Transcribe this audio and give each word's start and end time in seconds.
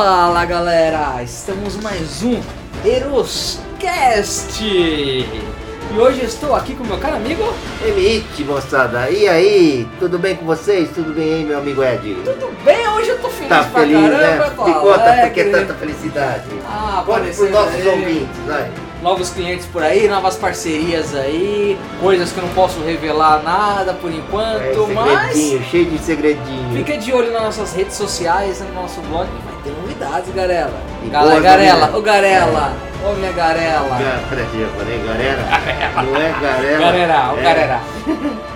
Fala 0.00 0.44
galera, 0.44 1.20
estamos 1.24 1.74
mais 1.82 2.22
um 2.22 2.40
Eroscast 2.84 4.62
e 4.64 5.98
hoje 5.98 6.24
estou 6.24 6.54
aqui 6.54 6.76
com 6.76 6.84
meu 6.84 6.98
caro 6.98 7.16
amigo 7.16 7.42
Emite, 7.84 8.44
moçada. 8.44 9.10
E 9.10 9.26
aí, 9.28 9.88
tudo 9.98 10.16
bem 10.16 10.36
com 10.36 10.46
vocês? 10.46 10.88
Tudo 10.94 11.12
bem 11.12 11.34
aí, 11.34 11.44
meu 11.44 11.58
amigo 11.58 11.82
Ed? 11.82 12.14
Tudo 12.24 12.54
bem? 12.64 12.86
Hoje 12.90 13.08
eu 13.08 13.18
tô 13.18 13.28
feliz 13.28 13.48
Tá 13.48 13.64
pra 13.64 13.80
feliz, 13.80 14.00
caramba, 14.00 14.18
né? 14.18 14.34
Me 14.38 14.50
conta 14.54 14.80
por 14.80 14.94
que 15.32 15.40
alegre. 15.40 15.50
tanta 15.50 15.74
felicidade. 15.74 16.44
Ah, 16.64 16.98
aparecendo 17.00 17.48
pros 17.50 17.50
nossos 17.50 17.74
aí. 17.80 17.88
ouvintes, 17.88 18.38
vai. 18.46 18.70
Novos 19.02 19.30
clientes 19.30 19.66
por 19.66 19.82
aí, 19.82 20.06
novas 20.08 20.36
parcerias 20.36 21.12
aí, 21.14 21.76
coisas 22.00 22.30
que 22.32 22.38
eu 22.38 22.44
não 22.44 22.52
posso 22.52 22.80
revelar 22.82 23.42
nada 23.44 23.94
por 23.94 24.12
enquanto, 24.12 24.60
É, 24.90 24.94
mas 24.94 25.36
cheio 25.70 25.86
de 25.86 25.98
segredinho. 25.98 26.76
fica 26.76 26.96
de 26.98 27.12
olho 27.12 27.32
nas 27.32 27.42
nossas 27.42 27.72
redes 27.74 27.96
sociais, 27.96 28.60
no 28.60 28.72
nosso 28.74 29.00
blog, 29.02 29.28
novidades, 29.98 30.34
Garela. 30.34 30.72
E 31.04 31.08
Gala, 31.08 31.30
boas 31.30 31.42
Garela, 31.42 31.72
novidades. 31.86 31.94
ô 31.96 32.02
Garela, 32.02 32.72
ô 33.04 33.12
minha 33.14 33.32
Garela. 33.32 33.98
Ga- 33.98 34.20
Peraí, 34.30 34.46
eu 34.54 34.68
falei 34.70 34.98
galera? 35.06 35.38
Não 36.02 36.16
é 36.16 36.34
galera? 36.40 36.78
Garela, 36.78 37.32
ô 37.34 37.38
é. 37.38 37.42
Garela. 37.42 37.80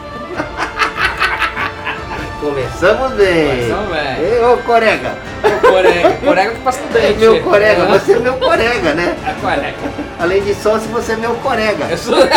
Começamos 2.41 3.13
bem. 3.13 3.49
Começamos 3.69 3.89
bem. 3.93 4.19
Ei, 4.21 4.43
ô 4.43 4.57
corega. 4.59 5.17
Ô 5.45 5.49
Corega, 5.69 6.11
Corega 6.25 6.51
que 6.51 6.61
passa 6.61 6.81
no 6.83 6.99
É 6.99 7.01
dente. 7.01 7.19
meu 7.21 7.41
corega, 7.43 7.85
você 7.87 8.13
é 8.15 8.19
meu 8.19 8.35
corega, 8.35 8.95
né? 8.95 9.17
É 9.27 9.33
Corega. 9.41 9.77
Além 10.19 10.43
de 10.43 10.53
sócio, 10.55 10.89
você 10.91 11.13
é 11.13 11.17
meu 11.17 11.35
corega. 11.37 11.85
Eu 11.89 11.97
sou... 11.97 12.17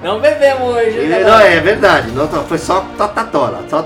Não 0.00 0.18
bebemos 0.20 0.62
hoje, 0.76 0.98
né? 1.00 1.18
Não, 1.24 1.40
é 1.40 1.60
verdade. 1.60 2.10
Não, 2.12 2.26
foi 2.46 2.56
só 2.56 2.84
totatola, 2.96 3.64
só 3.68 3.82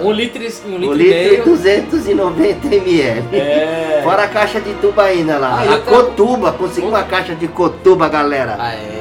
Um 0.00 0.12
litro, 0.12 0.42
e- 0.42 0.52
um 0.66 0.76
litro 0.78 0.90
Um 0.90 0.94
e 0.94 0.98
litro 0.98 1.16
e 1.16 1.30
meio. 1.30 1.44
290 1.44 2.66
ml. 2.74 3.24
É. 3.36 4.00
Fora 4.02 4.24
a 4.24 4.28
caixa 4.28 4.60
de 4.60 4.72
tubaína 4.74 5.38
lá. 5.38 5.58
Ah, 5.60 5.70
a 5.70 5.74
outra- 5.76 5.92
cotuba, 5.94 6.52
consegui 6.52 6.86
uma 6.86 7.02
caixa 7.02 7.34
de 7.34 7.48
cotuba, 7.48 8.08
galera. 8.08 8.56
Ah, 8.58 8.74
é. 8.74 8.94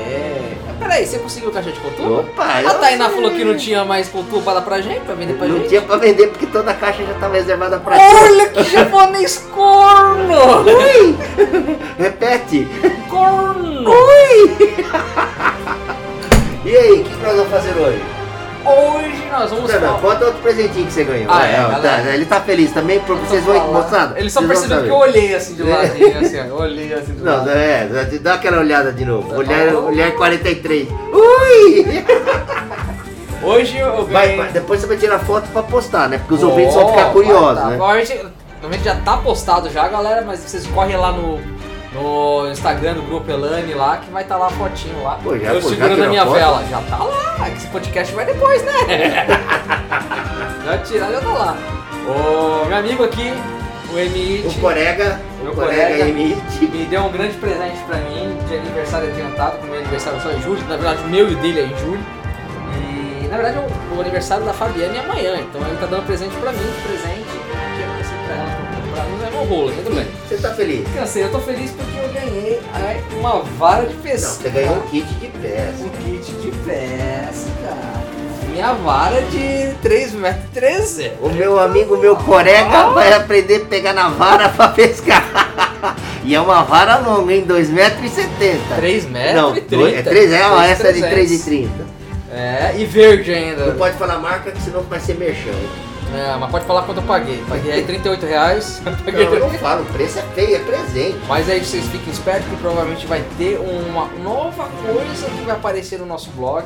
Peraí, 0.80 1.06
você 1.06 1.18
conseguiu 1.20 1.52
caixa 1.52 1.72
de 1.72 1.80
cotuba? 1.80 2.20
Opa, 2.22 2.46
A 2.46 2.62
eu 2.64 2.74
Tainá 2.80 3.06
sei. 3.08 3.16
falou 3.16 3.32
que 3.32 3.44
não 3.44 3.58
tinha 3.58 3.84
mais 3.84 4.08
cotuba 4.08 4.42
pra 4.42 4.54
dar 4.54 4.62
pra 4.62 4.80
gente, 4.80 5.02
pra 5.02 5.16
vender 5.16 5.34
pra 5.34 5.48
Não 5.48 5.58
gente. 5.58 5.68
tinha 5.70 5.82
pra 5.82 5.98
vender 5.98 6.28
porque 6.28 6.46
toda 6.46 6.72
a 6.72 6.74
caixa 6.74 7.04
já 7.04 7.12
estava 7.12 7.34
reservada 7.34 7.78
pra 7.80 7.98
Olha 7.98 8.48
que 8.50 8.64
japonês 8.64 9.46
corno! 9.54 10.34
Ui! 10.64 11.18
Repete! 12.00 12.66
Corno! 13.10 13.90
Ui! 13.90 14.58
e 16.66 16.78
aí, 16.78 17.02
o 17.02 17.04
que 17.04 17.18
nós 17.24 17.36
vamos 17.36 17.52
fazer 17.52 17.74
hoje? 17.78 18.02
Hoje 18.68 19.26
nós 19.32 19.50
vamos 19.50 19.72
Não, 19.72 19.80
não, 19.80 19.88
falar... 20.00 20.00
conta 20.14 20.26
outro 20.26 20.42
presentinho 20.42 20.86
que 20.88 20.92
você 20.94 21.04
ganhou. 21.04 21.28
Ah, 21.32 21.46
é, 21.48 21.80
tá, 21.82 22.14
ele 22.14 22.26
tá 22.26 22.42
feliz 22.42 22.72
também, 22.72 23.00
porque 23.00 23.26
vocês 23.26 23.44
vão 23.44 23.72
moçada. 23.74 24.20
Ele 24.20 24.30
só 24.30 24.42
percebeu 24.46 24.84
que 24.84 24.90
eu 24.90 24.96
olhei 24.96 25.36
assim 25.36 25.54
de 25.56 25.64
ladinho, 25.64 26.18
assim, 26.20 26.40
ó. 26.40 26.44
Eu 26.44 26.56
olhei 26.58 26.94
assim 26.94 27.14
de 27.14 27.22
Não, 27.24 27.38
lado. 27.38 27.50
é, 27.52 27.88
dá 28.22 28.34
aquela 28.34 28.60
olhada 28.60 28.92
de 28.92 29.06
novo. 29.06 29.30
Tá 29.30 29.38
Olhar, 29.38 29.72
bom. 29.72 29.88
olhar 29.88 30.12
43. 30.12 30.88
Ui! 31.14 32.06
Hoje 33.44 33.78
eu 33.78 34.06
ganhei... 34.08 34.36
vai, 34.38 34.50
depois 34.50 34.82
você 34.82 34.88
vai 34.88 34.98
tirar 34.98 35.20
foto 35.20 35.48
pra 35.54 35.64
postar, 35.64 36.10
né? 36.10 36.18
Porque 36.18 36.34
os 36.34 36.44
Oh, 36.44 36.50
ouvintes 36.50 36.74
vão 36.74 36.90
ficar 36.90 37.04
vai 37.04 37.14
curiosos, 37.14 37.62
tá. 37.62 37.66
né? 37.70 37.78
Provavelmente, 37.78 38.26
provavelmente 38.60 38.84
já 38.84 38.96
tá 38.96 39.18
postado 39.18 39.70
já, 39.70 39.88
galera, 39.88 40.24
mas 40.26 40.40
vocês 40.40 40.66
correm 40.68 40.98
lá 40.98 41.12
no, 41.12 41.40
no 41.94 42.50
Instagram 42.52 42.94
do 42.96 43.02
Grupo 43.04 43.30
Elane 43.32 43.74
lá, 43.74 43.98
que 43.98 44.10
vai 44.12 44.24
estar 44.24 44.38
lá 44.38 44.48
a 44.48 44.50
fotinho 44.50 45.04
lá. 45.04 45.18
Pô, 45.24 45.38
já- 45.38 45.54
eu 45.54 45.62
pô, 45.62 45.70
segurando 45.70 46.04
a 46.04 46.08
minha 46.08 46.26
foto? 46.26 46.36
vela. 46.36 46.64
Já 46.70 46.82
tá 46.82 46.98
lá, 47.04 47.50
esse 47.56 47.68
podcast 47.68 48.14
vai 48.14 48.26
depois, 48.26 48.64
né? 48.64 48.74
já 50.66 50.78
tirar, 50.80 51.12
já 51.12 51.20
tá 51.22 51.28
lá. 51.34 51.58
O 52.08 52.66
meu 52.68 52.78
amigo 52.78 53.04
aqui, 53.04 53.34
o 53.94 53.98
Emite, 53.98 54.48
O 54.48 54.62
corega, 54.62 55.20
Meu 55.42 55.52
o 55.52 55.56
corega. 55.56 56.08
emite. 56.08 56.66
me 56.66 56.86
deu 56.86 57.02
um 57.04 57.12
grande 57.12 57.36
presente 57.38 57.78
pra 57.88 57.98
mim 57.98 58.38
de 58.48 58.56
aniversário 58.56 59.10
adiantado, 59.10 59.52
porque 59.58 59.68
meu 59.72 59.80
aniversário 59.80 60.22
só 60.22 60.30
em 60.32 60.42
julho, 60.42 60.62
na 60.68 60.76
verdade 60.78 61.04
o 61.04 61.08
meu 61.08 61.30
e 61.30 61.34
o 61.34 61.38
dele 61.38 61.60
é 61.62 61.64
em 61.64 61.78
julho. 61.80 62.00
E 63.24 63.28
na 63.28 63.38
verdade 63.38 63.58
o, 63.60 63.98
o 63.98 64.02
aniversário 64.02 64.46
da 64.46 64.54
Fabiana 64.54 64.96
é 64.96 65.00
amanhã, 65.00 65.36
então 65.38 65.62
ele 65.62 65.78
tá 65.80 65.86
dando 65.86 66.06
presente 66.06 66.36
pra 66.38 66.52
mim, 66.52 66.60
presente 66.86 67.27
rolo, 69.48 69.72
tudo 69.84 69.96
bem. 69.96 70.06
Você 70.28 70.38
tá 70.38 70.54
feliz? 70.54 70.86
Cansei, 70.94 71.24
eu 71.24 71.32
tô 71.32 71.40
feliz 71.40 71.72
porque 71.72 71.98
eu 71.98 72.10
ganhei 72.14 72.60
uma 73.20 73.42
vara 73.58 73.86
de 73.86 73.94
Não, 73.96 74.02
pesca. 74.02 74.28
você 74.44 74.50
ganhou 74.50 74.76
um 74.78 74.82
kit 74.82 75.06
de 75.16 75.28
pesca. 75.28 75.84
um 75.84 75.90
kit 75.90 76.32
de 76.34 76.52
pesca. 76.52 78.08
Minha 78.52 78.74
vara 78.74 79.22
de 79.22 79.74
3 79.84 80.14
metros 80.14 80.44
e 80.46 80.48
13. 80.60 81.12
O 81.22 81.30
meu 81.30 81.60
amigo, 81.60 81.96
meu 81.98 82.16
corega, 82.16 82.90
vai 82.90 83.14
aprender 83.14 83.58
a 83.64 83.66
pegar 83.66 83.94
na 83.94 84.10
vara 84.10 84.50
pra 84.56 84.70
pescar. 84.70 85.24
E 86.24 86.34
é 86.34 86.42
uma 86.42 86.64
vara 86.64 86.98
longa, 86.98 87.32
hein? 87.34 87.46
2,70m. 87.48 88.58
3 88.78 89.06
metros 89.06 89.36
Não, 89.36 89.56
e 89.56 89.62
30. 89.62 89.76
dois- 89.78 89.94
é 89.98 90.02
3, 90.02 90.32
é, 90.34 90.48
ó, 90.48 90.62
essa 90.64 90.88
é 90.88 90.92
de 90.92 91.00
3,300. 91.02 91.46
3,30. 91.46 91.70
É, 92.34 92.74
e 92.78 92.86
verde 92.86 93.32
ainda. 93.34 93.68
Não 93.68 93.76
pode 93.78 93.96
falar 93.98 94.18
marca, 94.18 94.52
que 94.52 94.62
senão 94.62 94.82
vai 94.84 95.00
ser 95.00 95.16
merchan. 95.16 95.52
É, 96.16 96.38
mas 96.38 96.50
pode 96.52 96.66
falar 96.66 96.84
quanto 96.84 96.98
eu 97.02 97.04
paguei. 97.04 97.44
Paguei 97.50 97.72
aí 97.72 97.84
38 97.84 98.26
reais. 98.26 98.82
Paguei 99.04 99.26
eu 99.26 99.40
não 99.40 99.50
falo, 99.52 99.84
o 99.84 99.86
preço 99.88 100.20
é 100.20 100.22
feio, 100.34 100.56
é 100.56 100.60
presente. 100.60 101.18
Mas 101.28 101.50
aí 101.50 101.64
vocês 101.64 101.86
fiquem 101.86 102.12
espertos 102.12 102.48
que 102.50 102.56
provavelmente 102.58 103.06
vai 103.06 103.24
ter 103.38 103.60
uma 103.60 104.06
nova 104.24 104.70
coisa 104.86 105.26
que 105.28 105.42
vai 105.44 105.56
aparecer 105.56 106.00
no 106.00 106.06
nosso 106.06 106.30
blog, 106.32 106.66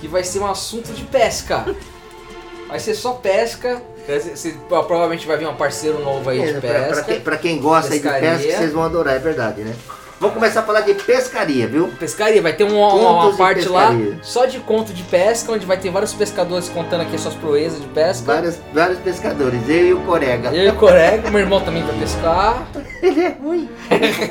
que 0.00 0.08
vai 0.08 0.24
ser 0.24 0.40
um 0.40 0.46
assunto 0.46 0.92
de 0.92 1.02
pesca. 1.04 1.64
Vai 2.68 2.80
ser 2.80 2.94
só 2.94 3.12
pesca. 3.12 3.80
Você- 4.08 4.54
provavelmente 4.68 5.26
vai 5.26 5.36
vir 5.36 5.46
um 5.48 5.54
parceiro 5.54 6.00
novo 6.00 6.28
aí 6.28 6.40
de 6.40 6.48
É, 6.56 6.60
pra, 6.60 6.60
pra 6.70 6.80
pesca. 6.88 7.02
quem, 7.04 7.20
pra 7.20 7.36
quem 7.38 7.60
gosta 7.60 7.94
aí 7.94 8.00
de 8.00 8.08
pesca, 8.08 8.56
vocês 8.58 8.72
vão 8.72 8.82
adorar, 8.82 9.14
é 9.14 9.18
verdade, 9.18 9.62
né? 9.62 9.74
Vamos 10.24 10.38
começar 10.38 10.60
a 10.60 10.62
falar 10.62 10.80
de 10.80 10.94
pescaria, 10.94 11.66
viu? 11.66 11.88
Pescaria, 12.00 12.40
vai 12.40 12.54
ter 12.54 12.64
uma, 12.64 12.94
uma- 12.94 13.24
uma 13.26 13.36
parte 13.36 13.68
lá 13.68 13.90
só 14.22 14.46
de 14.46 14.58
conto 14.58 14.90
de 14.94 15.02
pesca, 15.02 15.52
onde 15.52 15.66
vai 15.66 15.76
ter 15.76 15.90
vários 15.90 16.14
pescadores 16.14 16.66
contando 16.70 17.02
aqui 17.02 17.14
as 17.14 17.20
suas 17.20 17.34
proezas 17.34 17.78
de 17.78 17.86
pesca. 17.88 18.24
Vários, 18.32 18.58
vários 18.72 18.98
pescadores, 19.00 19.60
eu 19.68 19.86
e 19.88 19.92
o 19.92 20.00
corega. 20.00 20.48
Eu 20.48 20.64
e 20.64 20.68
o 20.70 20.74
Corega, 20.76 21.30
meu 21.30 21.40
irmão 21.40 21.60
também 21.60 21.82
vai 21.82 21.94
pescar. 21.98 22.66
Ele 23.02 23.20
é 23.20 23.28
ruim. 23.38 23.68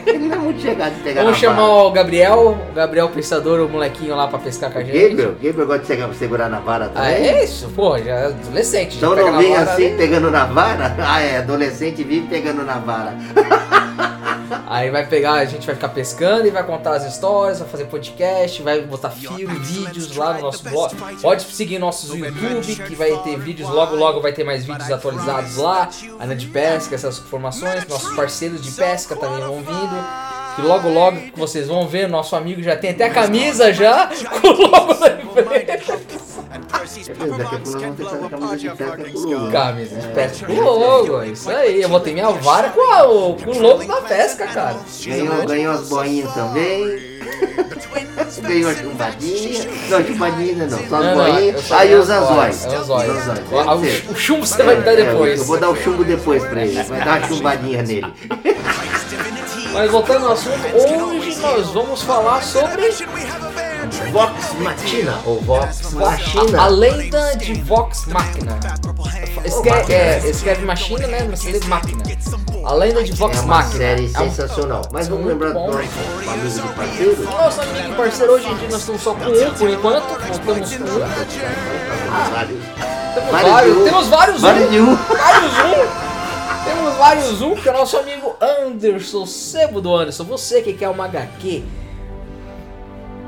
Ele 0.07 0.27
não 0.29 0.35
é 0.35 0.39
muito 0.39 0.61
chegado 0.63 0.95
de 0.95 1.01
pegar 1.01 1.21
Vamos 1.25 1.37
chamar 1.37 1.61
vara. 1.61 1.71
o 1.83 1.91
Gabriel, 1.91 2.57
o 2.71 2.73
Gabriel 2.73 3.09
Pensador, 3.09 3.59
o 3.63 3.69
molequinho 3.69 4.15
lá 4.15 4.27
pra 4.27 4.39
pescar 4.39 4.71
com 4.71 4.79
a 4.79 4.83
gente. 4.83 5.09
Gabriel, 5.09 5.35
Gabriel 5.39 5.67
gosta 5.67 5.95
de 5.95 6.15
segurar 6.17 6.49
na 6.49 6.59
vara 6.59 6.85
Ah, 6.85 7.01
também. 7.03 7.27
é 7.27 7.43
isso? 7.43 7.69
Pô, 7.75 7.99
já 7.99 8.13
é 8.15 8.25
adolescente. 8.25 8.97
Então 8.97 9.15
não 9.15 9.37
vem 9.37 9.55
assim 9.55 9.87
ali. 9.89 9.95
pegando 9.97 10.31
na 10.31 10.45
vara? 10.45 10.95
Ah, 11.05 11.21
é, 11.21 11.37
adolescente 11.37 12.03
vive 12.03 12.25
pegando 12.27 12.63
na 12.63 12.79
vara. 12.79 13.13
Aí 14.67 14.89
vai 14.89 15.05
pegar, 15.05 15.33
a 15.33 15.45
gente 15.45 15.65
vai 15.65 15.75
ficar 15.75 15.89
pescando 15.89 16.47
e 16.47 16.51
vai 16.51 16.63
contar 16.63 16.95
as 16.95 17.05
histórias, 17.05 17.59
vai 17.59 17.67
fazer 17.67 17.85
podcast, 17.85 18.61
vai 18.61 18.81
botar 18.81 19.09
filme, 19.09 19.59
vídeos 19.59 20.15
lá 20.15 20.33
no 20.33 20.41
nosso 20.41 20.63
blog. 20.63 20.95
Pode 21.21 21.43
seguir 21.43 21.79
nossos 21.79 22.09
YouTube, 22.09 22.75
que 22.87 22.95
vai 22.95 23.15
ter 23.23 23.37
vídeos, 23.37 23.69
logo 23.69 23.95
logo 23.95 24.21
vai 24.21 24.33
ter 24.33 24.43
mais 24.43 24.65
vídeos 24.65 24.91
atualizados 24.91 25.57
lá. 25.57 25.89
Ana 26.19 26.35
de 26.35 26.47
pesca, 26.47 26.95
essas 26.95 27.17
informações. 27.19 27.87
Nossos 27.87 28.15
parceiros 28.15 28.61
de 28.61 28.71
pesca 28.71 29.15
também 29.15 29.39
vão 29.39 29.57
vindo. 29.57 30.33
Que 30.55 30.61
logo 30.61 30.87
logo 30.87 31.17
vocês 31.35 31.67
vão 31.67 31.87
ver, 31.87 32.07
nosso 32.07 32.35
amigo 32.35 32.61
já 32.61 32.75
tem 32.75 32.91
até 32.91 33.05
a 33.05 33.09
camisa 33.09 33.73
já, 33.73 34.07
com 34.39 34.47
o 34.47 34.67
logo 34.67 34.93
da 34.93 35.09
empresa. 35.09 36.32
É 36.73 37.13
mesmo, 37.13 37.37
daqui 37.37 37.55
a 37.55 37.59
pouco 37.59 37.71
nós 37.71 37.81
vamos 37.81 37.95
ter 37.97 38.03
que 38.03 38.09
fazer 38.09 38.29
camisa 38.29 38.57
de 38.57 39.13
com 39.13 39.19
logo. 39.29 39.51
Camisa 39.51 39.95
de 39.99 40.07
pesca 40.07 40.45
com 40.45 40.53
logo, 40.61 41.21
é 41.21 41.27
isso 41.27 41.49
aí. 41.49 41.81
Eu 41.81 41.89
vou 41.89 41.99
ter 41.99 42.13
minha 42.13 42.29
vara 42.29 42.69
com, 42.69 42.81
a- 42.93 43.07
o- 43.07 43.35
com 43.35 43.51
o 43.51 43.59
logo 43.59 43.83
da 43.85 44.01
pesca, 44.01 44.47
cara. 44.47 44.75
Ganhou, 45.05 45.45
ganhou 45.45 45.73
as 45.73 45.87
boinhas 45.89 46.33
também. 46.33 47.13
ganhou 48.41 48.69
a 48.71 48.75
chumbadinha. 48.75 49.65
Não, 49.89 50.05
chumbadinha 50.05 50.67
não, 50.67 50.87
só 50.89 50.95
as 50.97 51.13
boinhas. 51.15 51.71
Aí 51.71 51.95
os 51.95 52.09
anzóis. 52.09 52.65
é 52.65 52.75
Ah. 53.67 53.75
O, 53.75 54.11
o 54.11 54.15
chumbo 54.15 54.45
você 54.45 54.63
vai 54.63 54.75
me 54.75 54.81
dar 54.81 54.93
É, 54.93 54.95
depois. 55.05 55.39
Eu 55.39 55.45
vou 55.45 55.59
dar 55.59 55.69
o 55.69 55.75
chumbo 55.75 56.03
depois 56.03 56.43
pra 56.43 56.65
ele. 56.65 56.81
Vai 56.83 56.99
dar 57.05 57.19
uma 57.19 57.27
chumbadinha 57.27 57.83
nele. 57.83 58.13
Mas 59.73 59.89
voltando 59.89 60.27
ao 60.27 60.33
assunto, 60.33 60.55
hoje 60.75 61.35
nós 61.41 61.67
vamos 61.71 62.01
falar 62.03 62.43
sobre 62.43 62.91
Vox 64.11 64.53
Machina, 64.59 65.19
ou 65.25 65.41
Vox 65.41 65.93
a, 65.95 65.99
Machina. 65.99 66.61
a 66.61 66.67
lenda 66.67 67.33
de 67.35 67.53
Vox 67.61 68.05
Machina. 68.07 68.57
Escreve, 69.45 69.93
é, 69.93 70.21
escreve 70.29 70.65
Machina, 70.65 71.07
né? 71.07 71.27
Mas 71.29 71.39
escreve 71.43 71.67
Máquina. 71.67 72.03
A 72.65 72.73
lenda 72.73 73.03
de 73.03 73.11
Vox 73.11 73.37
É 73.37 73.41
uma 73.41 73.55
Machina. 73.57 73.77
série 73.77 74.11
É 74.15 74.21
um- 74.21 74.29
sensacional. 74.29 74.81
Mas 74.91 75.07
vamos 75.07 75.25
lembrar 75.25 75.49
do 75.51 75.59
nosso 75.59 75.77
amigo 75.77 76.49
de 76.49 76.61
parceiro. 76.75 77.23
Nosso 77.23 77.61
amigo 77.61 77.89
e 77.91 77.95
parceiro, 77.95 78.31
hoje 78.33 78.47
em 78.47 78.55
dia 78.55 78.69
nós 78.69 78.79
estamos 78.79 79.01
só 79.01 79.13
com 79.13 79.25
um 79.25 79.53
por 79.53 79.69
enquanto. 79.69 80.07
Não 80.07 80.31
estamos 80.31 80.45
com 80.45 80.51
um. 80.51 80.87
Temos 83.13 83.31
Vários 83.31 83.53
vários, 83.53 83.83
temos 83.83 84.07
vários 84.07 84.41
Vários 84.41 84.71
um. 84.71 84.95
Vários 84.95 85.53
um. 85.53 86.13
Temos 86.63 86.93
vários 86.95 87.41
um, 87.41 87.55
que 87.55 87.67
é 87.67 87.71
o 87.71 87.75
nosso 87.75 87.97
amigo 87.97 88.35
Anderson, 88.39 89.25
sebo 89.25 89.81
do 89.81 89.93
Anderson. 89.93 90.23
Você 90.23 90.61
que 90.61 90.71
quer 90.73 90.87
uma 90.89 91.05
HQ 91.05 91.63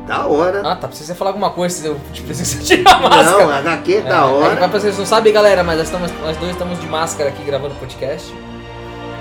da 0.05 0.27
hora. 0.27 0.61
Ah, 0.63 0.75
tá. 0.75 0.87
Precisa 0.87 1.15
falar 1.15 1.31
alguma 1.31 1.49
coisa, 1.51 1.87
eu 1.87 1.97
te 2.13 2.21
preciso 2.21 2.59
tirar 2.65 2.95
a 2.95 2.99
máscara. 3.01 3.45
Não, 3.45 3.51
HQ 3.51 3.93
É, 3.95 4.01
da 4.01 4.15
é, 4.15 4.21
hora. 4.21 4.55
pra 4.55 4.67
vocês 4.67 4.97
não 4.97 5.05
sabem, 5.05 5.33
galera, 5.33 5.63
mas 5.63 5.77
nós, 5.77 5.87
estamos, 5.87 6.11
nós 6.21 6.37
dois 6.37 6.51
estamos 6.51 6.79
de 6.79 6.87
máscara 6.87 7.29
aqui 7.29 7.43
gravando 7.43 7.75
podcast. 7.75 8.33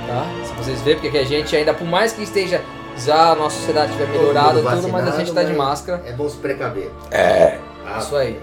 Tá? 0.07 0.27
Se 0.47 0.53
vocês 0.55 0.81
verem, 0.83 1.01
porque 1.01 1.17
a 1.19 1.25
gente 1.25 1.57
ainda, 1.57 1.73
por 1.73 1.87
mais 1.87 2.13
que 2.13 2.23
esteja 2.23 2.61
já 2.99 3.33
a 3.33 3.35
nossa 3.35 3.57
sociedade 3.57 3.93
tiver 3.93 4.09
melhorado 4.09 4.61
e 4.61 4.63
tudo, 4.63 4.89
mas 4.89 5.09
a 5.09 5.19
gente 5.19 5.33
tá 5.33 5.43
de 5.43 5.49
vacinado, 5.49 5.57
máscara. 5.59 6.03
É 6.07 6.13
bom 6.13 6.29
se 6.29 6.37
precaver. 6.37 6.91
É. 7.11 7.59
Isso 7.99 8.15
aí. 8.15 8.39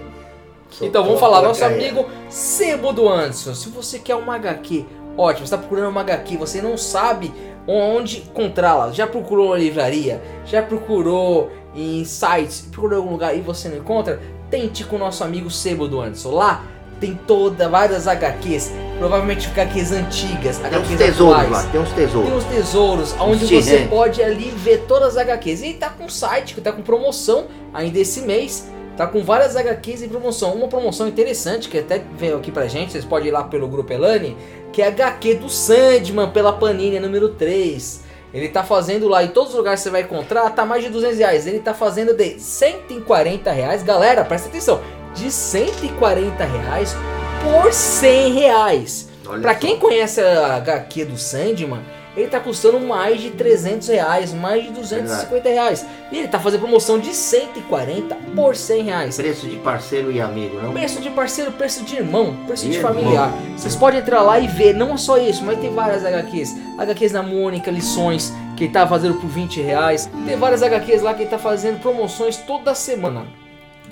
sou 0.70 0.86
Então 0.86 1.04
vamos 1.04 1.20
falar, 1.20 1.40
nosso 1.42 1.60
porcaria. 1.60 1.88
amigo 1.90 2.06
Sebo 2.28 2.92
do 2.92 3.08
Anderson. 3.08 3.54
Se 3.54 3.68
você 3.70 3.98
quer 3.98 4.16
uma 4.16 4.34
HQ, 4.34 4.84
ótimo, 5.16 5.46
você 5.46 5.54
está 5.54 5.58
procurando 5.58 5.88
uma 5.88 6.00
HQ, 6.02 6.36
você 6.36 6.60
não 6.60 6.76
sabe 6.76 7.32
onde 7.66 8.18
encontrá-la. 8.18 8.90
Já 8.90 9.06
procurou 9.06 9.50
na 9.50 9.56
livraria? 9.56 10.20
Já 10.44 10.62
procurou 10.62 11.50
em 11.74 12.04
sites? 12.04 12.62
Procurou 12.70 12.98
em 12.98 13.00
algum 13.02 13.12
lugar 13.12 13.36
e 13.36 13.40
você 13.40 13.68
não 13.68 13.78
encontra? 13.78 14.20
Tente 14.50 14.84
com 14.84 14.96
o 14.96 14.98
nosso 14.98 15.24
amigo 15.24 15.50
Sebo 15.50 15.88
do 15.88 16.00
Anderson. 16.00 16.30
Lá 16.32 16.64
tem 17.00 17.18
toda, 17.26 17.68
várias 17.68 18.06
HQs, 18.06 18.70
provavelmente 18.98 19.48
HQs 19.48 19.90
antigas, 19.90 20.58
Tem 20.58 20.68
uns 20.70 20.74
HQs 20.76 20.98
tesouros 20.98 21.34
atuais. 21.42 21.50
lá, 21.50 21.70
tem 21.72 21.80
uns 21.80 21.88
Tem 21.88 22.06
tesouros. 22.06 22.32
uns 22.32 22.44
tesouros, 22.44 23.14
onde 23.18 23.44
Uns 23.44 23.50
você 23.50 23.70
T-Rex. 23.72 23.90
pode 23.90 24.22
ali 24.22 24.50
ver 24.50 24.84
todas 24.86 25.16
as 25.16 25.26
HQs. 25.26 25.62
E 25.64 25.72
tá 25.72 25.88
com 25.88 26.08
site, 26.08 26.54
que 26.54 26.60
tá 26.60 26.70
com 26.70 26.80
promoção 26.82 27.46
ainda 27.74 27.98
esse 27.98 28.20
mês. 28.20 28.70
Tá 28.96 29.06
com 29.06 29.24
várias 29.24 29.56
HQs 29.56 30.02
em 30.02 30.08
promoção. 30.08 30.52
Uma 30.54 30.68
promoção 30.68 31.08
interessante 31.08 31.68
que 31.68 31.78
até 31.78 32.02
veio 32.16 32.36
aqui 32.36 32.52
pra 32.52 32.68
gente, 32.68 32.92
vocês 32.92 33.04
podem 33.04 33.28
ir 33.28 33.32
lá 33.32 33.42
pelo 33.42 33.66
Grupo 33.66 33.90
Elane, 33.92 34.36
que 34.70 34.80
é 34.80 34.84
a 34.84 34.88
HQ 34.88 35.34
do 35.36 35.48
Sandman 35.48 36.28
pela 36.30 36.52
Panini 36.52 37.00
número 37.00 37.30
3. 37.30 38.00
Ele 38.32 38.48
tá 38.48 38.62
fazendo 38.62 39.08
lá, 39.08 39.22
em 39.22 39.28
todos 39.28 39.50
os 39.50 39.56
lugares 39.56 39.80
que 39.80 39.84
você 39.84 39.90
vai 39.90 40.02
encontrar, 40.02 40.48
tá 40.50 40.64
mais 40.64 40.82
de 40.82 40.88
200 40.90 41.18
reais. 41.18 41.46
Ele 41.46 41.60
tá 41.60 41.74
fazendo 41.74 42.14
de 42.14 42.40
140 42.40 43.50
reais. 43.50 43.82
Galera, 43.82 44.24
presta 44.24 44.48
atenção, 44.48 44.80
de 45.14 45.30
140 45.30 46.44
reais 46.44 46.96
por 47.42 47.72
100 47.72 48.32
reais. 48.32 49.08
Olha 49.26 49.42
Pra 49.42 49.54
quem 49.54 49.78
conhece 49.78 50.20
a 50.20 50.56
HQ 50.56 51.04
do 51.04 51.18
Sandman, 51.18 51.80
ele 52.16 52.28
tá 52.28 52.38
custando 52.38 52.78
mais 52.80 53.20
de 53.20 53.30
300 53.30 53.88
reais, 53.88 54.34
mais 54.34 54.64
de 54.64 54.70
250 54.70 55.48
reais. 55.48 55.86
E 56.10 56.18
ele 56.18 56.28
tá 56.28 56.38
fazendo 56.38 56.60
promoção 56.60 56.98
de 56.98 57.14
140 57.14 58.14
por 58.34 58.54
100 58.54 58.82
reais. 58.82 59.16
Preço 59.16 59.46
de 59.46 59.56
parceiro 59.56 60.12
e 60.12 60.20
amigo, 60.20 60.60
não? 60.60 60.72
Preço 60.72 61.00
de 61.00 61.08
parceiro, 61.10 61.52
preço 61.52 61.82
de 61.84 61.96
irmão, 61.96 62.36
preço 62.46 62.66
de 62.66 62.72
De 62.72 62.80
familiar. 62.80 63.32
Vocês 63.56 63.74
podem 63.74 64.00
entrar 64.00 64.22
lá 64.22 64.38
e 64.38 64.46
ver, 64.46 64.74
não 64.74 64.98
só 64.98 65.16
isso, 65.16 65.42
mas 65.42 65.58
tem 65.58 65.72
várias 65.72 66.04
HQs. 66.04 66.54
HQs 66.78 67.12
da 67.12 67.22
Mônica, 67.22 67.70
lições, 67.70 68.32
que 68.56 68.64
ele 68.64 68.72
tá 68.72 68.86
fazendo 68.86 69.14
por 69.14 69.28
20 69.28 69.62
reais. 69.62 70.10
Tem 70.26 70.36
várias 70.36 70.62
HQs 70.62 71.02
lá 71.02 71.14
que 71.14 71.22
ele 71.22 71.30
tá 71.30 71.38
fazendo 71.38 71.80
promoções 71.80 72.36
toda 72.36 72.74
semana. 72.74 73.26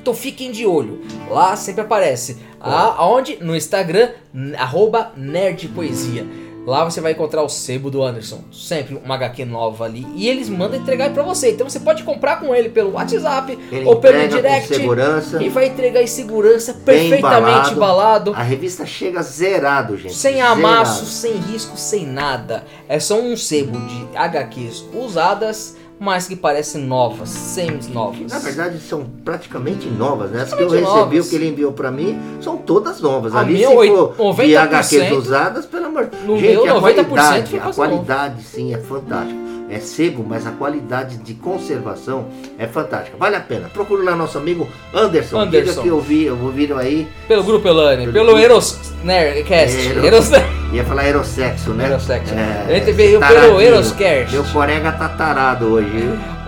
Então 0.00 0.14
fiquem 0.14 0.50
de 0.50 0.66
olho. 0.66 1.02
Lá 1.28 1.56
sempre 1.56 1.82
aparece. 1.82 2.38
A, 2.58 3.02
aonde? 3.02 3.38
No 3.40 3.54
Instagram, 3.56 4.10
arroba 4.58 5.12
nerdpoesia. 5.16 6.26
Lá 6.66 6.84
você 6.84 7.00
vai 7.00 7.12
encontrar 7.12 7.42
o 7.42 7.48
sebo 7.48 7.90
do 7.90 8.02
Anderson. 8.02 8.44
Sempre 8.52 9.00
uma 9.02 9.14
HQ 9.14 9.44
nova 9.44 9.84
ali. 9.86 10.06
E 10.14 10.28
eles 10.28 10.48
mandam 10.48 10.78
entregar 10.78 11.12
pra 11.12 11.22
você. 11.22 11.52
Então 11.52 11.68
você 11.68 11.80
pode 11.80 12.02
comprar 12.04 12.38
com 12.38 12.54
ele 12.54 12.68
pelo 12.68 12.92
WhatsApp 12.92 13.58
Ele 13.72 13.84
ou 13.86 13.96
pelo 13.96 14.28
direct. 14.28 14.68
segurança. 14.68 15.42
E 15.42 15.48
vai 15.48 15.66
entregar 15.66 16.02
em 16.02 16.06
segurança, 16.06 16.74
perfeitamente 16.74 17.72
embalado. 17.72 18.32
A 18.34 18.42
revista 18.42 18.84
chega 18.84 19.22
zerado, 19.22 19.96
gente. 19.96 20.14
Sem 20.14 20.40
amasso, 20.42 21.04
Zerado. 21.06 21.10
sem 21.10 21.52
risco, 21.52 21.76
sem 21.76 22.06
nada. 22.06 22.64
É 22.88 23.00
só 23.00 23.18
um 23.18 23.36
sebo 23.36 23.78
de 23.80 24.08
HQs 24.16 24.84
usadas, 24.94 25.76
mas 26.00 26.26
que 26.26 26.34
parecem 26.34 26.82
novas, 26.82 27.28
semi-novas. 27.28 28.32
Na 28.32 28.38
verdade, 28.38 28.80
são 28.80 29.04
praticamente 29.22 29.86
novas, 29.86 30.30
né? 30.30 30.42
As 30.42 30.54
que 30.54 30.62
eu 30.62 30.68
recebi, 30.70 30.82
novas. 30.90 31.26
o 31.26 31.28
que 31.30 31.36
ele 31.36 31.48
enviou 31.48 31.72
pra 31.72 31.90
mim, 31.90 32.18
são 32.40 32.56
todas 32.56 33.02
novas. 33.02 33.34
A 33.36 33.40
Ali, 33.40 33.52
minha, 33.52 33.68
se 33.68 33.74
for 33.74 33.84
de 33.84 33.92
90% 34.22 34.56
HQs 34.56 35.12
usadas, 35.12 35.66
pelo 35.66 35.86
amor 35.86 36.08
No 36.24 36.38
Gente, 36.38 36.62
meu, 36.64 36.76
a 36.76 36.80
90% 36.80 37.04
qualidade, 37.04 37.56
a 37.58 37.72
qualidade, 37.74 38.42
sim, 38.42 38.72
é 38.74 38.78
fantástica. 38.78 39.38
É 39.68 39.78
sebo, 39.78 40.24
mas 40.28 40.46
a 40.48 40.50
qualidade 40.50 41.18
de 41.18 41.34
conservação 41.34 42.26
é 42.58 42.66
fantástica. 42.66 43.16
Vale 43.16 43.36
a 43.36 43.40
pena. 43.40 43.68
Procure 43.68 44.02
lá 44.02 44.16
nosso 44.16 44.36
amigo 44.36 44.66
Anderson. 44.92 45.38
Anderson. 45.38 45.70
Diga 45.70 45.82
que 45.82 45.88
eu 45.88 46.00
vi, 46.00 46.24
eu 46.24 46.36
ouviram 46.42 46.76
aí. 46.76 47.06
Pelo 47.28 47.44
grupo 47.44 47.68
Elane, 47.68 48.10
Pelo 48.10 48.12
pelo 48.32 48.38
Eros 48.38 48.76
Nerdcast. 49.04 49.76
Eros- 50.04 50.32
Eros, 50.32 50.59
Ia 50.72 50.84
falar 50.84 51.02
aerossexo, 51.02 51.70
né? 51.70 51.84
Aerosexo. 51.86 52.32
É, 52.34 52.66
Ele 52.76 52.92
veio 52.92 53.18
taradinho. 53.18 53.42
pelo 53.42 53.60
Eroscast. 53.60 54.32
Meu 54.32 54.44
colega 54.44 54.92
tá 54.92 55.08
tarado 55.08 55.66
hoje? 55.66 55.88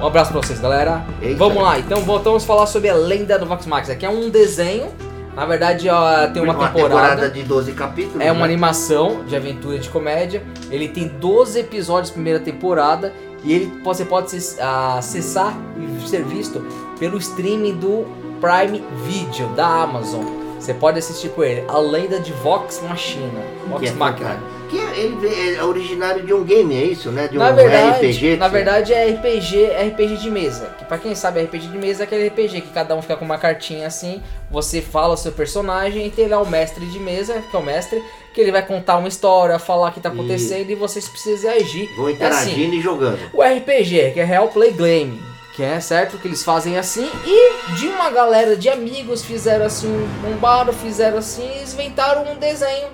Um 0.00 0.06
abraço 0.06 0.30
pra 0.32 0.40
vocês, 0.40 0.60
galera. 0.60 1.04
Eita. 1.20 1.36
Vamos 1.36 1.62
lá, 1.62 1.78
então 1.78 2.00
voltamos 2.02 2.44
a 2.44 2.46
falar 2.46 2.66
sobre 2.66 2.88
a 2.88 2.94
lenda 2.94 3.38
do 3.38 3.46
Vox 3.46 3.66
Max. 3.66 3.90
Aqui 3.90 4.06
é 4.06 4.08
um 4.10 4.30
desenho. 4.30 4.88
Na 5.34 5.46
verdade, 5.46 5.88
ó, 5.88 6.26
tem 6.28 6.42
uma, 6.42 6.54
temporada. 6.68 7.30
de 7.30 7.42
12 7.42 7.72
capítulos. 7.72 8.20
É 8.20 8.30
uma 8.30 8.40
né? 8.46 8.52
animação 8.52 9.24
de 9.26 9.34
aventura 9.34 9.78
de 9.78 9.88
comédia. 9.88 10.42
Ele 10.70 10.88
tem 10.88 11.08
12 11.08 11.58
episódios 11.58 12.10
primeira 12.10 12.38
temporada. 12.38 13.12
E 13.42 13.52
ele 13.52 13.72
você 13.82 14.04
pode 14.04 14.26
acess- 14.26 14.56
acessar 14.60 15.52
e 15.76 16.08
ser 16.08 16.22
visto 16.22 16.64
pelo 16.98 17.16
streaming 17.18 17.74
do 17.76 18.04
Prime 18.40 18.84
Video 19.04 19.48
da 19.56 19.66
Amazon. 19.66 20.22
Você 20.62 20.72
pode 20.72 20.98
assistir 20.98 21.28
por 21.30 21.44
ele. 21.44 21.64
A 21.66 21.76
lenda 21.78 22.20
de 22.20 22.32
Vox 22.32 22.80
Machina. 22.82 23.42
Vox 23.68 23.82
é 23.88 23.92
Machina. 23.92 24.40
Que 24.70 24.78
é, 24.78 25.00
ele 25.00 25.56
é 25.56 25.62
originário 25.62 26.24
de 26.24 26.32
um 26.32 26.44
game, 26.44 26.74
é 26.74 26.84
isso, 26.84 27.10
né? 27.10 27.26
De 27.28 27.36
um 27.36 27.40
Na 27.40 27.50
verdade, 27.50 28.06
RPG. 28.06 28.36
na 28.36 28.48
verdade 28.48 28.94
é 28.94 29.10
RPG, 29.10 29.66
RPG 29.90 30.16
de 30.18 30.30
mesa. 30.30 30.66
Que 30.78 30.84
pra 30.84 30.96
quem 30.98 31.14
sabe 31.14 31.42
RPG 31.42 31.66
de 31.66 31.76
mesa 31.76 32.02
é 32.02 32.06
aquele 32.06 32.28
RPG 32.28 32.60
que 32.62 32.70
cada 32.72 32.94
um 32.96 33.02
fica 33.02 33.16
com 33.16 33.24
uma 33.24 33.36
cartinha 33.36 33.86
assim, 33.86 34.22
você 34.50 34.80
fala 34.80 35.12
o 35.14 35.16
seu 35.16 35.32
personagem 35.32 36.06
e 36.06 36.10
tem 36.10 36.26
lá 36.28 36.40
o 36.40 36.48
mestre 36.48 36.86
de 36.86 36.98
mesa, 37.00 37.42
que 37.50 37.54
é 37.54 37.58
o 37.58 37.62
mestre, 37.62 38.02
que 38.32 38.40
ele 38.40 38.52
vai 38.52 38.64
contar 38.64 38.96
uma 38.96 39.08
história, 39.08 39.58
falar 39.58 39.88
o 39.88 39.92
que 39.92 40.00
tá 40.00 40.08
acontecendo 40.10 40.70
e 40.70 40.74
vocês 40.74 41.06
precisam 41.08 41.50
agir. 41.52 41.90
Vão 41.96 42.08
É 42.08 42.12
assim, 42.12 42.14
interagindo 42.52 42.74
e 42.76 42.80
jogando. 42.80 43.18
o 43.34 43.42
RPG, 43.42 44.12
que 44.14 44.20
é 44.20 44.24
Real 44.24 44.48
Play 44.48 44.70
Game, 44.72 45.20
que 45.52 45.62
é 45.62 45.78
certo 45.80 46.16
que 46.16 46.26
eles 46.26 46.42
fazem 46.42 46.78
assim, 46.78 47.08
e 47.26 47.74
de 47.74 47.86
uma 47.86 48.10
galera 48.10 48.56
de 48.56 48.68
amigos 48.70 49.22
fizeram 49.22 49.66
assim 49.66 49.88
um 50.26 50.36
bar, 50.38 50.72
fizeram 50.72 51.18
assim, 51.18 51.62
inventaram 51.62 52.32
um 52.32 52.36
desenho 52.36 52.88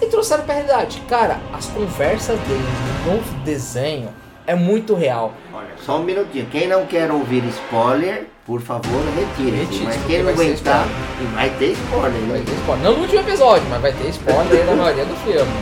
e 0.00 0.06
trouxeram 0.06 0.44
pra 0.44 0.54
realidade. 0.54 1.02
Cara, 1.08 1.38
as 1.52 1.66
conversas 1.66 2.38
deles 2.40 2.64
no 3.04 3.44
desenho 3.44 4.08
é 4.46 4.54
muito 4.54 4.94
real. 4.94 5.34
Olha, 5.52 5.68
só 5.84 5.98
um 5.98 6.02
minutinho. 6.02 6.46
Quem 6.50 6.66
não 6.66 6.86
quer 6.86 7.10
ouvir 7.10 7.44
spoiler, 7.48 8.28
por 8.46 8.62
favor, 8.62 9.02
retire. 9.14 9.68
Mas 9.84 10.02
quem 10.06 10.18
não 10.18 10.24
vai 10.24 10.34
aguentar, 10.34 10.86
vai 11.34 11.50
ter 11.50 11.72
spoiler. 11.72 12.20
Vai 12.22 12.38
né? 12.38 12.44
ter 12.46 12.54
spoiler. 12.54 12.84
Não 12.84 12.92
no 12.94 13.00
último 13.02 13.20
episódio, 13.20 13.66
mas 13.68 13.82
vai 13.82 13.92
ter 13.92 14.08
spoiler 14.08 14.64
na 14.64 14.74
maioria 14.74 15.04
do 15.04 15.14
filme. 15.16 15.52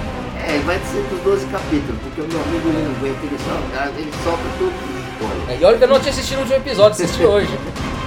É, 0.46 0.56
vai 0.60 0.78
ser 0.78 1.02
dos 1.10 1.20
12 1.20 1.46
capítulos, 1.46 2.00
porque 2.00 2.20
o 2.20 2.28
meu 2.28 2.40
amigo 2.40 2.68
não 2.68 2.92
aguenta, 2.92 3.26
ele, 3.26 3.36
só, 3.38 3.90
ele 3.98 4.12
solta 4.22 4.44
tudo 4.56 4.97
spoiler. 5.18 5.60
E 5.60 5.64
olha 5.64 5.78
que 5.78 5.84
eu 5.84 5.88
não 5.88 6.00
tinha 6.00 6.10
assistido 6.12 6.38
o 6.38 6.40
último 6.40 6.56
episódio, 6.58 6.92
assisti 6.92 7.24
hoje. 7.24 7.48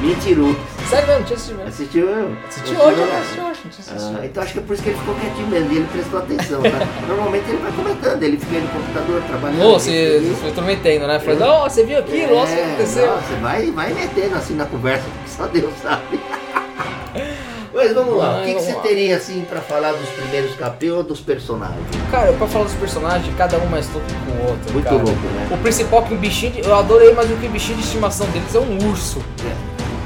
Mentiroso. 0.02 0.58
Sério 0.90 1.08
mesmo, 1.08 1.20
não 1.20 1.26
tinha 1.28 1.36
assistido 1.38 1.58
mesmo. 1.58 1.70
Assistiu 1.70 2.10
eu? 2.10 2.26
Assisti 2.50 2.62
Assistiu 2.74 2.80
hoje, 2.88 3.00
eu? 3.00 3.06
né? 3.06 3.20
Assisti 3.20 3.40
hoje, 3.40 3.60
não 3.64 3.72
tinha 3.72 3.86
assistido. 3.96 4.18
Ah, 4.20 4.26
então 4.26 4.44
acho 4.44 4.54
que 4.54 4.60
é 4.60 4.62
por 4.64 4.74
isso 4.74 4.84
que 4.84 4.90
ele 4.90 4.98
ficou 4.98 5.16
quietinho 5.16 5.48
mesmo, 5.48 5.72
e 5.74 5.76
ele 5.78 5.88
prestou 5.92 6.20
atenção, 6.20 6.62
tá? 6.64 6.70
Normalmente 7.08 7.50
ele 7.50 7.58
vai 7.60 7.72
comentando, 7.72 8.24
ele 8.24 8.38
fica 8.38 8.56
aí 8.56 8.62
no 8.64 8.68
computador 8.70 9.22
trabalhando. 9.28 9.62
Ô, 9.68 9.74
você 9.80 9.92
ele- 9.92 10.36
foi 10.42 10.52
prometendo, 10.52 11.08
né? 11.08 11.20
Falei, 11.20 11.42
ó, 11.44 11.70
você 11.70 11.86
viu 11.86 12.00
aquilo, 12.00 12.36
ó, 12.36 12.44
o 12.44 12.48
que 12.48 12.54
É, 12.54 12.64
aconteceu. 12.66 13.08
não, 13.08 13.22
Você 13.22 13.36
vai, 13.36 13.72
vai 13.72 13.94
metendo 13.94 14.36
assim 14.36 14.56
na 14.56 14.66
conversa, 14.66 15.04
porque 15.04 15.30
só 15.38 15.48
Deus 15.48 15.74
sabe. 15.84 16.20
Mas 17.84 17.94
vamos 17.96 18.16
lá, 18.16 18.42
o 18.42 18.46
que, 18.46 18.54
que 18.54 18.62
você 18.62 18.74
lá. 18.74 18.82
teria 18.82 19.18
assim 19.18 19.44
pra 19.50 19.60
falar 19.60 19.92
dos 19.94 20.08
primeiros 20.10 20.56
capítulos 20.56 20.98
ou 21.00 21.04
dos 21.04 21.20
personagens? 21.20 21.80
Cara, 22.12 22.32
pra 22.34 22.46
falar 22.48 22.66
dos 22.66 22.74
personagens, 22.76 23.34
cada 23.36 23.58
um 23.58 23.66
mais 23.66 23.88
louco 23.92 24.08
que 24.08 24.32
o 24.32 24.48
outro. 24.50 24.74
Muito 24.74 24.84
cara. 24.86 24.96
louco, 24.98 25.10
né? 25.12 25.48
O 25.52 25.58
principal 25.58 26.04
que 26.04 26.14
o 26.14 26.18
bichinho, 26.18 26.52
de- 26.52 26.60
eu 26.62 26.76
adorei, 26.76 27.12
mas 27.14 27.30
o 27.32 27.36
que 27.38 27.48
o 27.48 27.50
bichinho 27.50 27.78
de 27.80 27.84
estimação 27.84 28.28
deles 28.28 28.54
é 28.54 28.60
um 28.60 28.90
urso. 28.90 29.20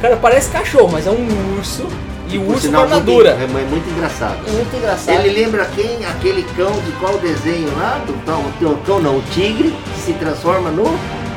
Cara, 0.01 0.15
parece 0.17 0.50
cachorro, 0.51 0.89
mas 0.91 1.05
é 1.05 1.12
um 1.12 1.27
urso. 1.58 1.86
E 2.27 2.38
o 2.39 2.50
urso 2.50 2.72
com 2.72 2.79
armadura. 2.79 3.36
Muito, 3.36 3.58
é 3.58 3.62
mu- 3.62 3.70
muito 3.70 3.89
engraçado. 3.89 4.38
Muito 4.51 4.75
engraçado. 4.75 5.15
Ele 5.20 5.29
lembra 5.44 5.65
quem? 5.75 6.03
Aquele 6.05 6.44
cão 6.55 6.72
de 6.72 6.91
qual 6.94 7.17
desenho 7.20 7.72
lá? 7.77 8.01
Do 8.05 8.13
cão, 8.25 8.41
o 8.41 8.77
cão 8.86 9.00
não, 9.00 9.17
o 9.17 9.22
tigre, 9.32 9.75
que 9.94 10.00
se 10.01 10.13
transforma 10.13 10.70
no. 10.72 10.86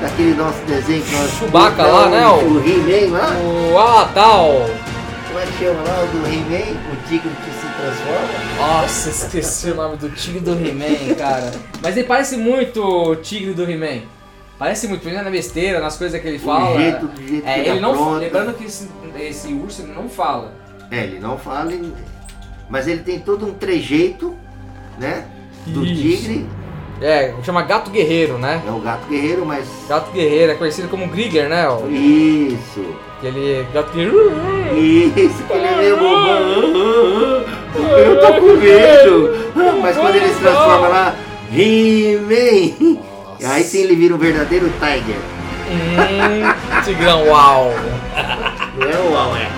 Daquele 0.01 0.35
nosso 0.35 0.59
desenho 0.67 1.03
que 1.03 1.15
nós. 1.17 1.31
Chewbacca 1.39 1.83
do- 1.83 1.93
lá, 1.93 2.09
né, 2.09 2.27
O, 2.29 2.63
He-Man 2.65 3.19
lá. 3.19 3.31
O 3.75 3.79
ah, 3.79 4.09
tal. 4.15 4.65
Como 5.29 5.39
é 5.41 5.47
que 5.47 5.53
chama 5.59 5.83
lá? 5.83 6.03
O 6.05 6.07
do 6.07 6.27
He-Man? 6.27 6.81
O 6.93 7.09
tigre 7.09 7.31
que 7.31 7.51
se 7.51 7.67
transforma? 7.77 8.57
Nossa, 8.57 9.11
esqueci 9.11 9.71
o 9.71 9.75
nome 9.75 9.97
do 9.97 10.11
tigre 10.11 10.41
do 10.41 10.53
He-Man, 10.53 11.15
cara. 11.17 11.53
Mas 11.83 11.97
ele 11.97 12.07
parece 12.07 12.37
muito 12.37 12.83
o 12.83 13.17
tigre 13.17 13.53
do 13.53 13.63
He-Man. 13.71 14.03
Parece 14.59 14.89
muito, 14.89 15.03
principalmente 15.03 15.31
na 15.33 15.37
besteira, 15.39 15.81
nas 15.81 15.97
coisas 15.97 16.21
que 16.21 16.27
ele 16.27 16.39
fala. 16.39 16.75
O 16.75 16.79
jeito, 16.81 17.07
do 17.07 17.29
jeito 17.29 17.47
É, 17.47 17.63
que 17.63 17.69
ele 17.69 17.81
não. 17.81 17.93
apronta. 17.93 18.19
Lembrando 18.19 18.55
que 18.55 18.65
esse, 18.65 18.89
esse 19.21 19.53
urso 19.53 19.83
ele 19.83 19.93
não 19.93 20.09
fala. 20.09 20.53
É, 20.91 21.05
ele 21.05 21.21
não 21.21 21.39
fala, 21.39 21.71
mas 22.69 22.89
ele 22.89 23.03
tem 23.03 23.21
todo 23.21 23.47
um 23.47 23.53
trejeito, 23.55 24.35
né? 24.99 25.27
Do 25.67 25.85
Isso. 25.85 25.95
tigre 26.03 26.47
É, 27.01 27.33
chama 27.45 27.63
Gato 27.63 27.91
Guerreiro, 27.91 28.39
né? 28.39 28.61
É 28.67 28.71
o 28.71 28.81
gato 28.81 29.07
guerreiro, 29.09 29.47
mas. 29.47 29.67
Gato 29.89 30.11
Guerreiro 30.11 30.53
é 30.53 30.55
conhecido 30.57 30.89
como 30.89 31.07
Grieger, 31.07 31.49
né? 31.49 31.67
Isso. 31.91 32.85
Aquele 33.19 33.67
gato 33.73 33.93
guerreiro. 33.93 34.33
Isso, 34.77 35.43
que 35.45 35.53
ele 35.53 35.67
é 35.67 35.77
meio 35.77 35.97
bobão. 35.97 37.45
Eu 37.99 38.21
tô 38.21 38.33
com 38.41 38.57
medo. 38.57 39.51
Mas 39.81 39.97
quando 39.97 40.17
ele 40.17 40.29
se 40.29 40.41
transforma 40.41 40.89
lá, 40.89 41.15
He-Man. 41.53 42.99
Aí 43.45 43.63
sim 43.63 43.83
ele 43.83 43.95
vira 43.95 44.15
um 44.15 44.19
verdadeiro 44.19 44.71
Tiger. 44.81 45.17
Hum, 45.71 46.83
Tigrão, 46.85 47.29
uau. 47.29 47.73
Não 48.77 48.89
é 48.89 48.97
uau, 49.13 49.37
é. 49.37 49.58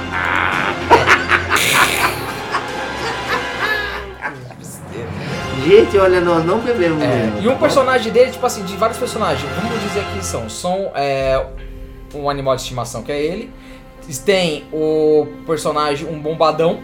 Gente, 5.64 5.98
olha, 5.98 6.20
nós 6.20 6.44
não 6.44 6.58
bebemos 6.60 7.02
É, 7.02 7.30
e 7.40 7.48
um 7.48 7.56
personagem 7.56 8.12
dele, 8.12 8.30
tipo 8.30 8.44
assim, 8.46 8.64
de 8.64 8.76
vários 8.76 8.98
personagens, 8.98 9.50
vamos 9.60 9.80
dizer 9.82 10.04
que 10.14 10.24
são. 10.24 10.48
São 10.48 10.90
é, 10.94 11.44
um 12.14 12.28
animal 12.30 12.56
de 12.56 12.62
estimação 12.62 13.02
que 13.02 13.12
é 13.12 13.20
ele. 13.20 13.50
Tem 14.24 14.64
o 14.72 15.26
personagem, 15.46 16.08
um 16.08 16.18
bombadão. 16.18 16.80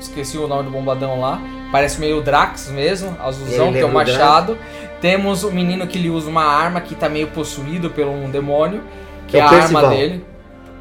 Esqueci 0.00 0.36
o 0.36 0.48
nome 0.48 0.64
do 0.64 0.70
bombadão 0.70 1.20
lá. 1.20 1.40
Parece 1.70 2.00
meio 2.00 2.18
o 2.18 2.22
Drax 2.22 2.68
mesmo, 2.70 3.16
azulzão, 3.20 3.72
que 3.72 3.78
é 3.78 3.80
Drax. 3.80 3.92
machado. 3.94 4.58
Temos 5.00 5.44
o 5.44 5.50
menino 5.50 5.86
que 5.86 5.98
ele 5.98 6.10
usa 6.10 6.28
uma 6.28 6.44
arma 6.44 6.80
que 6.80 6.94
tá 6.94 7.08
meio 7.08 7.28
possuído 7.28 7.90
por 7.90 8.06
um 8.06 8.30
demônio. 8.30 8.82
Que 9.28 9.36
É 9.36 9.40
é, 9.40 9.42
a 9.42 9.48
arma 9.48 9.88
dele. 9.88 10.24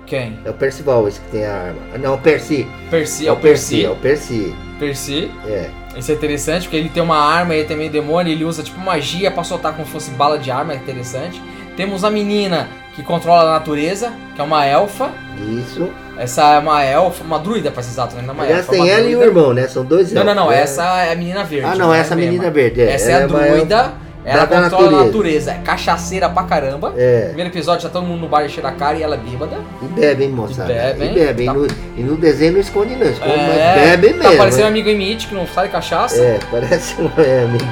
Quem? 0.05 0.37
É 0.45 0.49
o 0.49 0.53
Percival 0.53 1.07
esse 1.07 1.19
que 1.21 1.27
tem 1.31 1.45
a 1.45 1.53
arma. 1.53 1.79
Ah, 1.93 1.97
Não, 1.97 2.15
o 2.15 2.17
Percy. 2.17 2.67
Percy, 2.89 3.27
É 3.27 3.31
o 3.31 3.35
Percy, 3.37 3.85
é 3.85 3.89
o 3.89 3.95
Percy. 3.95 4.55
Percy. 4.79 5.31
É. 5.47 5.69
Isso 5.97 6.11
é 6.11 6.15
interessante, 6.15 6.63
porque 6.63 6.75
ele 6.75 6.89
tem 6.89 7.01
uma 7.01 7.17
arma, 7.17 7.53
ele 7.55 7.65
tem 7.67 7.77
meio 7.77 7.89
demônio, 7.91 8.31
ele 8.33 8.43
usa 8.43 8.63
tipo 8.63 8.79
magia 8.79 9.29
pra 9.31 9.43
soltar 9.43 9.73
como 9.73 9.85
se 9.85 9.91
fosse 9.91 10.11
bala 10.11 10.37
de 10.39 10.49
arma, 10.51 10.73
é 10.73 10.75
interessante. 10.75 11.41
Temos 11.77 12.03
a 12.03 12.09
menina 12.09 12.67
que 12.95 13.01
controla 13.03 13.43
a 13.49 13.53
natureza, 13.53 14.11
que 14.35 14.41
é 14.41 14.43
uma 14.43 14.65
elfa. 14.65 15.09
Isso. 15.39 15.89
Essa 16.17 16.55
é 16.55 16.59
uma 16.59 16.83
elfa, 16.83 17.23
uma 17.23 17.39
druida 17.39 17.71
pra 17.71 17.81
ser 17.81 17.91
exato, 17.91 18.15
não 18.15 18.21
é 18.29 18.31
uma 18.31 18.43
Aliás, 18.43 18.59
elfa. 18.59 18.71
tem 18.71 18.81
uma 18.81 18.89
ela 18.89 18.99
e 19.01 19.15
o 19.15 19.19
druida. 19.19 19.25
irmão, 19.25 19.53
né? 19.53 19.67
São 19.67 19.83
dois 19.85 20.11
Não, 20.11 20.23
não, 20.23 20.35
não, 20.35 20.43
elfos, 20.51 20.55
né? 20.57 20.61
essa 20.63 21.01
é 21.03 21.11
a 21.11 21.15
menina 21.15 21.43
verde. 21.43 21.65
Ah, 21.67 21.75
não, 21.75 21.93
é 21.93 21.99
essa 21.99 22.13
a 22.13 22.17
mesma. 22.17 22.31
menina 22.31 22.51
verde. 22.51 22.81
É. 22.81 22.91
Essa 22.91 23.09
é 23.11 23.13
a 23.13 23.17
Ela 23.21 23.27
uma 23.27 23.39
druida, 23.47 23.75
elfa 23.77 23.93
ela 24.25 24.45
da 24.45 24.61
controla 24.63 24.87
a 24.87 24.91
natureza. 24.91 25.05
natureza, 25.05 25.51
é 25.51 25.57
cachaceira 25.63 26.29
pra 26.29 26.43
caramba. 26.43 26.93
É. 26.97 27.25
Primeiro 27.27 27.49
episódio, 27.49 27.83
já 27.83 27.89
todo 27.89 28.05
mundo 28.05 28.21
no 28.21 28.27
bar 28.27 28.45
enchendo 28.45 28.67
a 28.67 28.71
cara 28.71 28.97
e 28.97 29.03
ela 29.03 29.15
é 29.15 29.17
bêbada. 29.17 29.57
E 29.81 29.85
bebe, 29.85 30.23
hein, 30.25 30.29
moçada? 30.31 30.71
E 30.71 30.75
bebe, 30.75 31.05
E 31.05 31.13
bebe. 31.13 31.43
E, 31.43 31.45
Tá. 31.45 31.53
no, 31.53 31.67
e 31.97 32.03
no 32.03 32.15
desenho 32.17 32.53
não 32.53 32.59
esconde, 32.59 32.95
não. 32.95 33.07
Esconde, 33.07 33.31
É, 33.31 33.75
mas 33.75 33.89
bebe 33.89 34.13
mesmo. 34.13 34.31
Tá 34.31 34.37
parecendo 34.37 34.63
um 34.63 34.65
hein? 34.67 34.81
amigo 34.81 34.89
em 34.89 35.17
que 35.17 35.33
não 35.35 35.47
sai 35.47 35.67
cachaça. 35.69 36.21
É, 36.21 36.39
parece 36.51 36.95
um 37.01 37.09
é, 37.21 37.43
amigo. 37.43 37.63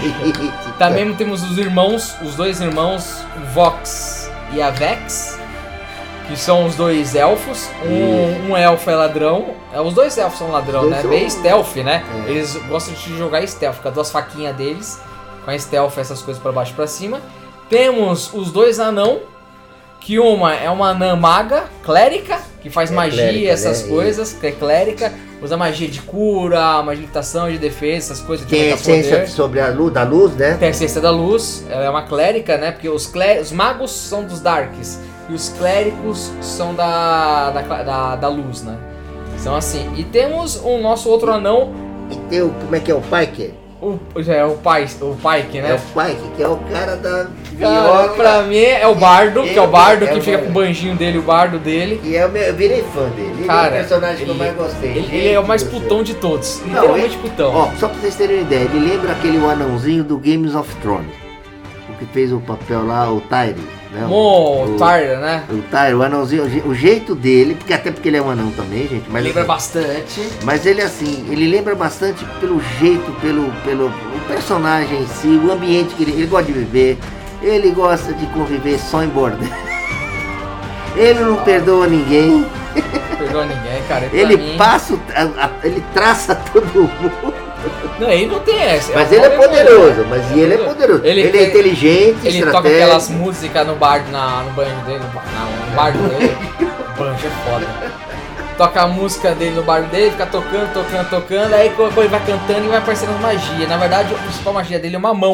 Também 0.78 1.12
temos 1.14 1.42
os 1.42 1.58
irmãos, 1.58 2.14
os 2.22 2.34
dois 2.34 2.60
irmãos, 2.60 3.22
o 3.36 3.52
Vox 3.54 4.30
e 4.52 4.62
a 4.62 4.70
Vex, 4.70 5.38
que 6.26 6.36
são 6.38 6.64
os 6.66 6.74
dois 6.76 7.14
elfos. 7.14 7.68
Um, 7.84 8.50
um 8.52 8.56
elfo 8.56 8.88
é 8.90 8.94
ladrão. 8.94 9.54
É, 9.72 9.80
os 9.80 9.94
dois 9.94 10.16
elfos 10.16 10.38
são 10.38 10.50
ladrão, 10.50 10.80
dois 10.82 10.92
né? 10.92 11.00
são- 11.02 11.10
Bem 11.10 11.28
stealth, 11.28 11.76
né? 11.76 12.02
É. 12.26 12.30
Eles 12.30 12.56
gostam 12.68 12.94
de 12.94 13.18
jogar 13.18 13.46
stealth, 13.46 13.76
com 13.82 13.88
as 13.88 13.94
duas 13.94 14.10
faquinhas 14.10 14.54
deles, 14.56 14.98
com 15.44 15.50
a 15.50 15.58
stealth, 15.58 15.98
essas 15.98 16.22
coisas 16.22 16.42
pra 16.42 16.52
baixo 16.52 16.72
e 16.72 16.74
pra 16.74 16.86
cima. 16.86 17.20
Temos 17.68 18.32
os 18.34 18.50
dois 18.50 18.80
anão, 18.80 19.20
que 20.00 20.18
uma 20.18 20.54
é 20.54 20.68
uma 20.70 20.88
anã 20.90 21.14
maga, 21.14 21.64
clérica, 21.84 22.38
que 22.62 22.68
faz 22.70 22.90
É 22.90 22.94
magia, 22.94 23.22
clérica, 23.22 23.48
essas 23.50 23.82
né? 23.82 23.88
coisas, 23.88 24.32
que 24.32 24.46
é 24.46 24.50
clérica, 24.52 25.12
usa 25.42 25.56
magia 25.56 25.88
de 25.88 26.00
cura, 26.02 26.82
magia 26.82 27.02
de 27.02 27.06
lutação, 27.06 27.50
de 27.50 27.58
defesa, 27.58 28.12
essas 28.12 28.20
coisas. 28.20 28.46
Tem 28.46 28.60
a 28.60 28.64
aumentar 28.64 28.82
poder. 28.82 28.98
essência 28.98 29.26
sobre 29.28 29.60
a 29.60 29.68
luz, 29.68 29.92
da 29.92 30.02
luz, 30.02 30.32
né? 30.34 30.56
Tem 30.58 30.68
a 30.70 30.74
ciência 30.74 31.00
da 31.00 31.10
luz, 31.10 31.64
ela 31.70 31.84
é 31.84 31.90
uma 31.90 32.02
clérica, 32.02 32.56
né? 32.58 32.72
Porque 32.72 32.88
os, 32.88 33.06
clé- 33.06 33.40
os 33.40 33.52
magos 33.52 33.90
são 33.92 34.24
dos 34.24 34.40
darks 34.40 34.98
e 35.28 35.32
os 35.34 35.48
clérigos 35.50 36.30
são 36.40 36.74
da, 36.74 37.50
da, 37.50 37.62
da, 37.82 38.16
da 38.16 38.28
luz, 38.28 38.62
né? 38.62 38.76
São 39.38 39.54
assim. 39.54 39.90
E 39.96 40.04
temos 40.04 40.56
o 40.56 40.78
nosso 40.78 41.08
outro 41.08 41.30
anão, 41.32 41.72
E 42.10 42.16
tem 42.28 42.42
o, 42.42 42.50
como 42.50 42.74
é 42.74 42.80
que 42.80 42.90
é 42.90 42.94
o 42.94 43.00
Pike? 43.00 43.54
O, 43.80 43.98
é, 44.30 44.44
o, 44.44 44.52
Pai, 44.56 44.86
o 45.00 45.14
Pike, 45.16 45.58
É 45.58 45.62
né? 45.62 45.74
o 45.74 45.78
Pike, 46.00 46.28
que 46.36 46.42
é 46.42 46.48
o 46.48 46.56
cara 46.70 46.96
da 46.96 47.26
Cara, 47.58 47.80
viola. 47.82 48.08
pra 48.10 48.42
mim 48.42 48.58
é 48.58 48.86
o 48.86 48.94
bardo, 48.94 49.42
que 49.42 49.56
é 49.56 49.60
o 49.60 49.64
Ele 49.64 49.72
bardo 49.72 50.04
é 50.04 50.08
que 50.08 50.20
fica 50.20 50.38
com 50.38 50.48
o 50.48 50.52
banjinho 50.52 50.94
dele, 50.96 51.18
o 51.18 51.22
bardo 51.22 51.58
dele. 51.58 52.00
E 52.04 52.14
é 52.14 52.26
o 52.26 52.30
meu, 52.30 52.42
eu 52.42 52.54
virei 52.54 52.82
fã 52.94 53.08
dele. 53.10 53.30
Ele 53.34 53.44
é 53.44 53.46
Cara, 53.46 53.68
o 53.68 53.72
personagem 53.72 54.24
que 54.24 54.30
eu 54.30 54.34
mais 54.34 54.54
gostei. 54.54 54.90
Ele, 54.90 55.16
ele 55.16 55.28
é 55.32 55.40
o 55.40 55.46
mais 55.46 55.62
putão 55.62 56.02
de 56.02 56.14
todos, 56.14 56.60
Não, 56.60 56.66
literalmente 56.74 57.14
ele- 57.16 57.28
putão. 57.28 57.54
Ó, 57.54 57.68
só 57.78 57.88
pra 57.88 57.98
vocês 58.00 58.14
terem 58.16 58.36
uma 58.36 58.42
ideia, 58.42 58.64
ele 58.64 58.90
lembra 58.90 59.12
aquele 59.12 59.38
anãozinho 59.38 60.04
do 60.04 60.18
Games 60.18 60.54
of 60.54 60.74
Thrones. 60.76 61.14
O 61.88 61.94
que 61.98 62.04
fez 62.12 62.32
o 62.32 62.40
papel 62.40 62.86
lá, 62.86 63.10
o 63.10 63.20
Tyre. 63.22 63.56
Né? 63.92 64.06
Mo, 64.06 64.64
o, 64.66 64.76
Tyra, 64.78 65.18
né? 65.18 65.44
o 65.50 65.58
Tyre, 65.62 65.94
o 65.94 66.02
anãozinho, 66.02 66.44
o 66.44 66.48
je- 66.48 66.62
o 66.64 66.72
jeito 66.74 67.14
dele, 67.14 67.56
porque 67.56 67.72
até 67.74 67.90
porque 67.90 68.08
ele 68.08 68.18
é 68.18 68.22
um 68.22 68.30
anão 68.30 68.50
também, 68.52 68.86
gente. 68.86 69.04
Mas, 69.10 69.24
Lembra 69.24 69.40
assim, 69.40 69.48
bastante. 69.48 70.28
mas 70.44 70.64
ele 70.64 70.80
assim, 70.80 71.26
ele 71.28 71.48
lembra 71.48 71.74
bastante 71.74 72.24
pelo 72.38 72.60
jeito, 72.78 73.10
pelo, 73.20 73.50
pelo 73.64 73.86
o 73.88 74.20
personagem 74.28 75.00
em 75.02 75.06
si, 75.08 75.26
o 75.44 75.50
ambiente 75.50 75.94
que 75.96 76.04
ele, 76.04 76.12
ele 76.12 76.26
gosta 76.26 76.46
de 76.46 76.52
viver. 76.52 76.98
Ele 77.42 77.70
gosta 77.70 78.12
de 78.12 78.26
conviver 78.26 78.78
só 78.78 79.02
em 79.02 79.08
bordel. 79.08 79.48
Ele 80.94 81.20
não 81.20 81.36
perdoa 81.36 81.86
ninguém. 81.86 82.44
Não 83.10 83.16
perdoa 83.16 83.46
ninguém, 83.46 83.82
cara. 83.88 84.08
Ele 84.12 84.36
mim- 84.36 84.56
passa, 84.58 84.98
ele 85.64 85.82
traça 85.94 86.34
todo 86.52 86.66
mundo. 86.66 87.32
Não, 88.00 88.10
ele 88.10 88.26
não 88.26 88.40
tem 88.40 88.58
essa. 88.60 88.92
Mas 88.94 89.10
o 89.10 89.14
ele 89.14 89.24
é 89.26 89.30
poderoso, 89.30 90.06
mas 90.08 90.30
ele 90.36 90.54
é 90.54 90.58
poderoso. 90.58 91.04
Ele- 91.04 91.20
Ele, 91.20 91.38
é 91.38 91.44
inteligente, 91.48 92.18
Ele 92.24 92.38
toca 92.38 92.46
estratégico. 92.46 92.66
aquelas 92.82 93.08
músicas 93.10 93.66
no 93.66 93.74
bar, 93.76 94.02
na, 94.10 94.42
no 94.42 94.50
banho 94.52 94.74
dele, 94.86 95.00
no, 95.00 95.14
na- 95.14 95.66
no 95.68 95.76
bar 95.76 95.92
dele. 95.92 96.36
Banjo 96.98 97.26
é 97.26 97.50
foda. 97.50 97.66
Toca 98.60 98.82
a 98.82 98.86
música 98.86 99.34
dele 99.34 99.56
no 99.56 99.62
bar 99.62 99.88
dele, 99.88 100.10
fica 100.10 100.26
tocando, 100.26 100.70
tocando, 100.74 101.08
tocando, 101.08 101.54
aí 101.54 101.68
ele 101.68 102.08
vai 102.08 102.20
cantando 102.26 102.58
ele 102.58 102.68
vai 102.68 102.76
aparecendo 102.76 103.14
as 103.14 103.20
magias. 103.22 103.66
Na 103.66 103.78
verdade, 103.78 104.14
a 104.14 104.18
principal 104.18 104.52
magia 104.52 104.78
dele 104.78 104.96
é 104.96 104.98
uma 104.98 105.14
mão. 105.14 105.32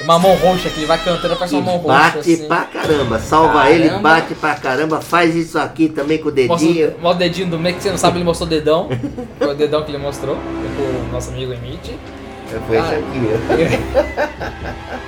Uma 0.00 0.18
mão 0.18 0.34
roxa, 0.36 0.70
que 0.70 0.78
ele 0.78 0.86
vai 0.86 0.96
cantando, 0.96 1.34
aparece 1.34 1.54
E 1.54 1.58
uma 1.58 1.66
mão 1.66 1.76
roxa. 1.76 1.98
bate 1.98 2.18
assim. 2.32 2.48
pra 2.48 2.62
caramba, 2.62 3.18
salva 3.18 3.52
Caramba. 3.52 3.70
ele, 3.70 3.90
bate 3.98 4.34
pra 4.36 4.54
caramba, 4.54 5.02
faz 5.02 5.36
isso 5.36 5.58
aqui 5.58 5.90
também 5.90 6.16
com 6.16 6.30
o 6.30 6.32
Mostra 6.32 6.66
dedinho. 6.66 6.94
o, 7.02 7.06
o 7.06 7.12
dedinho 7.12 7.50
do 7.50 7.58
meio 7.58 7.76
que 7.76 7.82
você 7.82 7.90
não 7.90 7.98
sabe, 7.98 8.16
ele 8.16 8.24
mostrou 8.24 8.46
o 8.46 8.50
dedão. 8.50 8.88
Foi 9.36 9.48
o 9.48 9.54
dedão 9.54 9.82
que 9.84 9.90
ele 9.90 9.98
mostrou, 9.98 10.34
o 10.36 11.08
nosso 11.12 11.28
amigo 11.28 11.52
Emite. 11.52 11.94
Foi 12.66 12.78
isso 12.78 12.86
Cara. 12.86 12.98
aqui, 12.98 13.20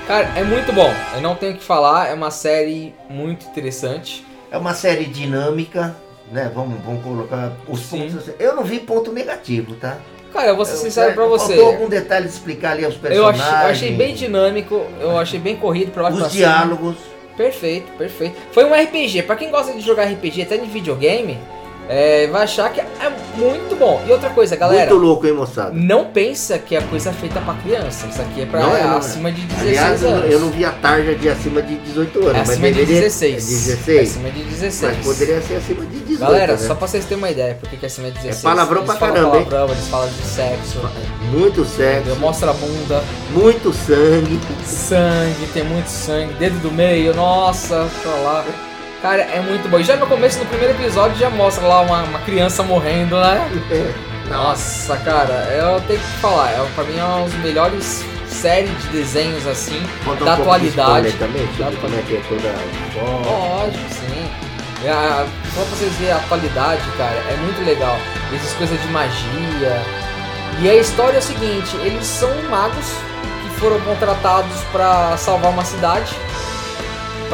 Cara, 0.06 0.30
é 0.36 0.44
muito 0.44 0.70
bom. 0.70 0.92
Eu 1.14 1.22
não 1.22 1.34
tenho 1.34 1.54
o 1.54 1.56
que 1.56 1.64
falar, 1.64 2.10
é 2.10 2.14
uma 2.14 2.30
série 2.30 2.94
muito 3.08 3.46
interessante. 3.46 4.22
É 4.50 4.58
uma 4.58 4.74
série 4.74 5.06
dinâmica, 5.06 5.96
né? 6.30 6.50
Vamos, 6.54 6.78
vamos 6.84 7.02
colocar 7.02 7.52
os 7.68 7.80
Sim. 7.80 8.00
pontos. 8.00 8.16
assim. 8.16 8.32
Eu 8.38 8.54
não 8.56 8.64
vi 8.64 8.80
ponto 8.80 9.12
negativo, 9.12 9.74
tá? 9.74 9.98
Cara, 10.32 10.48
eu 10.48 10.56
vou 10.56 10.64
ser 10.64 10.72
Eu- 10.72 10.78
sincero 10.78 11.14
pra 11.14 11.26
você. 11.26 11.54
Faltou 11.54 11.66
algum 11.74 11.88
detalhe 11.88 12.26
de 12.26 12.32
explicar 12.32 12.72
ali 12.72 12.84
os 12.84 12.94
Eu 12.94 13.00
personagens. 13.00 13.42
achei, 13.44 13.54
eu 13.66 13.70
achei 13.70 13.92
bem 13.92 14.14
dinâmico, 14.14 14.84
eu 15.00 15.16
achei 15.16 15.38
bem 15.38 15.56
corrido 15.56 15.92
pra 15.92 16.02
lá 16.04 16.10
pra 16.10 16.26
Os 16.26 16.32
cima. 16.32 16.46
diálogos. 16.48 16.96
Perfeito, 17.36 17.90
perfeito. 17.98 18.36
Foi 18.52 18.64
um 18.64 18.72
RPG. 18.74 19.22
Pra 19.22 19.36
quem 19.36 19.50
gosta 19.50 19.72
de 19.72 19.80
jogar 19.80 20.04
RPG, 20.04 20.42
até 20.42 20.56
de 20.56 20.66
videogame, 20.66 21.38
é, 21.88 22.26
vai 22.28 22.42
achar 22.44 22.72
que 22.72 22.80
é 22.80 22.86
muito 23.36 23.76
bom. 23.76 24.02
E 24.06 24.12
outra 24.12 24.30
coisa, 24.30 24.54
galera, 24.56 24.90
Muito 24.90 25.04
louco, 25.04 25.26
hein, 25.26 25.32
moçada? 25.32 25.72
não 25.74 26.06
pensa 26.06 26.58
que 26.58 26.74
é 26.76 26.80
coisa 26.82 27.12
feita 27.12 27.40
pra 27.40 27.54
criança. 27.54 28.06
Isso 28.06 28.22
aqui 28.22 28.42
é 28.42 28.46
pra 28.46 28.60
Não 28.60 28.76
é, 28.76 28.82
não 28.84 28.94
é. 28.94 28.98
acima 28.98 29.30
de 29.32 29.40
16 29.42 29.68
Aliás, 29.78 30.04
anos. 30.04 30.30
eu 30.32 30.40
não 30.40 30.50
vi 30.50 30.64
a 30.64 30.72
tarja 30.72 31.14
de 31.14 31.28
acima 31.28 31.60
de 31.62 31.76
18 31.76 32.18
anos, 32.20 32.30
é 32.34 32.38
mas 32.38 32.50
acima 32.50 32.66
de 32.68 32.74
deveria 32.74 33.00
16. 33.02 33.32
É 33.34 33.36
16. 33.74 33.98
É 33.98 34.02
acima 34.02 34.30
de 34.30 34.42
16. 34.44 34.96
Mas 34.96 35.06
poderia 35.06 35.40
ser 35.42 35.54
acima 35.56 35.84
de 35.86 35.96
18. 35.98 36.20
Galera, 36.20 36.52
né? 36.52 36.58
só 36.58 36.74
pra 36.74 36.86
vocês 36.88 37.04
terem 37.04 37.18
uma 37.18 37.30
ideia, 37.30 37.54
por 37.56 37.68
que 37.68 37.84
é 37.84 37.86
acima 37.86 38.08
de 38.08 38.14
16? 38.18 38.42
palavrão 38.42 38.82
eles 38.82 38.90
pra 38.90 38.98
caramba, 39.08 39.36
hein? 39.38 39.44
palavrão, 39.44 39.74
eles 39.74 39.88
falam 39.88 40.08
de 40.08 40.22
sexo, 40.22 40.78
Muito 41.32 41.64
sexo, 41.64 42.16
mostra 42.16 42.50
a 42.50 42.54
bunda, 42.54 43.02
muito 43.32 43.72
sangue. 43.72 44.38
sangue, 44.64 45.46
tem 45.52 45.64
muito 45.64 45.88
sangue, 45.88 46.32
dedo 46.34 46.58
do 46.60 46.70
meio, 46.70 47.14
nossa, 47.14 47.88
pra 48.02 48.12
lá. 48.12 48.44
Cara, 49.04 49.20
é 49.20 49.38
muito 49.38 49.68
bom. 49.68 49.78
E 49.78 49.84
já 49.84 49.96
no 49.96 50.06
começo, 50.06 50.38
no 50.38 50.46
primeiro 50.46 50.72
episódio, 50.72 51.14
já 51.18 51.28
mostra 51.28 51.66
lá 51.66 51.82
uma, 51.82 52.04
uma 52.04 52.18
criança 52.20 52.62
morrendo, 52.62 53.20
né? 53.20 53.46
Nossa, 54.32 54.96
cara, 54.96 55.34
eu 55.54 55.78
tenho 55.82 56.00
que 56.00 56.06
falar, 56.22 56.48
é, 56.52 56.66
pra 56.74 56.84
mim 56.84 56.98
é 56.98 57.04
uma 57.04 57.24
das 57.28 57.34
melhores 57.34 58.02
séries 58.26 58.70
de 58.84 58.88
desenhos 58.88 59.46
assim, 59.46 59.78
Conta 60.06 60.22
um 60.22 60.24
da 60.24 60.36
de 60.36 60.40
atualidade. 60.40 61.08
spoiler 61.08 61.12
também, 61.18 61.46
Da 61.58 61.80
como 61.82 61.94
é 61.94 62.00
que 62.00 62.16
é 62.16 62.22
toda 62.26 62.48
a 62.48 63.60
Lógico, 63.60 63.84
sim. 63.90 64.30
É, 64.86 65.26
só 65.54 65.60
pra 65.60 65.76
vocês 65.76 65.92
verem 65.96 66.14
a 66.14 66.16
atualidade, 66.16 66.82
cara, 66.96 67.22
é 67.28 67.36
muito 67.42 67.62
legal. 67.62 67.98
Essas 68.34 68.54
coisas 68.54 68.80
de 68.80 68.88
magia. 68.88 69.82
E 70.62 70.70
a 70.70 70.74
história 70.76 71.16
é 71.16 71.20
o 71.20 71.22
seguinte, 71.22 71.76
eles 71.82 72.06
são 72.06 72.30
magos 72.48 72.86
que 73.42 73.60
foram 73.60 73.78
contratados 73.80 74.62
pra 74.72 75.14
salvar 75.18 75.50
uma 75.50 75.64
cidade. 75.66 76.16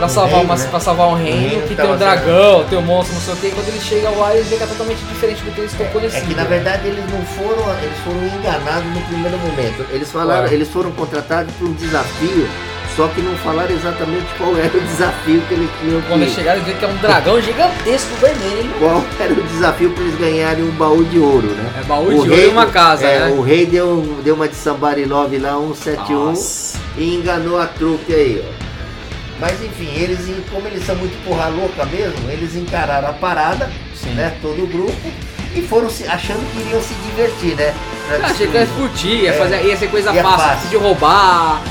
Pra 0.00 0.06
um 0.06 0.08
salvar, 0.14 0.30
reino, 0.30 0.44
uma, 0.44 0.56
né? 0.56 0.66
pra 0.70 0.80
salvar 0.80 1.08
um 1.08 1.14
reino, 1.14 1.48
reino 1.48 1.62
que 1.68 1.74
tem 1.76 1.90
um 1.90 1.96
dragão, 1.96 2.64
tem 2.68 2.78
um 2.78 2.82
monstro, 2.82 3.14
não 3.14 3.20
sei 3.22 3.34
o 3.34 3.36
que. 3.36 3.50
Quando 3.50 3.68
ele 3.68 3.80
chega 3.80 4.10
lá, 4.10 4.34
ele 4.34 4.44
vê 4.44 4.56
que 4.56 4.62
é 4.62 4.66
totalmente 4.66 4.98
diferente 5.04 5.42
do 5.42 5.52
que 5.52 5.60
eles 5.60 5.72
estão 5.72 5.86
É 5.86 5.90
conhecendo. 5.90 6.26
que 6.28 6.34
na 6.34 6.44
verdade 6.44 6.88
eles 6.88 7.04
não 7.10 7.22
foram, 7.26 7.78
eles 7.82 7.98
foram 8.04 8.38
enganados 8.38 8.84
no 8.94 9.00
primeiro 9.02 9.38
momento. 9.38 9.86
Eles 9.90 10.10
falaram, 10.10 10.40
Claro. 10.40 10.54
eles 10.54 10.68
foram 10.68 10.90
contratados 10.92 11.52
por 11.54 11.68
um 11.68 11.72
desafio, 11.74 12.48
só 12.96 13.06
que 13.08 13.20
não 13.20 13.34
falaram 13.36 13.70
exatamente 13.74 14.26
qual 14.36 14.56
era 14.56 14.76
o 14.76 14.80
desafio 14.80 15.40
que 15.48 15.54
eles 15.54 15.70
tinham 15.80 16.02
Quando 16.02 16.22
eles 16.22 16.34
chegaram, 16.34 16.60
eles 16.60 16.72
vê 16.72 16.78
que 16.78 16.84
é 16.84 16.88
um 16.88 16.96
dragão 16.96 17.40
gigantesco 17.40 18.14
vermelho. 18.16 18.70
Qual 18.78 19.04
era 19.20 19.32
o 19.32 19.42
desafio 19.42 19.90
para 19.90 20.02
eles 20.02 20.18
ganharem 20.18 20.64
um 20.64 20.70
baú 20.72 21.04
de 21.04 21.18
ouro, 21.18 21.46
né? 21.46 21.72
É 21.80 21.84
baú 21.84 22.08
de 22.08 22.14
ouro 22.30 22.34
e 22.34 22.46
uma 22.48 22.66
casa, 22.66 23.04
é, 23.06 23.20
né? 23.20 23.34
O 23.36 23.42
rei 23.42 23.66
deu, 23.66 24.18
deu 24.24 24.34
uma 24.34 24.48
de 24.48 24.56
Somebody 24.56 25.04
Love 25.04 25.38
lá, 25.38 25.52
171, 25.52 26.24
Nossa. 26.26 26.78
e 26.96 27.14
enganou 27.14 27.60
a 27.60 27.66
trupe 27.66 28.12
aí, 28.12 28.42
ó. 28.66 28.69
Mas 29.40 29.62
enfim, 29.62 29.88
eles, 29.94 30.20
como 30.50 30.66
eles 30.68 30.84
são 30.84 30.94
muito 30.96 31.16
porra 31.24 31.48
louca 31.48 31.84
mesmo, 31.86 32.30
eles 32.30 32.54
encararam 32.54 33.08
a 33.08 33.12
parada, 33.14 33.70
Sim. 33.94 34.10
né? 34.10 34.36
Todo 34.42 34.62
o 34.64 34.66
grupo, 34.66 35.12
e 35.54 35.62
foram 35.62 35.88
se, 35.88 36.04
achando 36.06 36.40
que 36.52 36.60
iriam 36.60 36.80
se 36.82 36.92
divertir, 36.94 37.56
né? 37.56 37.74
Eu 38.10 38.24
achei 38.26 38.46
que 38.46 38.52
ia 38.54 38.66
destruir. 38.66 38.88
curtir, 38.90 39.08
ia, 39.22 39.30
É. 39.30 39.38
fazer, 39.38 39.64
ia 39.64 39.76
ser 39.76 39.88
coisa 39.90 40.10
é 40.14 40.22
fácil, 40.22 40.38
fácil. 40.38 40.68
de 40.68 40.76
roubar, 40.76 41.62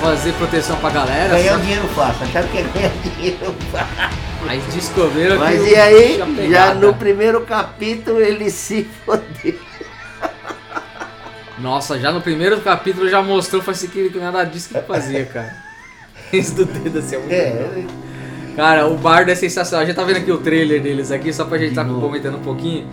fazer 0.00 0.32
proteção 0.34 0.76
pra 0.76 0.90
galera. 0.90 1.28
Ganhar 1.36 1.52
só- 1.54 1.58
dinheiro 1.58 1.88
fácil, 1.88 2.24
acharam 2.24 2.48
que 2.48 2.56
ia 2.56 2.62
ganhar 2.64 2.90
dinheiro 3.04 3.54
fácil. 3.70 4.18
Mas 4.46 4.62
descobriram 4.72 5.36
Mas 5.38 5.60
que 5.62 5.68
e 5.70 5.76
aí, 5.76 6.14
tinha 6.34 6.50
já 6.50 6.72
no 6.74 6.94
primeiro 6.94 7.40
capítulo 7.42 8.20
ele 8.20 8.48
se 8.50 8.88
fodeu. 9.04 9.58
Nossa, 11.58 11.98
já 11.98 12.12
no 12.12 12.20
primeiro 12.20 12.60
capítulo 12.60 13.08
já 13.08 13.20
mostrou, 13.20 13.60
foi 13.60 13.74
assim 13.74 13.88
que 13.88 14.10
nada 14.16 14.44
disso 14.44 14.68
que 14.68 14.80
fazia, 14.86 15.24
cara. 15.26 15.67
Do 16.54 16.64
dedo 16.64 16.98
assim 16.98 17.14
é 17.16 17.18
muito 17.18 17.30
legal. 17.30 17.68
É, 17.76 18.08
Cara, 18.56 18.88
o 18.88 18.96
Bardo 18.96 19.30
é 19.30 19.34
sensacional. 19.34 19.84
A 19.84 19.86
gente 19.86 19.96
tá 19.96 20.02
vendo 20.04 20.16
aqui 20.16 20.32
o 20.32 20.38
trailer 20.38 20.82
deles 20.82 21.10
aqui, 21.12 21.32
só 21.32 21.44
pra 21.44 21.58
gente 21.58 21.74
tá 21.74 21.84
comentando 21.84 22.36
um 22.38 22.42
pouquinho. 22.42 22.86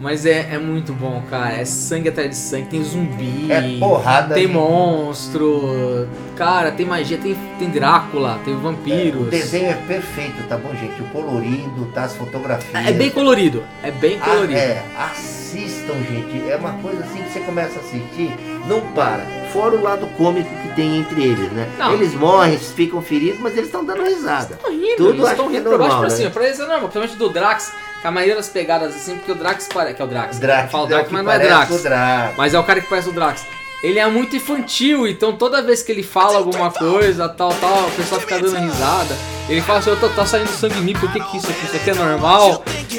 Mas 0.00 0.26
é, 0.26 0.48
é 0.54 0.58
muito 0.58 0.92
bom, 0.92 1.22
cara. 1.30 1.52
É 1.54 1.64
sangue 1.64 2.08
atrás 2.08 2.28
de 2.28 2.34
sangue, 2.34 2.66
tem 2.66 2.82
zumbi, 2.82 3.46
É 3.52 3.78
porrada 3.78 4.34
tem 4.34 4.48
de- 4.48 4.52
monstro, 4.52 6.08
cara, 6.36 6.72
tem 6.72 6.84
magia, 6.84 7.18
tem, 7.18 7.36
tem 7.58 7.70
Drácula, 7.70 8.40
tem 8.44 8.52
o 8.52 8.58
vampiros. 8.58 9.28
desenho 9.30 9.70
é 9.70 9.74
perfeito, 9.74 10.42
tá 10.48 10.56
bom, 10.56 10.70
gente? 10.74 11.00
O 11.00 11.04
colorido, 11.06 11.86
tá? 11.94 12.02
As 12.02 12.16
fotografias. 12.16 12.84
É 12.84 12.92
bem 12.92 13.10
colorido, 13.10 13.62
é 13.82 13.92
bem 13.92 14.18
Ah, 14.20 14.24
colorido. 14.24 14.58
é, 14.58 14.82
assistam, 14.98 15.94
gente. 16.10 16.50
É 16.50 16.56
uma 16.56 16.72
coisa 16.74 17.00
assim 17.04 17.22
que 17.22 17.32
você 17.32 17.40
começa 17.40 17.78
a 17.78 17.82
assistir, 17.82 18.32
não 18.66 18.80
para. 18.94 19.24
Fora 19.52 19.74
o 19.76 19.82
lado 19.82 20.06
cômico 20.16 20.48
que 20.62 20.68
tem 20.74 20.96
entre 20.98 21.22
eles, 21.22 21.50
né? 21.52 21.68
Não. 21.78 21.92
Eles 21.94 22.14
morrem, 22.14 22.56
ficam 22.58 23.02
feridos, 23.02 23.38
mas 23.40 23.52
eles 23.52 23.66
estão 23.66 23.84
dando 23.84 24.02
risada. 24.02 24.54
Estão 24.54 24.70
rindo, 24.70 24.96
Tudo 24.96 25.10
eles 25.10 25.30
estão 25.30 25.50
é 25.50 25.52
rindo 25.52 25.68
pra 25.68 25.78
baixo 25.78 25.90
e 25.90 25.94
normal, 25.94 26.00
pra 26.00 26.08
né? 26.08 26.16
cima. 26.16 26.30
Pra 26.30 26.44
eles 26.44 26.56
é 26.58 26.62
normal, 26.62 26.80
principalmente 26.80 27.16
do 27.16 27.28
Drax, 27.28 27.72
com 28.00 28.08
a 28.08 28.10
maioria 28.10 28.36
das 28.36 28.48
pegadas 28.48 28.94
assim, 28.96 29.16
porque 29.16 29.32
o 29.32 29.34
Drax 29.34 29.68
parece. 29.72 29.94
Que 29.96 30.02
é 30.02 30.04
o 30.04 30.08
Drax. 30.08 30.38
Drax, 30.38 30.64
Eu 30.64 30.70
falo 30.70 30.84
é 30.84 30.86
o 30.86 30.88
Drax, 30.88 31.10
mas 31.10 31.24
não 31.24 31.32
é 31.32 31.38
Drax. 31.38 31.70
o 31.70 31.82
Drax. 31.82 32.34
Mas 32.38 32.54
é 32.54 32.58
o 32.58 32.64
cara 32.64 32.80
que 32.80 32.88
parece 32.88 33.08
o 33.08 33.12
Drax. 33.12 33.44
Ele 33.82 33.98
é 33.98 34.06
muito 34.06 34.36
infantil, 34.36 35.08
então 35.08 35.32
toda 35.32 35.60
vez 35.60 35.82
que 35.82 35.90
ele 35.90 36.04
fala 36.04 36.38
alguma 36.38 36.70
coisa, 36.70 37.28
tal, 37.28 37.52
tal, 37.54 37.88
o 37.88 37.90
pessoal 37.90 38.20
fica 38.20 38.38
dando 38.38 38.56
risada. 38.56 39.16
Ele 39.48 39.60
fala 39.60 39.80
assim, 39.80 39.90
eu 39.90 39.98
tô, 39.98 40.08
tá 40.08 40.24
saindo 40.24 40.48
sangue 40.50 40.78
em 40.78 40.82
mim, 40.82 40.92
por 40.92 41.10
que 41.12 41.18
que 41.18 41.36
isso 41.36 41.50
aqui? 41.50 41.66
Isso 41.66 41.74
aqui 41.76 41.90
é 41.90 41.94
normal? 41.94 42.58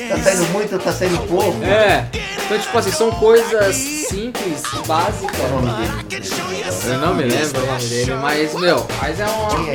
Tá 0.09 0.17
saindo 0.17 0.45
muito, 0.51 0.77
tá 0.77 0.91
saindo 0.91 1.17
pouco. 1.25 1.63
É. 1.63 2.05
Então, 2.45 2.59
tipo 2.59 2.77
assim, 2.77 2.91
são 2.91 3.11
coisas 3.11 3.75
simples, 3.75 4.61
básicas. 4.85 5.35
Qual 5.37 5.49
é 5.49 5.51
o 5.51 5.61
nome 5.61 5.87
dele? 5.87 5.93
Eu 6.85 6.97
não 6.99 7.15
me 7.15 7.23
lembro 7.23 7.63
o 7.63 7.65
nome 7.65 7.85
dele, 7.85 8.13
mas, 8.15 8.53
meu, 8.55 8.85
mas 9.01 9.19
é 9.19 9.25
um... 9.25 9.67
É. 9.69 9.73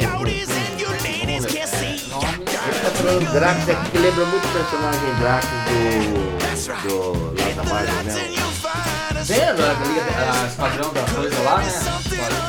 Ele 2.68 2.80
tá 2.80 2.90
falando 2.90 3.24
do 3.24 3.32
Drax 3.32 3.68
aqui 3.68 3.90
que 3.90 3.98
lembra 3.98 4.24
muito 4.26 4.46
o 4.46 4.52
personagem 4.52 5.14
Drax 5.20 5.46
do. 5.64 6.88
do. 6.88 7.34
lá 7.34 7.54
da 7.54 7.64
Marvel, 7.64 8.04
né? 8.04 8.12
Vendo 9.24 9.62
a, 9.62 9.72
Liga, 9.86 10.02
a 10.32 10.46
Esquadrão 10.46 10.92
da 10.92 11.02
coisa 11.14 11.42
lá, 11.42 11.58
né? 11.58 11.72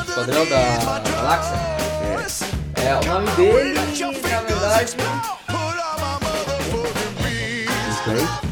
Esquadrão 0.08 0.46
da 0.46 1.00
Galáxia. 1.10 1.56
É, 2.76 2.94
o 2.94 3.04
nome 3.06 3.30
dele, 3.32 3.74
na 3.74 4.40
verdade... 4.40 4.96
Isso 7.88 8.10
aí? 8.10 8.49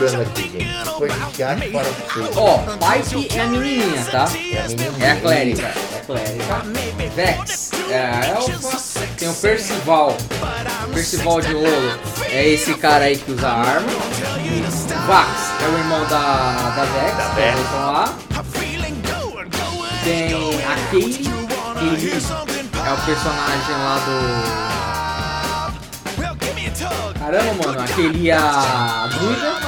Procurando 0.00 0.22
aqui, 0.22 0.42
gente. 0.42 0.84
Depois 0.84 1.12
a 1.12 1.16
gente 1.16 1.42
acha 1.42 1.70
fala 1.70 1.84
pra 1.84 2.14
vocês. 2.14 2.36
Ó, 2.36 2.58
Pipe 2.58 3.36
é 3.36 3.40
a 3.40 3.46
menininha, 3.46 4.04
tá? 4.06 4.18
É 4.18 4.58
a 4.58 4.68
menina. 4.68 5.04
É 5.04 5.10
a 5.10 5.16
clérica. 5.16 5.66
É 5.66 5.68
a 5.68 6.04
clérica. 6.06 6.62
Vex 7.14 7.70
é 7.90 7.98
a 7.98 8.26
elfa. 8.26 9.00
Tem 9.18 9.28
o 9.28 9.34
Percival. 9.34 10.16
Percival 10.94 11.40
de 11.40 11.54
ouro 11.54 12.00
é 12.30 12.48
esse 12.48 12.74
cara 12.74 13.04
aí 13.04 13.18
que 13.18 13.32
usa 13.32 13.48
arma. 13.48 13.90
Vax 15.06 15.28
é 15.62 15.68
o 15.68 15.78
irmão 15.78 16.06
da, 16.06 16.52
da 16.76 16.84
Vex, 16.84 17.16
Da 17.16 17.28
Vex. 17.34 17.60
estão 17.60 17.92
lá. 17.92 18.14
Tem 20.04 20.32
a. 20.34 20.90
Kaylee 20.90 21.30
é 22.86 22.92
o 22.92 22.96
personagem 23.04 23.76
lá 23.76 23.98
do. 24.06 24.80
Caramba, 27.18 27.52
mano, 27.64 27.80
a 27.80 27.84
Kaylee 27.86 28.30
é 28.30 28.34
a 28.34 29.08
druida, 29.12 29.59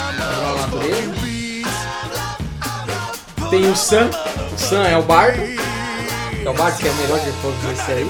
Tem 3.52 3.70
o 3.70 3.76
Sam, 3.76 4.08
o 4.54 4.58
Sam 4.58 4.88
é 4.88 4.96
o 4.96 5.02
bardo, 5.02 5.36
que 5.36 6.46
é 6.46 6.48
o 6.48 6.54
bardo 6.54 6.78
que 6.78 6.88
é 6.88 6.90
o 6.90 6.94
melhor 6.94 7.20
de 7.20 7.32
todos 7.42 7.62
esse 7.70 7.92
aí. 7.92 8.06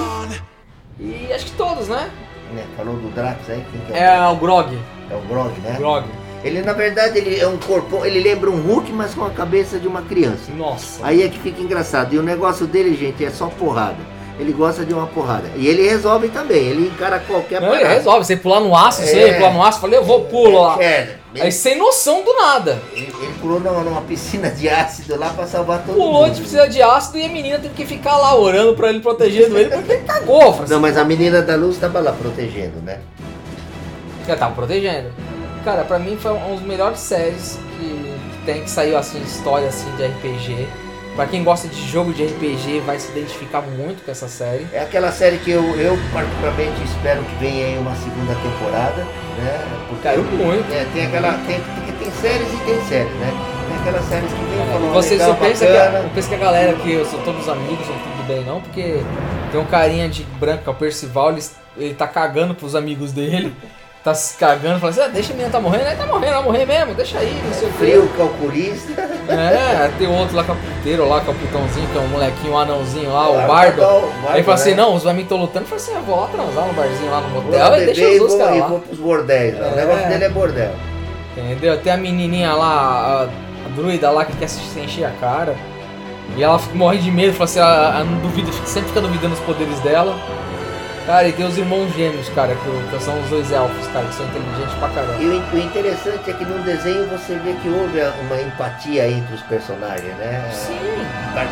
E 1.01 1.33
acho 1.33 1.47
que 1.47 1.53
todos, 1.57 1.89
né? 1.89 2.13
Né, 2.55 2.65
Falou 2.77 2.95
do 2.95 3.13
Drax 3.13 3.51
aí, 3.51 3.65
quem 3.73 3.81
que 3.81 3.93
é? 3.93 4.05
É 4.05 4.29
o 4.29 4.37
Grog, 4.37 4.79
É 5.11 5.17
o 5.17 5.21
Grog, 5.23 5.51
né? 5.63 5.75
Grog. 5.77 6.07
Ele 6.45 6.63
na 6.63 6.73
verdade 6.73 7.19
ele 7.19 7.41
é 7.41 7.49
um 7.49 7.59
corpão, 7.59 8.07
ele 8.07 8.21
lembra 8.21 8.49
um 8.49 8.63
Hulk, 8.63 8.93
mas 8.93 9.15
com 9.15 9.25
a 9.25 9.31
cabeça 9.31 9.81
de 9.81 9.89
uma 9.89 10.03
criança. 10.03 10.53
Nossa. 10.57 11.05
Aí 11.05 11.25
é 11.25 11.29
que 11.29 11.41
fica 11.41 11.61
engraçado. 11.61 12.15
E 12.15 12.19
o 12.19 12.23
negócio 12.23 12.65
dele, 12.65 12.95
gente, 12.95 13.25
é 13.25 13.31
só 13.33 13.49
porrada. 13.49 13.99
Ele 14.39 14.53
gosta 14.53 14.85
de 14.85 14.95
uma 14.95 15.07
porrada. 15.07 15.51
E 15.57 15.67
ele 15.67 15.87
resolve 15.89 16.29
também, 16.29 16.59
ele 16.69 16.87
encara 16.89 17.19
qualquer 17.21 17.61
Não, 17.61 17.69
ele 17.69 17.79
parada. 17.79 17.95
resolve, 17.95 18.25
você 18.25 18.37
pular 18.37 18.61
no 18.61 18.75
aço, 18.75 19.03
É. 19.03 19.07
você 19.07 19.33
pular 19.35 19.53
no 19.53 19.63
aço, 19.63 19.79
falei, 19.81 19.99
eu 19.99 20.05
vou 20.05 20.25
pulo 20.25 20.61
lá. 20.63 20.83
É, 20.83 21.17
ele, 21.35 21.43
Aí 21.45 21.53
sem 21.53 21.77
noção 21.77 22.25
do 22.25 22.33
nada. 22.35 22.81
ele- 22.95 23.13
ele 23.21 23.33
pulou 23.41 23.61
numa, 23.61 23.83
numa 23.85 24.01
piscina 24.01 24.51
de 24.51 24.69
ácido 24.69 25.19
lá 25.19 25.29
pra 25.31 25.47
salvar 25.47 25.83
todo 25.85 25.95
Pulou 25.97 26.23
mundo. 26.25 26.35
de 26.35 26.41
precisa 26.41 26.67
de 26.67 26.81
ácido 26.83 27.19
e 27.19 27.25
a 27.25 27.29
menina 27.29 27.59
teve 27.59 27.75
que 27.75 27.85
ficar 27.85 28.17
lá 28.17 28.35
orando 28.35 28.75
pra 28.75 28.89
ele, 28.89 29.01
protegendo 29.01 29.57
ele, 29.59 29.69
porque 29.71 29.93
ele 29.93 30.03
cagou. 30.05 30.41
Falei 30.53 30.63
assim, 30.65 30.73
Não, 30.73 30.81
mas 30.81 30.97
a 30.97 31.05
menina 31.05 31.43
da 31.43 31.55
luz 31.55 31.77
tava 31.77 32.01
lá 32.01 32.13
protegendo, 32.13 32.81
né? 32.83 33.01
Já 34.27 34.37
tava 34.37 34.55
protegendo. 34.55 35.11
Cara, 35.65 35.85
pra 35.85 35.99
mim 35.99 36.17
foi 36.17 36.33
uma 36.33 36.49
das 36.57 36.61
melhores 36.63 36.99
séries 37.01 37.59
que, 37.79 37.85
que 37.87 38.47
tem, 38.47 38.63
que 38.63 38.71
saiu 38.71 38.97
assim, 38.97 39.21
história 39.23 39.69
assim 39.69 39.91
de 39.97 40.05
RPG. 40.05 40.67
Pra 41.15 41.27
quem 41.27 41.45
gosta 41.45 41.69
de 41.69 41.89
jogo 41.89 42.13
de 42.15 42.25
RPG 42.25 42.81
vai 42.87 42.99
se 42.99 43.11
identificar 43.13 43.61
muito 43.61 44.03
com 44.03 44.11
essa 44.11 44.29
série. 44.29 44.67
É 44.73 44.81
aquela 44.81 45.13
série 45.13 45.37
que 45.39 45.51
eu, 45.51 45.63
eu 45.79 45.99
particularmente 46.13 46.83
espero 46.85 47.23
que 47.23 47.35
venha 47.37 47.67
aí 47.67 47.79
uma 47.79 47.95
segunda 47.97 48.35
temporada, 48.37 49.03
né? 49.37 49.61
Porque 49.89 50.03
Quero 50.09 50.23
muito. 50.25 50.73
É, 50.73 50.87
tem 50.95 51.07
aquela. 51.07 51.33
Tem, 51.47 51.61
porque 51.61 51.93
tem 51.93 52.11
séries 52.13 52.49
e 52.51 52.57
tem 52.65 52.81
séries, 52.87 53.13
né? 53.17 53.31
Tem 53.69 53.79
aquelas 53.81 54.05
séries 54.07 54.33
que 54.33 54.39
vem 54.39 54.61
É, 54.63 54.73
falando. 54.73 54.93
Você 54.95 55.11
legal, 55.11 55.29
só 55.29 55.35
pensa 55.35 55.67
que, 55.67 55.77
a, 55.77 56.11
pensa 56.15 56.29
que 56.29 56.35
a 56.35 56.39
galera 56.39 56.75
que 56.77 56.93
eu 56.93 57.05
sou 57.05 57.21
todos 57.21 57.47
amigos, 57.47 57.87
são 57.87 57.95
tudo 57.95 58.27
bem, 58.27 58.45
não, 58.45 58.61
porque 58.63 59.01
tem 59.51 59.61
um 59.61 59.67
carinha 59.67 60.09
de 60.09 60.23
branco, 60.41 60.63
é 60.67 60.71
o 60.71 60.75
Percival, 60.75 61.31
ele, 61.33 61.43
ele 61.77 61.95
tá 61.95 62.09
cagando 62.09 62.55
pros 62.55 62.75
amigos 62.75 63.13
dele, 63.13 63.55
tá 64.03 64.13
se 64.15 64.37
cagando, 64.37 64.81
fala 64.81 64.91
assim, 64.91 65.01
ah, 65.01 65.09
deixa 65.09 65.33
a 65.33 65.37
menina 65.37 65.53
tá 65.53 65.61
morrendo, 65.61 65.87
aí 65.87 65.97
tá 65.97 66.07
morrendo, 66.07 66.33
vai 66.35 66.43
morrer 66.43 66.67
mesmo, 66.67 66.95
deixa 66.95 67.19
aí, 67.19 67.41
não 67.45 67.53
sei 67.53 67.69
o 67.69 67.73
quê. 67.73 67.79
Frio 67.79 68.09
calculista. 68.17 69.03
É, 69.29 69.91
tem 69.97 70.09
outro 70.09 70.35
lá, 70.37 70.43
caputeiro 70.45 71.09
lá, 71.09 71.21
caputãozinho, 71.21 71.89
que 71.89 71.97
é 71.97 72.01
um 72.01 72.09
molequinho, 72.09 72.53
um 72.53 72.59
anãozinho 72.59 73.13
lá, 73.13 73.31
o 73.31 73.39
Ah, 73.41 73.47
bardo. 73.47 73.83
Aí 74.29 74.43
fala 74.43 74.55
assim, 74.57 74.71
né? 74.71 74.77
não, 74.77 74.95
os 74.95 75.07
amigos 75.07 75.25
estão 75.25 75.39
lutando, 75.39 75.67
fala 75.67 75.81
assim, 75.81 75.95
eu 75.95 76.03
vou 76.03 76.21
lá 76.21 76.27
transar 76.27 76.67
no 76.67 76.73
barzinho 76.73 77.11
lá 77.11 77.21
no 77.21 77.29
motel, 77.29 77.77
e 77.81 77.85
deixa 77.87 78.01
e 78.03 78.21
os 78.21 78.35
caras 78.35 78.57
e 78.57 78.61
lá. 78.61 78.67
vou 78.67 78.81
pros 78.81 78.99
bordéis. 78.99 79.59
lá. 79.59 79.67
O 79.69 79.73
É. 79.73 79.77
negócio 79.77 80.09
dele 80.09 80.25
é 80.25 80.29
bordel. 80.29 80.73
Entendeu? 81.37 81.79
Tem 81.81 81.93
a 81.93 81.97
menininha 81.97 82.53
lá, 82.55 82.67
a, 82.69 83.23
a 83.25 83.69
druida 83.77 84.11
lá 84.11 84.25
que 84.25 84.37
quer 84.37 84.49
se 84.49 84.79
encher 84.81 85.05
a 85.05 85.11
cara. 85.11 85.55
E 86.37 86.43
ela 86.43 86.61
morre 86.75 86.99
de 86.99 87.11
medo, 87.11 87.33
fala 87.35 87.45
assim, 87.45 87.61
ela, 87.61 87.95
ela 87.97 88.05
não 88.05 88.19
duvida, 88.19 88.51
sempre 88.65 88.89
fica 88.89 89.01
duvidando 89.01 89.35
dos 89.35 89.45
poderes 89.45 89.79
dela. 89.81 90.15
Cara, 91.07 91.29
e 91.29 91.33
tem 91.33 91.45
os 91.45 91.59
irmãos 91.59 91.93
gêmeos, 91.95 92.29
cara, 92.29 92.55
que, 92.55 92.97
que 92.97 93.03
são 93.03 93.21
os 93.21 93.29
dois 93.29 93.51
elfos, 93.51 93.87
cara, 93.89 94.07
que 94.07 94.15
são 94.15 94.25
inteligentes 94.27 94.75
pra 94.79 94.89
caramba. 94.89 95.21
E 95.21 95.27
o, 95.27 95.33
o 95.55 95.59
interessante 95.59 96.31
é 96.31 96.33
que 96.33 96.45
no 96.45 96.63
desenho 96.63 97.07
você 97.09 97.35
vê 97.37 97.55
que 97.55 97.69
houve 97.69 97.99
uma 98.25 98.41
empatia 98.41 99.09
entre 99.11 99.35
os 99.35 99.43
personagens, 99.43 100.15
né? 100.17 100.49
Sim. 100.53 100.79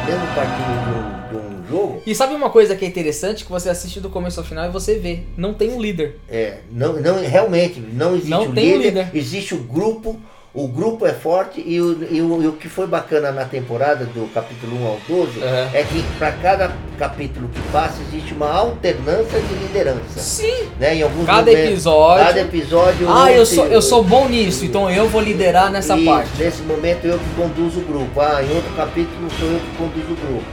Mesmo 0.07 0.27
partindo 0.35 0.85
de 0.85 1.37
um, 1.37 1.41
de 1.41 1.47
um 1.47 1.69
jogo, 1.69 2.03
E 2.07 2.15
sabe 2.15 2.35
uma 2.35 2.51
coisa 2.51 2.77
que 2.77 2.85
é 2.85 2.89
interessante? 2.89 3.45
Que 3.45 3.51
você 3.51 3.69
assiste 3.69 3.99
do 4.01 4.09
começo 4.09 4.39
ao 4.39 4.47
final 4.47 4.67
e 4.67 4.71
você 4.71 4.95
vê. 4.99 5.21
Não 5.37 5.53
tem 5.53 5.71
um 5.73 5.81
líder. 5.81 6.17
é, 6.29 6.59
não, 6.71 6.93
não, 6.95 7.21
realmente 7.21 7.81
não 7.81 8.11
existe 8.13 8.31
Não 8.31 8.43
o 8.45 8.53
tem 8.55 8.75
um 8.75 8.77
líder, 8.79 8.89
líder. 9.05 9.11
existe 9.15 9.55
o 9.55 9.59
grupo, 9.59 10.21
o 10.53 10.67
grupo 10.67 11.07
é 11.07 11.13
forte 11.13 11.63
e 11.65 11.81
o, 11.81 11.93
e 12.11 12.21
o, 12.21 12.43
e 12.43 12.47
o 12.49 12.53
que 12.53 12.69
foi 12.69 12.87
bacana 12.87 13.31
na 13.31 13.45
temporada, 13.45 14.05
do 14.05 14.29
capítulo 14.35 14.83
1 14.83 14.87
ao 14.87 14.99
12, 15.09 15.39
Uhum. 15.39 15.45
é 15.73 15.85
que 15.89 16.03
para 16.19 16.33
cada 16.33 16.73
capítulo 16.99 17.49
que 17.49 17.61
passa 17.73 18.03
existe 18.09 18.35
uma 18.35 18.51
alternância 18.53 19.41
de 19.41 19.55
liderança. 19.55 20.19
Sim. 20.19 20.69
Né? 20.79 20.97
Em 20.97 21.03
alguns 21.03 21.25
Cada 21.25 21.43
momentos- 21.51 21.71
episódio. 21.71 22.27
Cada 22.27 22.41
episódio. 22.41 23.09
Ah, 23.09 23.31
eu 23.33 23.47
sou, 23.47 23.67
eu 23.67 23.81
sou 23.81 24.03
bom 24.03 24.29
nisso, 24.29 24.65
então 24.65 24.91
eu 24.91 25.09
vou 25.09 25.21
liderar 25.21 25.71
nessa 25.71 25.97
e 25.97 26.05
parte. 26.05 26.31
Nesse 26.37 26.63
momento 26.63 27.05
eu 27.05 27.19
que 27.19 27.35
conduzo 27.37 27.79
o 27.81 27.85
grupo. 27.85 28.21
Ah, 28.21 28.43
em 28.43 28.53
outro 28.55 28.73
capítulo 28.77 29.31
sou 29.39 29.49
eu 29.49 29.61
que 29.61 29.77
conduzo 29.79 30.13
o 30.13 30.17
grupo. 30.17 30.45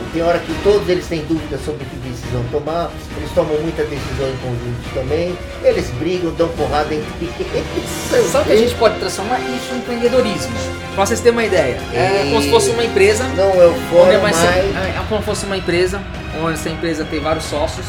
E 0.00 0.12
tem 0.14 0.22
hora 0.22 0.38
que 0.38 0.52
todos 0.64 0.88
eles 0.88 1.06
têm 1.06 1.20
dúvidas 1.26 1.60
sobre 1.62 1.84
que 1.84 1.96
decisão 2.32 2.44
tomar, 2.50 2.90
eles 3.16 3.30
tomam 3.32 3.54
muita 3.60 3.82
decisão 3.84 4.28
em 4.28 4.36
conjunto 4.36 4.94
também, 4.94 5.38
eles 5.62 5.90
brigam, 5.98 6.32
dão 6.32 6.48
porrada 6.48 6.94
entre 6.94 7.06
eles. 7.52 8.30
Sabe 8.30 8.46
que 8.46 8.52
a 8.52 8.56
gente 8.56 8.74
pode 8.76 8.98
transformar 8.98 9.38
isso 9.40 9.74
em 9.74 9.78
empreendedorismo? 9.78 10.52
Pra 10.94 11.06
vocês 11.06 11.20
terem 11.20 11.32
uma 11.38 11.44
ideia. 11.44 11.78
É 11.92 12.24
E- 12.26 12.30
como 12.30 12.42
se 12.42 12.50
fosse 12.50 12.70
uma 12.70 12.84
empresa. 12.84 13.24
Não 13.24 13.44
é 13.44 13.66
o 13.66 13.70
Onde 13.70 13.80
fórum, 13.90 14.10
é, 14.12 14.18
mais, 14.18 14.36
é 14.42 15.04
como 15.08 15.20
se 15.20 15.26
fosse 15.26 15.46
uma 15.46 15.56
empresa, 15.56 16.02
onde 16.42 16.54
essa 16.54 16.68
empresa 16.70 17.04
tem 17.04 17.20
vários 17.20 17.44
sócios, 17.44 17.86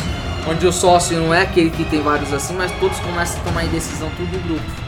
onde 0.49 0.65
o 0.67 0.71
sócio 0.73 1.17
não 1.17 1.33
é 1.33 1.41
aquele 1.41 1.69
que 1.69 1.83
tem 1.85 2.01
vários 2.01 2.33
assim, 2.33 2.53
mas 2.55 2.71
todos 2.79 2.97
começam 2.99 3.39
a 3.41 3.43
tomar 3.45 3.65
decisão 3.65 4.09
tudo 4.17 4.31
no 4.37 4.43
grupo. 4.43 4.83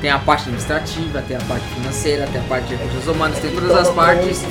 Tem 0.00 0.10
a 0.10 0.18
parte 0.18 0.42
administrativa, 0.42 1.20
tem 1.26 1.36
a 1.36 1.40
parte 1.40 1.64
financeira, 1.74 2.28
tem 2.30 2.40
a 2.40 2.44
parte 2.44 2.68
de 2.68 2.76
recursos 2.76 3.08
humanos, 3.08 3.36
tem 3.40 3.50
todas 3.50 3.76
as 3.76 3.88
partes. 3.90 4.42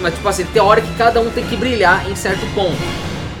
Mas 0.00 0.14
tipo 0.14 0.28
assim, 0.28 0.44
tem 0.44 0.62
hora 0.62 0.80
que 0.80 0.94
cada 0.94 1.20
um 1.20 1.28
tem 1.30 1.44
que 1.44 1.56
brilhar 1.56 2.08
em 2.08 2.14
certo 2.14 2.46
ponto. 2.54 2.78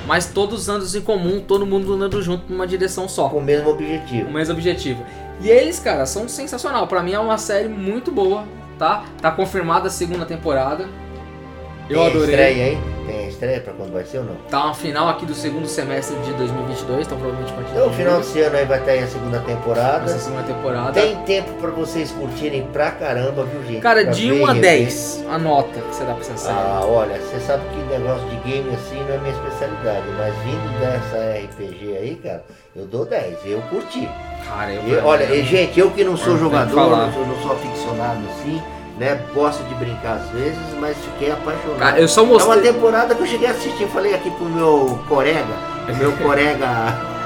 Mas 0.08 0.24
todos 0.24 0.70
andam 0.70 0.88
em 0.96 1.02
comum, 1.02 1.38
todo 1.46 1.66
mundo 1.66 1.92
andando 1.92 2.22
junto 2.22 2.50
numa 2.50 2.66
direção 2.66 3.06
só. 3.06 3.28
Com 3.28 3.38
o 3.38 3.42
mesmo 3.42 3.68
O 3.68 3.72
objetivo. 3.74 4.30
mesmo 4.30 4.54
objetivo. 4.54 5.04
E 5.42 5.50
eles, 5.50 5.78
cara, 5.78 6.06
são 6.06 6.26
sensacional. 6.26 6.86
Pra 6.86 7.02
mim 7.02 7.12
é 7.12 7.18
uma 7.18 7.36
série 7.36 7.68
muito 7.68 8.10
boa, 8.10 8.44
tá? 8.78 9.04
Tá 9.20 9.30
confirmada 9.30 9.88
a 9.88 9.90
segunda 9.90 10.24
temporada. 10.24 10.88
Eu 11.90 11.98
Tem 11.98 12.06
adorei. 12.06 12.30
estreia, 12.30 12.68
hein? 12.70 12.78
Tem 13.08 13.24
a 13.24 13.28
estreia 13.28 13.60
pra 13.60 13.72
quando 13.72 13.90
vai 13.94 14.04
ser 14.04 14.18
ou 14.18 14.24
não? 14.24 14.34
Tá 14.50 14.66
uma 14.66 14.74
final 14.74 15.08
aqui 15.08 15.24
do 15.24 15.34
segundo 15.34 15.66
semestre 15.66 16.14
de 16.18 16.30
2022, 16.34 17.06
então 17.06 17.16
provavelmente 17.18 17.52
a 17.52 17.56
partir 17.56 17.70
Então, 17.72 17.88
de 17.88 17.96
final 17.96 18.18
desse 18.18 18.40
ano 18.42 18.56
aí 18.56 18.64
vai 18.66 18.78
estar 18.80 18.90
aí 18.90 18.98
a 19.02 19.06
segunda 19.06 19.38
temporada. 19.40 20.04
essa 20.04 20.18
segunda 20.18 20.42
temporada. 20.42 20.92
Tem 20.92 21.16
tempo 21.24 21.50
pra 21.54 21.70
vocês 21.70 22.10
curtirem 22.12 22.64
pra 22.70 22.90
caramba, 22.90 23.44
viu, 23.44 23.64
gente? 23.64 23.80
Cara, 23.80 24.02
Pra 24.02 24.12
de 24.12 24.30
ver 24.30 24.42
1 24.42 24.46
a 24.46 24.50
e 24.50 24.54
rever. 24.56 24.60
10, 24.60 25.24
a 25.30 25.38
nota 25.38 25.80
que 25.80 25.94
você 25.94 26.04
dá 26.04 26.12
pra 26.12 26.20
essa 26.20 26.36
série. 26.36 26.58
Ah, 26.58 26.82
olha, 26.86 27.18
você 27.18 27.40
sabe 27.40 27.62
que 27.70 27.98
negócio 27.98 28.28
de 28.28 28.36
game 28.36 28.74
assim 28.74 29.02
não 29.04 29.14
é 29.14 29.18
minha 29.18 29.32
especialidade, 29.32 30.06
mas 30.18 30.34
vindo 30.44 30.80
dessa 30.80 31.46
RPG 31.46 31.96
aí, 31.96 32.20
cara, 32.22 32.44
eu 32.76 32.84
dou 32.84 33.06
10, 33.06 33.38
eu 33.46 33.62
curti. 33.70 34.06
Cara, 34.46 34.70
eu. 34.72 34.86
E, 34.86 34.96
olha, 34.98 35.42
gente, 35.44 35.80
eu 35.80 35.90
que 35.90 36.04
não 36.04 36.16
sou 36.16 36.34
Eu 36.34 36.38
jogador, 36.40 36.74
não 36.74 37.12
sou, 37.12 37.26
não 37.26 37.42
sou 37.42 37.52
aficionado 37.52 38.20
assim, 38.38 38.62
né? 38.98 39.20
Gosto 39.34 39.62
de 39.64 39.74
brincar 39.76 40.16
às 40.16 40.28
vezes, 40.30 40.58
mas 40.80 40.96
fiquei 40.98 41.30
apaixonado. 41.30 41.78
Cara, 41.78 42.00
eu 42.00 42.08
só 42.08 42.20
É 42.20 42.24
uma 42.24 42.32
mostrei. 42.34 42.62
temporada 42.72 43.14
que 43.14 43.22
eu 43.22 43.26
cheguei 43.26 43.48
a 43.48 43.52
assistir, 43.52 43.86
falei 43.88 44.14
aqui 44.14 44.30
pro 44.32 44.44
meu 44.46 44.98
colega, 45.08 45.54
meu 45.98 46.12
colega 46.18 46.68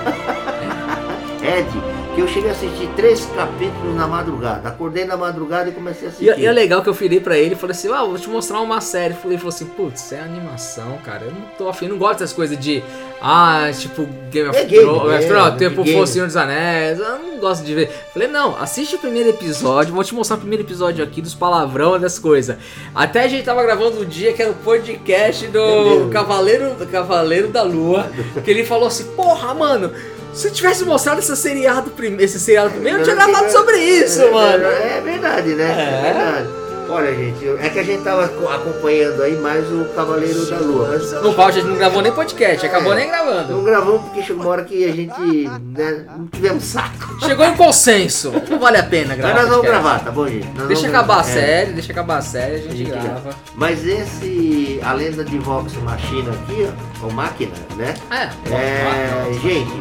Ed, 1.43 1.69
que 2.15 2.21
eu 2.21 2.29
cheguei 2.29 2.51
a 2.51 2.53
assistir 2.53 2.89
três 2.95 3.25
capítulos 3.35 3.95
na 3.97 4.07
madrugada. 4.07 4.69
Acordei 4.69 5.05
na 5.05 5.17
madrugada 5.17 5.71
e 5.71 5.73
comecei 5.73 6.09
a 6.09 6.11
E, 6.11 6.13
assistir. 6.31 6.39
e 6.43 6.47
é 6.47 6.53
legal 6.53 6.83
que 6.83 6.89
eu 6.89 6.93
virei 6.93 7.21
pra 7.21 7.37
ele 7.39 7.55
e 7.55 7.57
falei 7.59 7.75
assim, 7.75 7.91
ah, 7.93 8.05
vou 8.05 8.19
te 8.19 8.29
mostrar 8.29 8.61
uma 8.61 8.81
série. 8.81 9.15
Ele 9.25 9.37
falou 9.39 9.49
assim, 9.49 9.65
putz, 9.67 10.13
é 10.13 10.21
animação, 10.21 10.99
cara. 11.05 11.25
Eu 11.25 11.31
não 11.33 11.43
tô 11.57 11.69
afim, 11.69 11.89
não 11.89 11.97
gosto 11.99 12.19
dessas 12.21 12.35
coisas 12.35 12.59
de. 12.59 12.83
Ah, 13.21 13.71
tipo, 13.79 14.07
Game 14.31 14.49
of 14.49 14.59
É 14.59 14.65
Thrones, 14.65 15.25
é, 15.63 15.69
tipo, 15.69 15.85
fosse 15.93 16.15
Senhor 16.15 16.27
dos 16.27 16.37
Anéis. 16.37 16.99
Eu 16.99 17.19
não 17.19 17.39
gosto 17.39 17.65
de 17.65 17.75
ver. 17.75 17.91
Falei, 18.13 18.29
não, 18.29 18.57
assiste 18.61 18.97
o 18.97 18.99
primeiro 18.99 19.31
episódio, 19.31 19.95
vou 19.95 20.03
te 20.05 20.15
mostrar 20.15 20.37
o 20.37 20.41
primeiro 20.41 20.65
episódio 20.65 21.03
aqui 21.05 21.23
dos 21.23 21.35
palavrão 21.35 21.99
das 21.99 22.19
coisas. 22.19 22.57
Até 22.95 23.23
a 23.25 23.29
gente 23.29 23.45
tava 23.45 23.63
gravando 23.63 24.01
o 24.01 24.05
dia 24.07 24.33
que 24.33 24.43
era 24.43 24.51
o 24.51 24.55
podcast 24.55 25.47
do? 25.47 26.11
Cavaleiro, 26.11 26.75
do 26.75 26.87
Cavaleiro 26.87 27.49
da 27.49 27.63
Lua. 27.63 28.11
Que 28.45 28.51
ele 28.51 28.65
falou 28.65 28.89
assim, 28.89 29.05
porra, 29.15 29.55
mano. 29.55 29.93
Se 30.33 30.49
eu 30.49 30.53
tivesse 30.53 30.85
mostrado 30.85 31.19
esse 31.21 31.35
seriado, 31.37 31.91
prime 31.91 32.23
esse 32.23 32.41
seriado 32.41 32.71
primeiro, 32.71 32.99
eu 33.01 33.05
tinha 33.05 33.17
gravado 33.17 33.51
sobre 33.53 33.77
isso, 33.79 34.23
é, 34.23 34.31
mano. 34.31 34.65
É, 34.65 35.01
verdade, 35.05 35.49
né? 35.55 35.65
É. 35.65 36.09
É. 36.09 36.13
verdade. 36.13 36.63
Olha, 36.89 37.15
gente, 37.15 37.49
é 37.59 37.71
que 37.71 37.79
a 37.79 37.83
gente 37.83 38.03
tava 38.03 38.29
co- 38.29 38.49
acompanhando 38.51 39.23
aí 39.23 39.35
mais 39.37 39.65
o 39.73 39.87
Cavaleiro 39.97 40.45
da 40.45 40.59
Lua. 40.59 40.89
Mas 40.91 41.11
No 41.23 41.33
qual 41.33 41.49
a 41.49 41.51
gente 41.51 41.67
não 41.67 41.77
gravou 41.77 42.03
nem 42.03 42.13
podcast, 42.13 42.67
acabou 42.67 42.93
É. 42.93 42.97
nem 42.97 43.09
gravando. 43.09 43.53
não 43.55 43.65
gravamos 43.65 44.03
porque 44.03 44.23
chegou 44.23 44.43
uma 44.43 44.51
hora 44.51 44.65
que 44.65 44.85
a 44.85 44.93
gente 44.93 45.49
né, 45.75 46.05
não 46.19 46.27
tivemos 46.27 46.65
saco. 46.65 47.19
Chegou 47.25 47.47
em 47.47 47.57
consenso. 47.57 48.31
Não 48.51 48.59
vale 48.59 48.77
a 48.77 48.83
pena 48.83 49.09
Mas 49.09 49.17
gravar. 49.17 49.35
nós 49.41 49.49
vamos 49.49 49.55
podcast. 49.65 49.83
gravar, 49.83 50.05
tá 50.05 50.11
bom, 50.11 50.29
gente? 50.29 50.49
Nós 50.55 50.67
Deixa 50.69 50.89
acabar 50.89 51.15
a 51.15 51.23
gravar. 51.23 51.31
É. 51.31 51.33
série, 51.33 51.73
deixa 51.73 51.93
acabar 51.93 52.17
a 52.19 52.23
série, 52.23 52.55
a 52.55 52.59
gente, 52.59 52.69
A 52.73 52.77
gente 52.77 52.91
grava. 52.91 53.09
grava. 53.09 53.31
Mas 53.55 53.87
esse, 53.87 54.81
a 54.83 54.93
lenda 54.93 55.25
de 55.25 55.39
Vox 55.39 55.73
Machina 55.77 56.31
aqui, 56.31 56.69
ó, 57.01 57.07
ou 57.07 57.13
máquina, 57.13 57.53
né? 57.77 57.95
É, 58.11 58.29
É, 58.55 59.33
gente, 59.43 59.73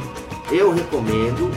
eu 0.51 0.73
recomendo, 0.73 1.51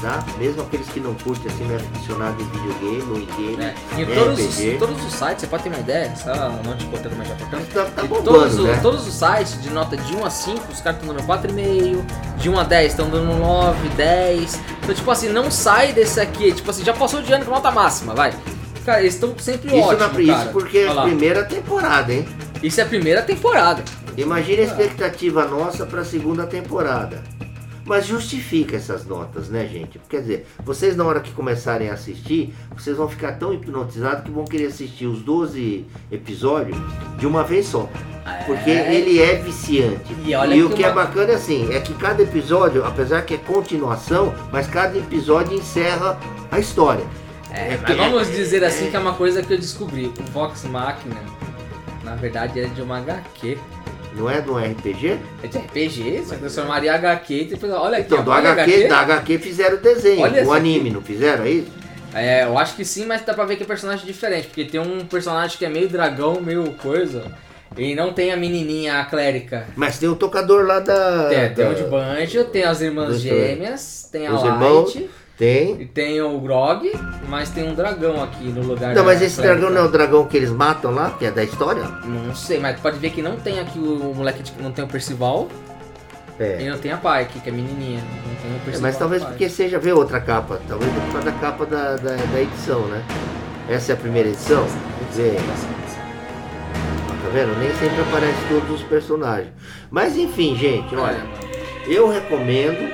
tá? 0.00 0.24
Mesmo 0.38 0.62
aqueles 0.62 0.88
que 0.88 1.00
não 1.00 1.14
curtem 1.14 1.50
assim, 1.52 1.64
não 1.64 1.74
é 1.74 1.76
aficionado 1.76 2.42
em 2.42 2.44
videogame 2.46 3.10
ou 3.12 3.16
em 3.18 3.26
game. 3.26 3.62
É, 3.62 3.74
em 3.98 4.02
em 4.02 4.06
todos, 4.14 4.38
os, 4.40 4.78
todos 4.78 5.04
os 5.06 5.12
sites, 5.12 5.40
você 5.40 5.46
pode 5.46 5.62
ter 5.62 5.68
uma 5.68 5.78
ideia, 5.78 6.14
só 6.16 6.34
não 6.64 6.76
te 6.76 6.86
cortando, 6.86 7.14
mas 7.16 7.28
já. 7.28 7.34
Tá, 7.34 7.84
tá 7.94 8.02
bombando, 8.02 8.22
todos, 8.24 8.58
os- 8.58 8.64
né? 8.64 8.78
todos 8.82 9.06
os 9.06 9.14
sites, 9.14 9.60
de 9.62 9.70
nota 9.70 9.96
de 9.96 10.14
1 10.16 10.24
a 10.24 10.30
5, 10.30 10.72
os 10.72 10.80
caras 10.80 11.00
estão 11.00 11.14
dando 11.14 11.26
4,5, 11.26 12.04
de 12.38 12.48
1 12.48 12.58
a 12.58 12.62
10 12.64 12.92
estão 12.92 13.08
dando 13.10 13.36
9, 13.38 13.88
10. 13.90 14.60
Então, 14.82 14.94
tipo 14.94 15.10
assim, 15.10 15.28
não 15.28 15.50
sai 15.50 15.92
desse 15.92 16.18
aqui, 16.20 16.52
tipo 16.52 16.70
assim, 16.70 16.84
já 16.84 16.92
passou 16.94 17.20
de 17.22 17.32
ano 17.32 17.44
com 17.44 17.50
nota 17.50 17.70
máxima, 17.70 18.14
vai. 18.14 18.32
Cara, 18.84 19.00
eles 19.00 19.14
estão 19.14 19.34
sempre 19.38 19.68
Isso, 19.78 19.88
ótimos, 19.88 20.12
na, 20.14 20.20
isso 20.22 20.32
cara. 20.32 20.50
porque 20.50 20.78
é 20.78 20.88
a 20.88 21.02
primeira 21.02 21.44
temporada, 21.44 22.12
hein? 22.12 22.26
Isso 22.62 22.80
é 22.80 22.84
a 22.84 22.86
primeira 22.86 23.20
temporada. 23.22 23.82
Imagine 24.16 24.62
a 24.62 24.64
expectativa 24.64 25.44
nossa 25.46 25.84
para 25.86 26.00
a 26.00 26.04
segunda 26.04 26.46
temporada. 26.46 27.22
Mas 27.84 28.06
justifica 28.06 28.76
essas 28.76 29.06
notas, 29.06 29.48
né, 29.48 29.66
gente? 29.66 29.98
Quer 30.08 30.20
dizer, 30.20 30.46
vocês 30.64 30.96
na 30.96 31.04
hora 31.04 31.20
que 31.20 31.32
começarem 31.32 31.88
a 31.90 31.94
assistir, 31.94 32.54
vocês 32.76 32.96
vão 32.96 33.08
ficar 33.08 33.32
tão 33.32 33.52
hipnotizados 33.54 34.24
que 34.24 34.30
vão 34.30 34.44
querer 34.44 34.66
assistir 34.66 35.06
os 35.06 35.20
12 35.22 35.86
episódios 36.12 36.76
de 37.18 37.26
uma 37.26 37.42
vez 37.42 37.66
só. 37.66 37.88
Porque 38.46 38.70
É. 38.70 38.94
ele 38.94 39.20
é 39.20 39.36
viciante. 39.36 40.14
E 40.24 40.34
olha 40.34 40.66
o 40.66 40.68
que 40.70 40.76
que 40.76 40.84
é 40.84 40.88
uma- 40.88 41.04
bacana 41.06 41.32
é 41.32 41.34
assim, 41.34 41.72
é 41.72 41.80
que 41.80 41.94
cada 41.94 42.22
episódio, 42.22 42.84
apesar 42.84 43.22
que 43.22 43.34
é 43.34 43.38
continuação, 43.38 44.32
mas 44.52 44.66
cada 44.66 44.96
episódio 44.96 45.56
encerra 45.58 46.18
a 46.50 46.58
história. 46.58 47.04
É, 47.50 47.72
É 47.74 47.78
mas 47.78 47.84
que- 47.90 47.94
vamos 47.96 48.28
dizer 48.30 48.62
assim 48.62 48.90
que 48.90 48.96
é 48.96 48.98
uma 49.00 49.14
coisa 49.14 49.42
que 49.42 49.52
eu 49.52 49.58
descobri. 49.58 50.12
O 50.20 50.22
Vox 50.32 50.64
Machina, 50.64 51.16
na 52.04 52.14
verdade, 52.14 52.60
é 52.60 52.66
de 52.66 52.80
uma 52.82 52.98
HQ. 52.98 53.58
Não 54.14 54.28
é 54.28 54.40
do 54.40 54.56
RPG? 54.58 55.18
É 55.42 55.46
de 55.46 55.58
RPG, 55.58 56.18
você 56.24 56.36
transformaria 56.36 56.94
HQ 56.94 57.34
e 57.34 57.44
depois, 57.44 57.72
olha 57.72 57.98
aqui, 57.98 58.12
Então, 58.12 58.24
do 58.24 58.30
olha 58.30 58.50
HQ, 58.52 58.88
da 58.88 59.00
HQ 59.00 59.38
fizeram 59.38 59.76
o 59.76 59.80
desenho, 59.80 60.20
Olha 60.22 60.44
o 60.44 60.52
anime, 60.52 60.90
não 60.90 61.00
fizeram 61.00 61.44
é 61.44 61.50
isso? 61.50 61.70
É, 62.12 62.42
eu 62.44 62.58
acho 62.58 62.74
que 62.74 62.84
sim, 62.84 63.06
mas 63.06 63.24
dá 63.24 63.32
pra 63.32 63.44
ver 63.44 63.54
que 63.56 63.62
é 63.62 63.66
personagem 63.66 64.04
diferente, 64.04 64.48
porque 64.48 64.64
tem 64.64 64.80
um 64.80 65.04
personagem 65.06 65.56
que 65.56 65.64
é 65.64 65.68
meio 65.68 65.88
dragão, 65.88 66.40
meio 66.40 66.64
coisa, 66.72 67.22
e 67.78 67.94
não 67.94 68.12
tem 68.12 68.32
a 68.32 68.36
menininha, 68.36 68.98
a 68.98 69.04
clérica. 69.04 69.68
Mas 69.76 69.96
tem 69.96 70.08
o 70.08 70.16
tocador 70.16 70.66
lá 70.66 70.80
da. 70.80 71.28
Tem, 71.28 71.54
tem 71.54 71.64
da- 71.66 71.70
o 71.70 71.74
de 71.76 71.84
Banjo, 71.84 72.44
tem 72.46 72.64
as 72.64 72.80
irmãs 72.80 73.20
gêmeas, 73.20 74.08
tem 74.10 74.26
a 74.26 74.34
Os 74.34 74.42
Light, 74.42 74.54
irmãos. 74.54 74.98
Tem. 75.40 75.80
e 75.80 75.86
tem 75.86 76.20
o 76.20 76.38
Grog, 76.38 76.92
mas 77.26 77.48
tem 77.48 77.66
um 77.66 77.74
dragão 77.74 78.22
aqui 78.22 78.44
no 78.44 78.60
lugar 78.62 78.94
Não, 78.94 79.02
mas 79.04 79.22
esse 79.22 79.36
clérica. 79.36 79.58
dragão 79.58 79.74
não 79.74 79.82
é 79.86 79.88
o 79.88 79.90
dragão 79.90 80.26
que 80.26 80.36
eles 80.36 80.50
matam 80.50 80.90
lá, 80.90 81.12
que 81.18 81.24
é 81.24 81.30
da 81.30 81.42
história? 81.42 81.82
Não 82.04 82.34
sei, 82.34 82.60
mas 82.60 82.78
pode 82.78 82.98
ver 82.98 83.08
que 83.08 83.22
não 83.22 83.36
tem 83.36 83.58
aqui 83.58 83.78
o, 83.78 84.10
o 84.10 84.14
moleque 84.14 84.42
de, 84.42 84.52
não 84.60 84.70
tem 84.70 84.84
o 84.84 84.88
Percival 84.88 85.48
e 86.38 86.42
É. 86.42 86.68
não 86.70 86.76
tem 86.76 86.92
a 86.92 86.98
Pike, 86.98 87.40
que 87.40 87.48
é 87.48 87.52
menininha. 87.52 88.00
Não 88.00 88.34
tem 88.42 88.50
o 88.52 88.56
É, 88.56 88.58
Percival. 88.66 88.82
mas 88.82 88.98
talvez 88.98 89.22
e 89.22 89.26
porque 89.26 89.48
seja 89.48 89.78
ver 89.78 89.94
outra 89.94 90.20
capa. 90.20 90.60
Talvez 90.68 90.92
por 90.92 91.12
causa 91.12 91.30
da 91.30 91.32
capa 91.38 91.64
da, 91.64 91.96
da, 91.96 92.16
da 92.16 92.40
edição, 92.40 92.80
né? 92.88 93.02
Essa 93.66 93.92
é 93.92 93.94
a 93.94 93.98
primeira 93.98 94.28
edição? 94.28 94.66
Vê. 95.14 95.36
Tá 97.22 97.28
vendo? 97.32 97.58
Nem 97.58 97.70
sempre 97.76 98.00
aparece 98.02 98.38
todos 98.48 98.70
os 98.80 98.82
personagens. 98.86 99.48
Mas 99.90 100.16
enfim, 100.18 100.54
gente, 100.56 100.94
olha. 100.96 101.24
Eu 101.86 102.08
recomendo, 102.10 102.90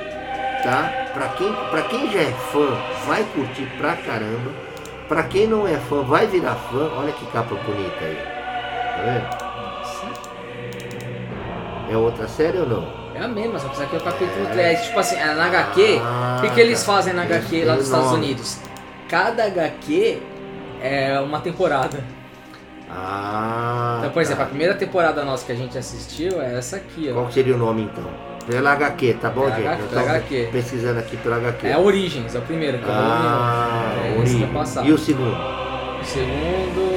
tá? 0.63 1.06
Pra 1.17 1.29
quem, 1.29 1.51
pra 1.71 1.81
quem 1.81 2.11
já 2.11 2.19
é 2.21 2.31
fã, 2.51 2.77
vai 3.07 3.23
curtir 3.33 3.65
pra 3.79 3.95
caramba. 3.95 4.51
Pra 5.07 5.23
quem 5.23 5.47
não 5.47 5.67
é 5.67 5.75
fã, 5.77 6.03
vai 6.03 6.27
virar 6.27 6.53
fã. 6.53 6.91
Olha 6.95 7.11
que 7.11 7.25
capa 7.31 7.55
bonita 7.55 8.05
aí. 8.05 8.17
Tá 8.95 9.01
vendo? 9.03 9.47
É 11.91 11.97
outra 11.97 12.27
série 12.27 12.59
ou 12.59 12.69
não? 12.69 12.87
É 13.15 13.23
a 13.23 13.27
mesma, 13.27 13.57
só 13.57 13.67
que 13.69 13.81
aqui 13.81 13.95
é 13.95 13.97
o 13.97 14.03
capítulo 14.03 14.45
3. 14.45 14.81
Tipo 14.83 14.99
assim, 14.99 15.15
é 15.15 15.33
na 15.33 15.45
HQ, 15.47 15.81
o 15.81 16.41
que, 16.41 16.49
que 16.51 16.61
eles 16.61 16.83
tá. 16.83 16.93
fazem 16.93 17.13
na 17.15 17.23
HQ 17.23 17.65
lá 17.65 17.73
dos 17.73 17.85
Estados 17.85 18.11
nome. 18.11 18.25
Unidos? 18.25 18.59
Cada 19.09 19.45
HQ 19.45 20.21
é 20.83 21.19
uma 21.19 21.39
temporada. 21.39 22.03
Ah. 22.91 23.95
Então, 24.01 24.11
por 24.11 24.21
exemplo, 24.21 24.43
a 24.43 24.45
tá. 24.45 24.49
primeira 24.49 24.75
temporada 24.75 25.25
nossa 25.25 25.43
que 25.43 25.51
a 25.51 25.55
gente 25.55 25.75
assistiu 25.79 26.39
é 26.39 26.59
essa 26.59 26.75
aqui, 26.75 27.09
ó. 27.09 27.13
Qual 27.15 27.31
seria 27.31 27.55
o 27.55 27.57
nome 27.57 27.81
então? 27.81 28.36
Pela 28.47 28.71
HQ, 28.73 29.13
tá 29.21 29.29
bom, 29.29 29.51
Pela 29.51 29.75
gente? 29.75 29.89
Pela 29.89 30.01
HQ. 30.01 30.49
pesquisando 30.53 30.99
aqui 30.99 31.17
pela 31.17 31.35
HQ. 31.35 31.67
É 31.67 31.73
a 31.73 31.79
Origins, 31.79 32.33
é 32.33 32.39
o 32.39 32.41
primeiro, 32.43 32.77
que 32.79 32.85
é 32.85 32.87
o 32.87 32.93
volume 32.93 33.11
Ah. 33.11 33.93
É 34.05 34.11
que 34.13 34.19
Origem. 34.19 34.43
é 34.43 34.47
passado. 34.47 34.87
E 34.87 34.91
o 34.93 34.97
segundo? 34.97 35.35
O 36.01 36.05
segundo. 36.05 36.87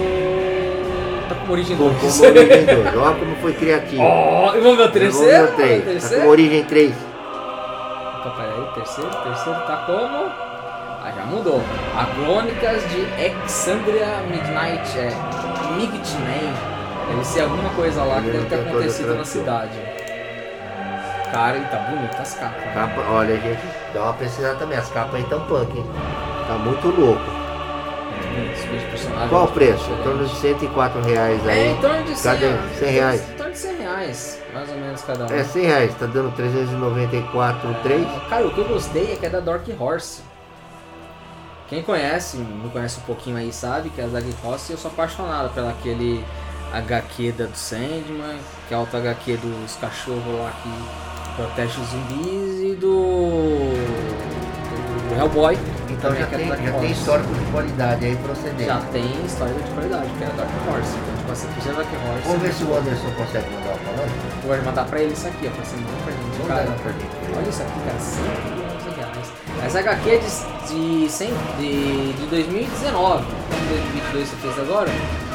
Tá 1.28 1.34
com 1.34 1.52
Origem 1.52 1.76
Com, 1.76 1.88
2. 1.88 2.18
com 2.18 2.26
Origem 2.26 2.64
2. 2.66 2.96
Olha 2.96 3.14
como 3.16 3.34
foi 3.36 3.52
criativo. 3.54 4.02
Ó, 4.02 4.54
e 4.54 4.60
vamos 4.60 4.76
ver 4.78 4.84
o 4.84 4.92
terceiro? 4.92 5.46
Vamos 5.46 5.56
ver 5.56 5.56
o 5.56 5.56
Vamos 5.56 5.56
ver 5.56 5.56
o 5.56 5.56
3. 5.56 5.84
Tá 5.84 5.90
terceiro? 5.90 6.22
com 6.24 6.28
Origem 6.30 6.64
3. 6.64 6.94
Opa, 8.20 8.30
peraí, 8.30 8.64
terceiro, 8.74 9.10
terceiro 9.10 9.60
tá 9.66 9.76
como? 9.86 10.30
Ah, 11.02 11.12
já 11.16 11.24
mudou. 11.24 11.62
A 11.96 12.04
Crônicas 12.04 12.82
de 12.90 13.00
Exandria 13.24 14.22
Midnight, 14.30 14.98
é, 14.98 15.10
Migtney. 15.76 16.52
Deve 17.08 17.24
ser 17.24 17.40
alguma 17.40 17.70
coisa 17.70 18.04
lá 18.04 18.20
que 18.20 18.30
deve 18.30 18.44
ter 18.44 18.54
acontecido 18.56 19.12
a 19.12 19.14
na 19.16 19.24
cidade. 19.24 19.78
Cara, 21.32 21.58
e 21.58 21.64
tá 21.66 21.76
bonito 21.78 22.16
as 22.20 22.34
capas. 22.34 22.60
né? 22.64 22.72
Capa, 22.74 23.00
olha, 23.10 23.36
gente, 23.40 23.60
dá 23.94 24.02
uma 24.04 24.12
pesquisada 24.14 24.56
também. 24.56 24.76
As 24.78 24.88
capas 24.88 25.14
aí 25.14 25.24
tão 25.24 25.40
punk, 25.46 25.76
hein? 25.78 25.86
Tá 26.48 26.54
muito 26.54 26.88
louco. 26.88 27.40
Personagem. 28.90 29.28
Qual 29.28 29.44
o 29.44 29.48
preço? 29.48 29.90
Em 29.90 30.02
torno 30.02 30.24
de 30.26 30.34
104 30.36 31.00
reais 31.02 31.46
É, 31.46 31.50
aí. 31.50 31.72
em 31.72 31.80
torno 31.80 32.04
de 32.04 32.14
100, 32.16 32.32
Cadê? 32.32 32.52
100 32.78 32.90
reais. 32.92 33.28
Em 33.30 33.34
torno 33.34 33.52
de 33.52 33.58
100 33.58 33.76
reais, 33.78 34.42
mais 34.52 34.68
ou 34.68 34.74
menos 34.76 35.02
cada 35.02 35.24
um. 35.26 35.36
É 35.36 35.44
100 35.44 35.66
reais, 35.66 35.94
tá 35.94 36.06
dando 36.06 36.34
394, 36.36 37.74
3. 37.82 38.02
É, 38.02 38.20
Cara, 38.28 38.46
o 38.46 38.50
que 38.54 38.58
eu 38.60 38.68
gostei 38.68 39.12
é 39.12 39.16
que 39.16 39.26
é 39.26 39.30
da 39.30 39.40
Dark 39.40 39.64
Horse. 39.78 40.22
Quem 41.68 41.82
conhece, 41.82 42.36
me 42.36 42.68
conhece 42.70 42.98
um 43.00 43.02
pouquinho 43.02 43.36
aí, 43.36 43.52
sabe 43.52 43.90
que 43.90 44.00
é 44.00 44.04
da 44.06 44.20
Dark 44.20 44.26
Horse 44.44 44.72
eu 44.72 44.78
sou 44.78 44.90
apaixonado 44.90 45.50
pela 45.54 45.70
aquele 45.70 46.24
HQ 46.72 47.32
da 47.32 47.46
do 47.46 47.56
Sandman, 47.56 48.38
que 48.68 48.74
é 48.74 48.76
outro 48.76 48.98
HQ 48.98 49.36
dos 49.38 49.76
cachorros 49.76 50.38
lá 50.40 50.52
que 50.62 50.68
protege 51.36 51.80
os 51.80 51.88
zumbis 51.88 52.60
e 52.72 52.74
do, 52.76 53.72
do 55.08 55.14
Hellboy. 55.18 55.58
Então 55.88 56.10
também, 56.12 56.20
já 56.20 56.26
é 56.26 56.38
tem, 56.38 56.48
já 56.66 56.72
tem 56.78 56.90
histórico 56.92 57.34
de 57.34 57.44
qualidade 57.52 58.04
aí 58.06 58.16
ver. 58.52 58.64
Já 58.66 58.80
tem 58.92 59.24
história 59.26 59.52
de 59.54 59.70
qualidade, 59.70 60.08
que 60.16 60.24
é 60.24 60.26
a 60.26 60.30
Dark 60.30 60.48
Horse. 60.68 60.94
Então, 60.96 61.16
tipo 61.18 61.32
assim, 61.32 61.48
é 61.68 61.72
Dark 61.72 61.88
Horse, 61.92 62.26
Vamos 62.28 62.42
ver 62.42 62.52
se 62.54 62.64
o 62.64 62.74
Anderson 62.76 63.10
consegue 63.16 63.50
mandar 63.50 63.68
uma 63.70 63.78
palavra. 63.78 64.10
pode 64.46 64.62
mandar 64.64 64.84
pra 64.86 65.00
ele 65.00 65.12
isso 65.12 65.26
aqui, 65.26 65.46
ó, 65.46 65.50
pra 65.50 65.64
você 65.64 65.76
pra 66.04 66.12
gente, 66.12 66.48
cara. 66.48 66.70
Pra 66.82 66.92
gente. 66.92 67.36
Olha 67.36 67.48
isso 67.48 67.62
aqui, 67.62 67.80
cara, 67.84 67.98
111 68.00 68.96
reais. 68.96 69.32
Essa 69.66 69.78
HQ 69.80 70.10
é 70.10 70.18
de, 70.18 71.04
de, 71.04 71.10
100 71.10 71.30
de, 71.58 72.12
de 72.14 72.26
2019, 72.30 73.24
como 73.24 73.68
2022 73.68 74.28
você 74.28 74.36
fez 74.36 74.58
agora, 74.58 74.88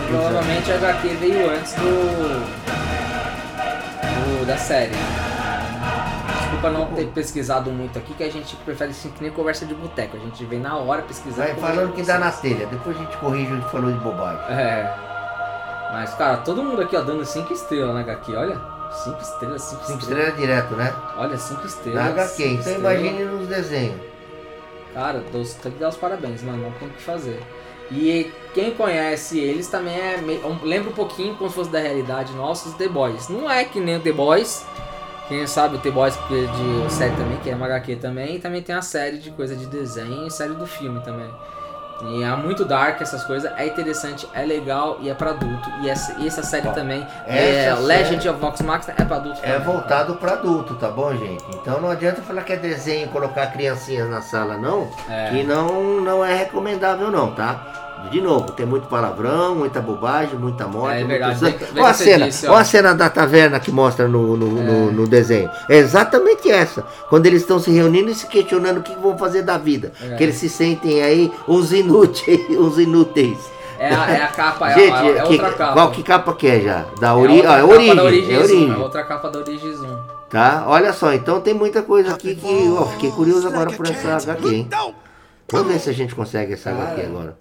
provavelmente 0.08 0.72
a 0.72 0.76
HQ 0.76 1.08
veio 1.20 1.50
antes 1.52 1.74
do, 1.74 1.82
do- 4.40 4.46
da 4.48 4.58
série. 4.58 4.92
Desculpa 6.56 6.70
não 6.70 6.86
ter 6.94 7.08
pesquisado 7.08 7.70
muito 7.70 8.00
aqui, 8.00 8.13
que 8.13 8.24
a 8.24 8.32
gente 8.32 8.56
prefere 8.58 8.91
assim 8.91 9.10
que 9.10 9.22
nem 9.22 9.32
conversa 9.32 9.65
de 9.65 9.74
boteco, 9.76 10.15
a 10.15 10.20
gente 10.20 10.44
vem 10.46 10.60
na 10.60 10.78
hora 10.78 11.02
pesquisando. 11.02 11.48
Vai 11.48 11.56
falando 11.56 11.94
que 11.94 12.02
dá 12.02 12.18
na 12.18 12.32
telha, 12.32 12.65
depois 12.68 12.96
a 12.96 13.00
gente 13.00 13.18
corrige 13.18 13.54
o 13.54 13.62
que 13.62 13.70
falou 13.72 13.91
de 13.91 14.00
bobagem. 14.00 14.41
É. 14.56 14.96
Mas, 15.91 16.13
cara, 16.13 16.38
todo 16.38 16.63
mundo 16.63 16.82
aqui 16.82 16.96
ó, 16.96 17.02
dando 17.02 17.26
5 17.26 17.52
estrelas 17.54 17.94
na 17.94 18.02
HQ, 18.02 18.36
olha. 18.36 18.60
5 19.04 19.22
estrelas, 19.22 19.62
5 19.63 19.86
5 19.86 20.00
estrelas. 20.00 20.04
estrelas 20.04 20.38
direto, 20.38 20.76
né? 20.76 20.94
Olha, 21.18 21.38
5 21.38 21.65
estrelas. 21.68 22.04
Na 22.04 22.10
HQ, 22.12 22.44
então 22.46 22.60
estrelas. 22.74 22.80
imagine 23.02 23.24
nos 23.26 23.48
desenhos. 23.48 24.02
Cara, 24.94 25.22
tem 25.32 25.44
que 25.44 25.80
dar 25.80 25.89
os 25.89 25.98
parabéns, 25.98 26.41
mano. 26.41 26.63
Não 26.63 26.72
tem 26.72 26.88
o 26.88 26.91
que 26.91 27.02
fazer. 27.02 27.41
E 27.91 28.32
quem 28.54 28.72
conhece 28.72 29.39
eles 29.39 29.68
também 29.68 29.94
é. 30.00 30.18
meio- 30.18 30.60
lembra 30.63 30.89
um 30.89 30.94
pouquinho 30.94 31.36
como 31.36 31.50
se 31.50 31.56
fosse 31.56 31.70
da 31.70 31.80
realidade 31.80 32.32
nossa, 32.34 32.70
os 32.70 32.76
The 32.76 32.88
Boys. 32.88 33.28
Não 33.28 33.50
é 33.52 33.65
que 33.65 33.80
nem 33.82 33.98
o 33.98 34.00
The 34.00 34.13
Boys. 34.13 34.65
Quem 35.28 35.46
sabe 35.48 35.76
o 35.76 35.80
The 35.80 35.90
Boys 35.92 36.16
que 36.28 36.46
é 36.46 36.48
de 36.86 36.94
série 36.94 37.16
também, 37.16 37.38
que 37.38 37.50
é 37.50 37.56
uma 37.56 37.66
HQ 37.66 37.96
também. 37.98 38.36
E 38.36 38.40
também 38.40 38.62
tem 38.62 38.76
a 38.76 38.82
série 38.82 39.18
de 39.18 39.32
coisa 39.32 39.56
de 39.56 39.66
desenho 39.66 40.28
e 40.28 40.32
série 40.32 40.54
do 40.54 40.68
filme 40.68 41.00
também. 41.02 41.30
E 42.04 42.24
é 42.24 42.36
muito 42.36 42.66
dark 42.66 43.00
essas 43.02 43.24
coisas, 43.24 43.50
é 43.58 43.66
interessante, 43.68 44.28
é 44.34 44.44
legal 44.44 44.98
e 45.00 45.10
é 45.10 45.14
pra 45.14 45.30
adulto. 45.30 45.70
E 45.82 45.90
essa, 45.90 46.14
e 46.20 46.28
essa 46.28 46.44
série 46.44 46.68
Ó, 46.68 46.72
também, 46.72 47.08
é 47.26 47.74
Legend 47.74 48.28
of 48.28 48.40
Vox 48.40 48.62
Machina, 48.62 48.94
é 48.98 49.06
pra 49.06 49.16
adulto 49.16 49.40
É 49.42 49.54
também. 49.54 49.66
voltado 49.66 50.16
para 50.16 50.34
adulto, 50.34 50.76
tá 50.76 50.90
bom, 50.90 51.16
gente? 51.16 51.44
Então 51.56 51.80
não 51.80 51.90
adianta 51.90 52.22
falar 52.22 52.44
que 52.44 52.52
é 52.52 52.58
desenho 52.58 53.06
e 53.06 53.10
colocar 53.10 53.48
criancinhas 53.48 54.10
na 54.10 54.22
sala, 54.22 54.58
não. 54.58 54.90
É. 55.10 55.30
Que 55.30 55.44
não, 55.44 56.02
não 56.02 56.24
é 56.24 56.36
recomendável, 56.36 57.10
não, 57.10 57.32
tá? 57.34 57.85
De 58.12 58.22
novo, 58.22 58.52
tem 58.52 58.65
muito 58.65 58.88
palavrão, 58.88 59.56
muita 59.56 59.82
bobagem, 59.82 60.38
muita 60.39 60.68
morte. 60.68 60.96
É 60.96 61.00
muito 61.00 61.08
verdade, 61.10 61.39
que- 61.54 61.65
bem 61.74 61.84
Olha 61.84 61.91
a 61.91 61.94
que 61.94 62.04
cena, 62.04 62.26
disse, 62.28 62.48
olha 62.48 62.60
a 62.62 62.65
cena 62.65 62.94
da 62.96 63.10
taverna 63.10 63.60
que 63.60 63.72
mostra 63.72 64.08
no, 64.08 64.38
no, 64.38 64.48
no- 64.48 64.89
É. 64.89 64.91
no 64.94 65.08
desenho. 65.08 65.50
É 65.70 65.78
exatamente 65.78 66.50
essa. 66.50 66.84
Quando 67.10 67.26
eles 67.26 67.41
estão 67.41 67.60
se 67.60 67.72
reunindo 67.72 68.10
e 68.10 68.15
se 68.15 68.28
questionando 68.28 68.78
o 68.78 68.82
que 68.84 68.96
vão 68.96 69.18
fazer 69.18 69.41
da 69.41 69.58
vida. 69.58 69.91
É. 70.02 70.15
Que 70.15 70.24
eles 70.24 70.36
se 70.36 70.48
sentem 70.50 71.02
aí 71.04 71.32
os 71.48 71.72
inúteis, 71.74 72.39
os 72.58 72.78
inúteis. 72.80 73.38
É 73.78 73.94
a, 73.94 74.10
é 74.10 74.24
a 74.24 74.28
capa, 74.28 74.72
é, 74.72 74.74
Gente, 74.76 74.94
a, 74.94 75.06
é 75.06 75.13
que- 75.22 75.34
outra 75.34 75.52
capa. 75.52 75.74
qual 75.74 75.91
que 75.91 76.04
capa 76.04 76.34
que 76.34 76.48
é 76.48 76.60
já? 76.62 76.86
Da 77.00 77.08
É 77.08 77.10
a 77.10 77.15
ori... 77.15 77.39
ah, 77.46 77.58
é 77.58 77.62
capa 77.62 77.63
origem, 77.74 77.96
da 77.96 78.02
é 78.02 78.06
origem. 78.39 78.72
É 78.72 78.78
outra 78.78 79.04
capa 79.04 79.30
da 79.30 79.39
Origins 79.39 79.80
1. 79.82 79.98
Tá? 80.30 80.63
Olha 80.68 80.91
só, 80.94 81.13
então 81.13 81.39
tem 81.41 81.54
muita 81.54 81.82
coisa 81.82 82.13
aqui 82.13 82.36
que. 82.36 82.76
Ó, 82.78 82.86
fiquei 82.86 83.12
curioso 83.12 83.48
agora 83.48 83.72
por 83.72 83.86
essa 83.88 84.15
HQ, 84.18 84.48
hein? 84.48 84.70
Vamos 85.52 85.72
ver 85.74 85.80
se 85.80 85.92
a 85.92 85.94
gente 85.94 86.16
consegue 86.16 86.54
essa 86.54 86.72
HQ 86.72 87.02
agora. 87.02 87.38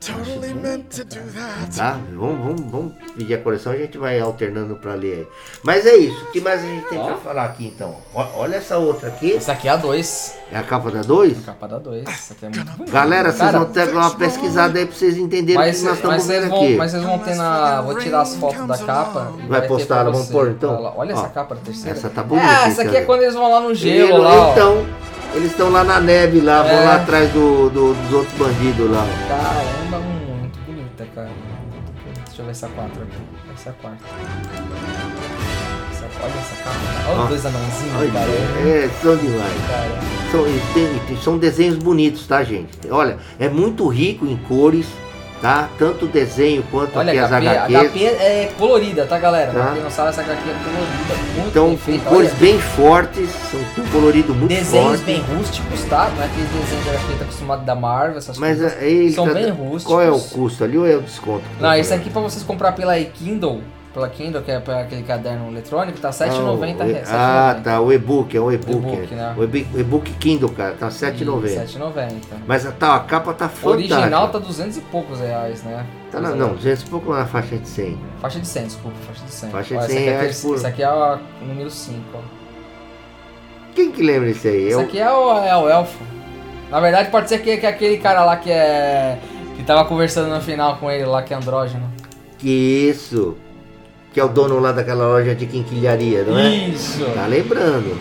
Tá? 1.75 1.99
Vamos, 2.15 2.39
vamos, 2.45 2.61
vamos 2.71 2.93
pedir 3.17 3.35
a 3.35 3.39
coleção, 3.39 3.73
a 3.73 3.77
gente 3.77 3.97
vai 3.97 4.21
alternando 4.21 4.77
pra 4.77 4.93
ler 4.95 5.15
aí. 5.21 5.27
Mas 5.63 5.87
é 5.87 5.97
isso, 5.97 6.23
o 6.25 6.27
que 6.31 6.39
mais 6.41 6.63
a 6.63 6.67
gente 6.67 6.87
tem 6.89 6.99
Ó. 6.99 7.07
pra 7.07 7.17
falar 7.17 7.45
aqui 7.47 7.67
então? 7.67 7.97
Olha 8.15 8.57
essa 8.57 8.77
outra 8.77 9.09
aqui, 9.09 9.33
Essa 9.33 9.53
aqui 9.53 9.69
é 9.69 9.71
a 9.71 9.77
2. 9.77 10.35
é 10.53 10.59
a 10.59 10.63
capa 10.63 10.91
da 10.91 11.01
2. 11.01 11.45
Capa 11.47 11.67
da 11.67 11.79
2. 11.79 12.05
Essa 12.07 12.35
aqui 12.35 12.45
é 12.45 12.49
muito 12.51 12.71
bonita. 12.73 12.93
Galera, 12.93 13.31
vocês 13.31 13.39
Cara, 13.41 13.59
vão 13.61 13.73
ter 13.73 13.89
uma 13.89 14.11
pesquisada 14.15 14.79
aí 14.79 14.85
pra 14.87 14.95
vocês 14.95 15.17
entenderem 15.17 15.57
o 15.57 15.65
Mas, 15.67 15.79
que 15.79 15.85
nós 15.87 15.97
estamos 15.97 16.27
vendo 16.27 16.49
vão, 16.51 16.63
aqui. 16.63 16.77
mas 16.77 16.91
vocês 16.91 17.03
vão 17.03 17.19
ter 17.19 17.35
na. 17.37 17.81
Vou 17.81 17.95
tirar 17.99 18.21
as 18.21 18.35
fotos 18.37 18.67
da 18.67 18.79
capa. 18.79 19.33
e 19.43 19.47
Vai 19.49 19.63
ter 19.63 19.69
postar, 19.69 20.05
vamos 20.05 20.27
pôr, 20.29 20.51
então? 20.51 20.93
Olha 20.97 21.15
Ó, 21.15 21.19
essa 21.19 21.29
capa 21.31 21.55
da 21.55 21.61
terceira. 21.63 21.97
essa 21.97 22.11
tá 22.11 22.23
bonita, 22.23 22.47
É, 22.47 22.69
essa 22.69 22.83
aqui 22.83 22.97
é 22.99 23.01
quando 23.01 23.23
eles 23.23 23.35
vão 23.35 23.51
lá 23.51 23.61
no 23.61 23.75
gelo 23.75 24.19
lá. 24.19 24.49
ó. 24.49 24.53
então, 24.53 24.87
eles 25.35 25.51
estão 25.51 25.71
lá 25.71 25.83
na 25.85 26.01
neve 26.01 26.41
lá, 26.41 26.63
vão 26.63 26.71
É. 26.73 26.85
lá 26.85 26.97
atrás 26.97 27.31
do, 27.33 27.69
do- 27.71 27.95
dos 27.95 28.13
outros 28.13 28.37
bandidos 28.39 28.91
lá. 28.91 29.07
Caramba, 29.29 29.99
muito 30.01 30.59
bonita, 30.67 31.07
cara. 31.15 31.31
Deixa 32.27 32.43
eu 32.43 32.45
ver 32.47 32.51
essa 32.53 32.69
4 32.69 33.03
aqui. 33.03 33.17
Essa 33.55 33.69
é 33.69 33.73
a 33.73 33.75
quarta. 33.75 34.05
Essa, 35.93 36.07
olha 36.23 36.33
essa 36.33 36.55
capa. 36.63 37.11
Olha 37.11 37.23
os 37.23 37.29
dois 37.29 37.47
anãozinhos, 37.47 38.13
cara. 38.13 38.31
é, 38.69 38.91
são 39.03 39.17
demais. 39.17 39.53
Cara. 39.69 40.01
São, 40.33 40.45
tem- 40.75 41.17
são 41.23 41.39
desenhos 41.39 41.77
bonitos, 41.77 42.27
tá, 42.27 42.43
gente? 42.43 42.71
Olha, 42.91 43.19
é 43.39 43.49
muito 43.49 43.87
rico 43.89 44.27
em 44.27 44.37
cores, 44.37 44.87
tá? 45.41 45.69
Tanto 45.79 46.07
o 46.07 46.09
desenho 46.09 46.63
quanto 46.71 46.99
Olha 46.99 47.11
aqui 47.13 47.19
a 47.19 47.25
as 47.25 47.31
HP, 47.31 47.47
a 47.49 47.65
HQs. 47.65 47.91
HP 47.91 48.05
é 48.05 48.53
colorida, 48.59 49.07
tá 49.07 49.19
galera? 49.19 49.53
Tá. 49.53 49.63
Pra 49.63 49.73
quem 49.73 49.83
não 49.83 49.91
sabe, 49.91 50.09
essa 50.11 50.21
HQ 50.23 50.41
é 50.41 50.53
colorida, 50.53 51.33
muito 51.35 51.49
Então, 51.49 51.77
com 51.77 51.99
cores 52.11 52.31
Olha, 52.31 52.41
bem 52.41 52.59
fortes, 52.59 53.31
são 53.31 53.85
um 53.85 53.89
colorido 53.89 54.35
muito 54.35 54.49
desenhos 54.49 54.87
forte. 55.01 55.05
bem 55.05 55.21
rústicos, 55.21 55.85
tá? 55.85 56.11
Não 56.17 56.23
é 56.23 56.27
aqueles 56.27 56.49
desenhos 56.51 56.83
que 56.85 56.89
a 56.91 56.93
gente 56.93 57.19
tá 57.19 57.25
acostumado 57.25 57.65
da 57.65 57.75
Marvel, 57.75 58.19
essas 58.19 58.39
Mas 58.39 58.59
coisas. 58.59 58.83
é, 58.83 58.89
ele 58.89 59.13
São 59.13 59.27
tá- 59.27 59.35
bem 59.35 59.51
rústicos. 59.51 59.85
Qual 59.85 60.01
é 60.01 60.11
o 60.11 60.19
custo 60.21 60.65
ali 60.65 60.79
ou 60.79 60.87
é 60.87 60.97
o 60.97 61.03
desconto? 61.03 61.45
Não, 61.61 61.75
esse 61.75 61.93
aqui 61.93 62.11
pra 62.11 62.23
vocês 62.23 62.43
comprar 62.43 62.73
pela 62.73 62.99
Kindle, 62.99 63.61
pela 63.95 64.09
Kindle, 64.09 64.43
que 64.43 64.51
é 64.51 64.59
pra 64.59 64.81
aquele 64.81 65.05
caderno 65.05 65.49
eletrônico, 65.49 65.99
tá 66.01 66.09
R$ 66.09 66.15
7,90 66.15 66.81
Ah, 66.81 66.85
o 66.85 66.87
reais. 66.89 67.09
Ah, 67.13 67.61
tá, 67.63 67.81
o 67.81 67.93
e-book, 67.93 68.37
é 68.37 68.41
o 68.41 68.51
e-book. 68.53 68.93
E-book, 68.93 69.15
né? 69.15 69.35
O 69.39 69.45
e- 69.45 69.67
o 69.73 69.81
e-book 69.81 70.11
Kindle, 70.15 70.49
cara, 70.51 70.75
tá 70.75 70.87
R$ 70.87 70.93
7,90. 70.93 71.49
7,90. 71.67 72.37
Mas 72.47 72.65
tá, 72.79 72.97
a 72.97 73.01
capa 73.01 73.33
tá 73.33 73.49
O 73.63 73.69
original 73.69 74.01
fantástica. 74.03 74.33
tá 74.33 74.39
200 74.41 74.77
e 74.77 74.81
poucos 74.81 75.21
reais, 75.21 75.63
né? 75.63 75.87
Tá 76.11 76.21
na, 76.21 76.31
não, 76.31 76.55
200 76.55 76.83
e 76.83 76.87
pouco 76.87 77.13
na 77.15 77.25
faixa 77.25 77.57
de 77.57 77.69
100. 77.69 77.99
Faixa 78.21 78.41
de 78.41 78.47
100, 78.49 78.65
desculpa, 78.65 78.97
faixa 79.07 79.25
de 79.25 79.31
100. 79.31 79.51
Faixa 79.51 79.69
de 79.69 79.75
Ó, 79.75 79.79
essa 79.79 79.89
100 79.89 79.99
aqui 79.99 80.09
é 80.09 80.09
a 80.09 80.13
reais 80.19 80.27
terceira- 80.27 80.49
por- 80.55 80.59
Essa 80.59 80.69
aqui 80.69 80.83
é 80.83 80.87
a 80.87 81.19
número 81.47 81.71
5, 81.71 81.99
ó. 82.15 82.19
Quem 83.75 83.91
que 83.91 84.03
lembra 84.03 84.31
isso 84.31 84.47
aí? 84.47 84.65
Esse 84.67 84.73
Eu- 84.75 84.81
aqui 84.81 84.99
é 85.01 85.11
o, 85.11 85.39
é 85.39 85.57
o 85.57 85.69
elfo. 85.69 85.99
Na 86.71 86.81
verdade, 86.81 87.11
pode 87.11 87.29
ser 87.29 87.39
que, 87.39 87.57
que 87.57 87.67
aquele 87.67 87.99
cara 87.99 88.25
lá 88.25 88.37
que 88.37 88.51
é. 88.51 89.19
que 89.57 89.63
tava 89.63 89.85
conversando 89.85 90.35
no 90.35 90.41
final 90.41 90.77
com 90.79 90.91
ele 90.91 91.05
lá, 91.05 91.23
que 91.23 91.33
é 91.33 91.37
andrógeno. 91.37 91.89
Que 92.39 92.49
isso. 92.91 93.37
Que 94.15 94.21
é 94.21 94.25
o 94.25 94.29
dono 94.29 94.61
lá 94.61 94.71
daquela 94.71 95.09
loja 95.09 95.35
de 95.35 95.45
quinquilharia, 95.45 96.23
não 96.23 96.39
é? 96.39 96.49
Isso! 96.55 97.05
Tá 97.15 97.27
lembrando. 97.27 97.99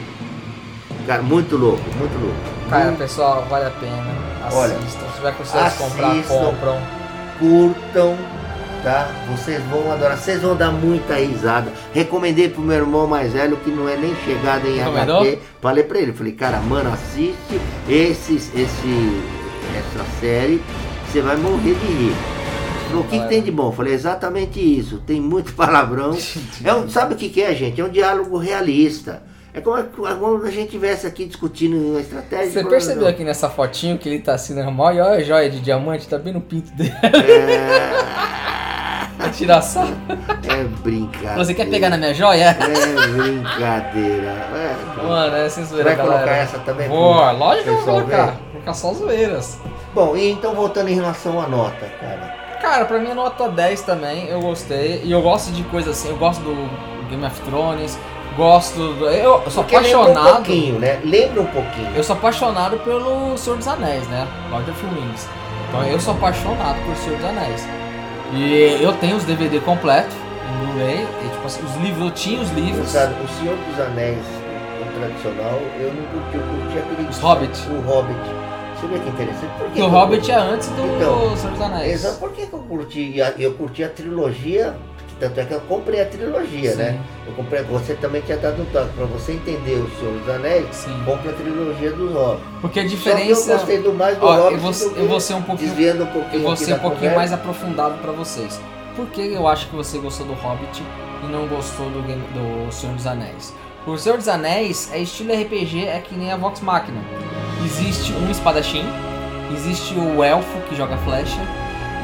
Cara, 1.08 1.24
muito 1.24 1.58
louco, 1.58 1.82
muito 1.98 2.18
louco. 2.22 2.38
Cara, 2.70 2.92
pessoal, 2.94 3.46
vale 3.50 3.66
a 3.66 3.72
pena. 3.72 4.06
Olha, 4.52 4.76
Assistam. 4.78 5.08
Se 5.08 5.16
tiver 5.16 5.34
condições 5.36 5.72
de 5.74 5.78
comprar, 5.80 6.24
compram. 6.28 6.78
Curtam, 7.40 8.18
tá? 8.84 9.08
Vocês 9.32 9.62
vão 9.72 9.92
adorar, 9.92 10.16
vocês 10.18 10.40
vão 10.42 10.56
dar 10.56 10.72
muita 10.72 11.16
risada. 11.16 11.72
Recomendei 11.94 12.48
pro 12.48 12.62
meu 12.62 12.78
irmão 12.78 13.08
mais 13.08 13.34
velho 13.34 13.58
que 13.58 13.72
não 13.72 13.90
é 13.90 13.98
nem 13.98 14.16
chegado 14.24 14.68
em 14.68 14.78
Recomendou? 14.78 15.22
HQ. 15.22 15.40
Falei 15.62 15.84
pra 15.84 16.00
ele, 16.00 16.14
falei, 16.14 16.34
cara, 16.34 16.60
mano, 16.60 16.94
assiste 16.94 17.60
esses, 17.90 18.52
esse, 18.56 19.22
essa 19.76 20.06
série, 20.20 20.62
você 21.12 21.22
vai 21.22 21.36
morrer 21.38 21.74
de 21.74 21.86
rir. 21.88 22.33
Falou, 22.94 23.06
o 23.06 23.10
que, 23.10 23.20
que 23.20 23.28
tem 23.28 23.42
de 23.42 23.52
bom? 23.52 23.68
Eu 23.68 23.72
falei, 23.74 23.94
exatamente 23.94 24.60
isso. 24.60 25.00
Tem 25.06 25.20
muito 25.20 25.54
palavrão. 25.54 26.18
É 26.64 26.74
um, 26.74 26.90
sabe 26.90 27.14
o 27.14 27.18
que, 27.18 27.30
que 27.30 27.42
é, 27.42 27.54
gente? 27.54 27.82
É 27.82 27.84
um 27.84 27.90
diálogo 27.90 28.38
realista. 28.38 29.22
É 29.54 29.62
como, 29.62 29.78
é 29.78 29.84
como 30.16 30.44
a 30.44 30.50
gente 30.50 30.66
estivesse 30.66 31.06
aqui 31.06 31.26
discutindo 31.26 31.78
uma 31.78 32.00
estratégia. 32.00 32.52
Você 32.52 32.64
percebeu 32.68 33.08
aqui 33.08 33.24
nessa 33.24 33.50
fotinho 33.50 34.00
que 34.00 34.10
ele 34.10 34.20
tá 34.20 34.34
assim 34.34 34.56
normal 34.56 34.94
e 34.96 35.00
olha 35.00 35.20
a 35.20 35.24
joia 35.24 35.50
de 35.50 35.60
diamante, 35.60 36.08
tá 36.08 36.18
bem 36.18 36.34
no 36.34 36.42
pinto 36.42 36.72
dele. 36.74 36.92
É, 37.04 39.30
Tirar 39.34 39.62
só. 39.62 39.84
é 39.84 40.64
brincadeira. 40.84 41.36
Você 41.38 41.54
quer 41.54 41.70
pegar 41.70 41.90
na 41.90 41.98
minha 41.98 42.14
joia? 42.14 42.50
É 42.50 43.08
brincadeira. 43.08 44.30
É, 44.30 45.04
Mano, 45.04 45.36
é 45.36 45.50
sem 45.50 45.64
zoeira, 45.66 45.90
Vai 45.90 45.96
colocar 45.98 46.20
galera. 46.20 46.38
essa 46.38 46.60
também 46.60 46.90
Pô, 46.90 47.32
lógico 47.32 47.64
que 47.64 47.70
eu 47.70 47.76
vou 47.78 47.86
colocar. 47.86 48.26
ver? 48.26 48.32
Vou 48.32 48.52
colocar 48.54 48.74
só 48.74 48.94
zoeiras. 48.94 49.60
Bom, 49.94 50.18
e 50.18 50.32
então 50.32 50.56
voltando 50.56 50.90
em 50.90 50.96
relação 50.96 51.40
à 51.40 51.48
nota, 51.48 51.86
cara. 52.00 52.43
Cara, 52.64 52.86
pra 52.86 52.98
mim 52.98 53.10
é 53.10 53.14
nota 53.14 53.50
10 53.50 53.82
também, 53.82 54.30
eu 54.30 54.40
gostei. 54.40 55.02
E 55.04 55.12
eu 55.12 55.22
gosto 55.22 55.52
de 55.52 55.64
coisa 55.64 55.92
assim, 55.92 56.08
eu 56.08 56.16
gosto 56.16 56.40
do 56.40 56.56
Game 57.10 57.26
of 57.26 57.38
Thrones, 57.42 58.00
gosto 58.38 58.94
do. 58.94 59.06
Eu 59.10 59.44
sou 59.52 59.66
Porque 59.66 59.78
lembra 59.78 59.98
um 60.00 60.02
apaixonado. 60.04 60.36
pouquinho, 60.36 60.80
né? 60.80 61.02
Lembra 61.04 61.42
um 61.42 61.46
pouquinho. 61.48 61.92
Eu 61.94 62.02
sou 62.06 62.16
apaixonado 62.16 62.78
pelo 62.78 63.38
Senhor 63.38 63.58
dos 63.58 63.68
Anéis, 63.68 64.08
né? 64.08 64.26
Lord 64.50 64.72
of 64.72 64.80
the 64.80 64.96
Rings. 64.96 65.28
Então 65.68 65.84
eu 65.84 66.00
sou 66.00 66.14
apaixonado 66.14 66.78
por 66.86 66.96
Senhor 66.96 67.18
dos 67.18 67.26
Anéis. 67.26 67.68
E 68.32 68.80
eu 68.82 68.94
tenho 68.94 69.18
os 69.18 69.26
DVD 69.26 69.60
completos 69.60 70.16
em 70.16 70.66
Blu-ray. 70.66 71.06
Tipo 71.34 71.46
assim, 71.46 71.66
os 71.66 71.76
livros, 71.84 72.06
eu 72.06 72.12
tinha 72.12 72.42
os 72.42 72.50
livros. 72.52 72.88
Sabe, 72.88 73.14
o 73.22 73.28
Senhor 73.40 73.58
dos 73.58 73.78
Anéis, 73.78 74.24
o 74.82 75.00
tradicional, 75.00 75.60
eu 75.82 75.94
não 75.94 76.06
curti, 76.06 76.38
eu 76.38 76.44
curti 76.44 76.78
aquele. 76.80 77.10
Os 77.10 77.20
Hobbit. 77.20 77.60
O 77.70 77.82
Hobbit. 77.82 78.43
Você 78.84 78.88
vê 78.88 79.00
que 79.00 79.10
interessante. 79.10 79.52
Por 79.58 79.70
que 79.72 79.82
o 79.82 79.88
Hobbit 79.88 80.32
é 80.32 80.36
antes 80.36 80.68
do 80.70 80.82
Então, 80.98 81.38
Senhor 81.38 81.52
dos 81.54 81.62
Anéis. 81.62 81.94
Exato, 81.94 82.20
por 82.20 82.32
que, 82.32 82.46
que 82.48 82.54
eu 82.54 82.60
curti? 82.60 83.16
Eu 83.40 83.54
curti 83.54 83.84
a 83.84 83.90
trilogia, 83.90 84.76
tanto 85.20 85.40
é 85.40 85.46
que 85.46 85.54
eu 85.54 85.62
comprei 85.62 86.02
a 86.02 86.06
trilogia, 86.06 86.72
Sim. 86.72 86.78
né? 86.78 87.00
Eu 87.26 87.34
comprei, 87.34 87.64
você 87.64 87.94
também 87.94 88.22
tinha 88.22 88.38
dado 88.38 88.62
um 88.62 88.66
toque, 88.66 88.90
pra 88.94 89.06
você 89.06 89.32
entender 89.34 89.76
o 89.76 89.90
Senhor 89.98 90.20
dos 90.20 90.30
Anéis, 90.30 90.66
Sim. 90.76 91.02
compra 91.06 91.32
a 91.32 91.34
trilogia 91.34 91.92
dos 91.92 92.12
Hobbit. 92.14 92.44
Porque 92.62 92.80
a 92.80 92.84
Só 92.84 92.90
que 92.90 92.94
eu 92.94 92.98
diferença. 92.98 93.54
gostei 93.54 93.82
do 93.82 93.94
mais 93.94 94.18
do 94.18 94.26
Ó, 94.26 94.34
Hobbit 94.36 94.54
eu 94.54 94.60
vou, 94.60 94.72
do 94.72 95.00
eu 95.00 95.08
vou 95.08 95.20
ser 95.22 95.34
um 95.36 95.42
pouquinho 95.42 95.70
desviando 95.70 96.04
um 96.04 96.08
pouquinho 96.08 96.42
Eu 96.42 96.42
vou 96.48 96.58
ser 96.58 96.74
um 96.74 96.80
pouquinho 96.80 96.96
conversa. 97.12 97.16
mais 97.16 97.34
aprofundado 97.34 97.98
pra 98.00 98.12
vocês. 98.12 98.60
Por 98.98 99.08
que 99.08 99.22
eu 99.34 99.48
acho 99.48 99.70
que 99.70 99.76
você 99.76 99.98
gostou 99.98 100.26
do 100.28 100.34
Hobbit 100.34 100.84
e 101.24 101.32
não 101.32 101.48
gostou 101.48 101.90
do, 101.90 102.02
do 102.02 102.72
Senhor 102.72 102.94
dos 102.96 103.08
Anéis? 103.08 103.54
O 103.86 103.98
Senhor 103.98 104.18
dos 104.18 104.28
Anéis 104.28 104.90
é 104.94 105.00
estilo 105.00 105.34
RPG, 105.34 105.86
é 105.88 106.00
que 106.00 106.16
nem 106.16 106.32
a 106.32 106.38
Vox 106.38 106.62
Machina. 106.62 107.02
Existe 107.66 108.14
um 108.14 108.30
espadachim, 108.32 108.86
existe 109.54 109.94
o 109.96 110.24
elfo 110.24 110.62
que 110.70 110.76
joga 110.76 110.98
flecha, 110.98 111.40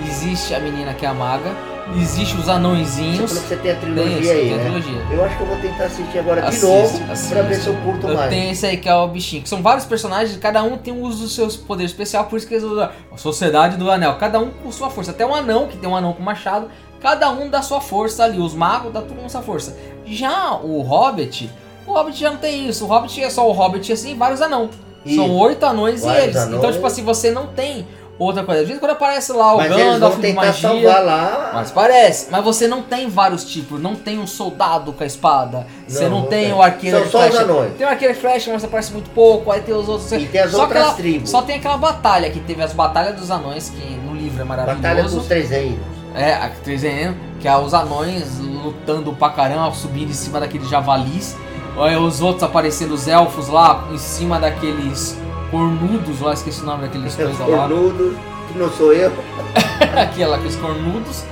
existe 0.05 0.53
a 0.53 0.59
menina 0.59 0.93
que 0.93 1.05
é 1.05 1.09
a 1.09 1.13
maga, 1.13 1.51
existe 1.97 2.35
os 2.35 2.45
Você 2.45 2.51
anõezinhos. 2.51 3.31
que 3.31 3.39
você 3.39 3.55
tem 3.55 3.71
a 3.71 3.75
Tem 3.75 3.81
trilogia 3.93 4.19
esse, 4.19 4.29
aí, 4.31 4.47
tem 4.49 4.57
né? 4.57 4.63
trilogia. 4.63 5.01
Eu 5.11 5.23
acho 5.25 5.37
que 5.37 5.41
eu 5.43 5.47
vou 5.47 5.57
tentar 5.57 5.83
assistir 5.85 6.19
agora 6.19 6.41
de 6.41 6.47
Assiste, 6.49 6.65
novo 6.65 7.11
assiste. 7.11 7.33
pra 7.33 7.41
ver 7.43 7.55
se 7.55 7.67
eu 7.67 7.75
curto 7.77 8.07
Eu 8.07 8.15
mais. 8.15 8.29
tenho 8.29 8.51
esse 8.51 8.65
aí 8.65 8.77
que 8.77 8.89
é 8.89 8.95
o 8.95 9.07
bichinho, 9.07 9.41
que 9.43 9.49
são 9.49 9.61
vários 9.61 9.85
personagens, 9.85 10.37
cada 10.37 10.61
um 10.63 10.77
tem 10.77 10.93
um 10.93 11.01
uso 11.03 11.23
do 11.23 11.29
seu 11.29 11.47
poder 11.65 11.85
especial, 11.85 12.25
por 12.25 12.35
isso 12.37 12.47
que 12.47 12.53
eles 12.55 12.63
usam 12.65 12.89
a 13.11 13.17
Sociedade 13.17 13.77
do 13.77 13.89
Anel, 13.89 14.15
cada 14.17 14.37
um 14.39 14.49
com 14.51 14.69
sua 14.71 14.89
força. 14.89 15.11
Até 15.11 15.25
um 15.25 15.33
anão, 15.33 15.67
que 15.67 15.77
tem 15.77 15.89
um 15.89 15.95
anão 15.95 16.11
com 16.13 16.21
machado, 16.23 16.69
cada 16.99 17.29
um 17.31 17.49
dá 17.49 17.61
sua 17.61 17.79
força 17.79 18.25
ali, 18.25 18.37
os 18.39 18.53
magos 18.53 18.91
dá 18.91 19.01
tudo 19.01 19.15
com 19.21 19.29
sua 19.29 19.41
força. 19.41 19.77
Já 20.05 20.55
o 20.55 20.81
Hobbit, 20.81 21.49
o 21.89 21.93
Hobbit 21.95 22.19
já 22.19 22.29
não 22.31 22.37
tem 22.37 22.67
isso, 22.69 22.85
o 22.85 22.87
Hobbit 22.87 23.23
é 23.23 23.29
só 23.29 23.47
o 23.47 23.51
Hobbit 23.51 23.91
assim, 23.91 24.11
e 24.11 24.15
vários 24.15 24.41
anão. 24.41 24.69
São 25.05 25.25
Isso. 25.25 25.33
oito 25.33 25.65
anões 25.65 26.03
e 26.03 26.07
eles. 26.09 26.35
anões. 26.35 26.57
Então, 26.59 26.71
tipo 26.73 26.85
assim, 26.85 27.03
você 27.05 27.31
não 27.31 27.47
tem 27.47 27.87
outra 28.19 28.43
coisa. 28.43 28.61
Às 28.61 28.67
vezes 28.67 28.81
quando 28.81 28.91
aparece 28.91 29.31
lá 29.31 29.53
o 29.53 29.57
Mas 29.57 29.69
Gandalf 29.73 30.19
de 30.19 30.33
magia. 30.33 30.99
lá. 30.99 31.51
Mas 31.53 31.71
parece, 31.71 32.27
mas 32.29 32.43
você 32.43 32.67
não 32.67 32.81
tem 32.83 33.07
vários 33.07 33.45
tipos, 33.45 33.81
não 33.81 33.95
tem 33.95 34.19
um 34.19 34.27
soldado 34.27 34.91
com 34.91 35.01
a 35.01 35.07
espada, 35.07 35.65
você 35.87 36.03
Não, 36.03 36.09
não, 36.11 36.19
não 36.23 36.25
tem 36.27 36.43
tem. 36.47 36.53
o 36.53 36.61
arqueiro 36.61 36.99
São 37.09 37.21
flecha. 37.21 37.41
anões. 37.43 37.73
Tem 37.77 37.87
o 37.87 37.89
arqueiro 37.89 38.13
de 38.13 38.19
flecha, 38.19 38.51
mas 38.51 38.61
aparece 38.63 38.91
muito 38.91 39.09
pouco, 39.11 39.49
aí 39.53 39.61
tem 39.61 39.73
os 39.73 39.87
outros. 39.87 40.11
E 40.11 40.25
tem 40.27 40.41
as 40.41 40.51
só 40.51 40.63
outras 40.63 40.81
aquela- 40.81 40.95
tribos. 40.97 41.29
Só 41.29 41.41
tem 41.43 41.55
aquela 41.55 41.77
batalha 41.77 42.29
que 42.29 42.41
teve 42.41 42.61
as 42.61 42.73
batalhas 42.73 43.15
dos 43.15 43.31
anões, 43.31 43.69
que 43.69 43.89
no 44.05 44.13
livro 44.13 44.41
é 44.41 44.45
maravilhoso. 44.45 44.81
Batalha 44.81 45.03
dos 45.03 45.25
Trezeiros. 45.27 45.79
É, 46.13 46.33
a 46.33 46.49
300, 46.49 47.15
que 47.39 47.47
é 47.47 47.55
os 47.55 47.73
anões 47.73 48.37
lutando 48.39 49.13
pra 49.13 49.29
caramba, 49.29 49.71
subindo 49.73 50.09
em 50.09 50.13
cima 50.13 50.41
daqueles 50.41 50.67
javalis. 50.69 51.37
Os 51.79 52.21
outros 52.21 52.43
aparecendo, 52.43 52.93
os 52.93 53.07
elfos 53.07 53.47
lá, 53.47 53.87
em 53.91 53.97
cima 53.97 54.37
daqueles 54.39 55.17
cornudos 55.49 56.19
lá, 56.19 56.33
esqueci 56.33 56.61
o 56.61 56.65
nome 56.65 56.81
daqueles 56.83 57.15
coisas 57.15 57.39
lá. 57.39 57.45
Cornudos, 57.45 58.17
que 58.51 58.59
não 58.59 58.69
sou 58.71 58.91
eu. 58.93 59.11
Aquela 59.95 60.37
os 60.39 60.55
cornudos, 60.57 61.23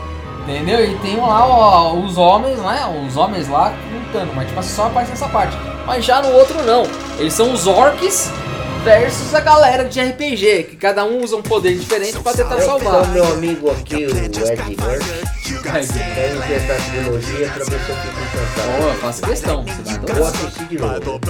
entendeu? 0.44 0.84
E 0.86 0.96
tem 1.00 1.18
lá 1.18 1.46
ó, 1.46 1.94
os 1.94 2.18
homens, 2.18 2.60
né? 2.60 3.06
Os 3.08 3.18
homens 3.18 3.50
lá 3.50 3.74
lutando, 3.94 4.32
mas 4.34 4.48
tipo 4.48 4.60
assim, 4.60 4.74
só 4.74 4.88
aparece 4.88 5.12
nessa 5.12 5.28
parte. 5.28 5.58
Mas 5.86 6.06
já 6.06 6.22
no 6.22 6.30
outro 6.32 6.64
não. 6.64 6.84
Eles 7.20 7.34
são 7.34 7.52
os 7.52 7.68
orcs 7.68 8.32
versus 8.84 9.36
a 9.36 9.42
galera 9.42 9.84
de 9.84 10.00
RPG, 10.02 10.64
que 10.70 10.76
cada 10.78 11.04
um 11.04 11.22
usa 11.24 11.36
um 11.36 11.42
poder 11.42 11.78
diferente 11.78 12.18
pra 12.20 12.32
tentar 12.32 12.56
Eu 12.56 12.66
salvar. 12.66 13.04
o 13.04 13.08
meu 13.08 13.26
amigo 13.34 13.70
aqui, 13.70 14.06
o 14.06 14.18
Ed 14.18 14.40
Murphy, 14.40 14.78
Ai, 15.72 15.86
quer 15.86 16.32
me 16.34 16.40
ver 16.40 16.56
essa 16.56 16.92
trilogia 16.92 17.48
pra 17.50 17.58
ver 17.58 17.66
se 17.66 17.72
eu 17.72 17.80
fico 17.80 17.98
Pô, 17.98 18.40
encantado. 18.40 18.88
eu 18.90 18.94
faço 18.96 19.22
questão, 19.24 19.64
você 19.64 19.82
vai 19.84 19.94
Vou 20.16 20.26
adorar. 20.26 20.28
assistir 20.28 20.66
de 20.66 20.78
novo. 20.80 21.22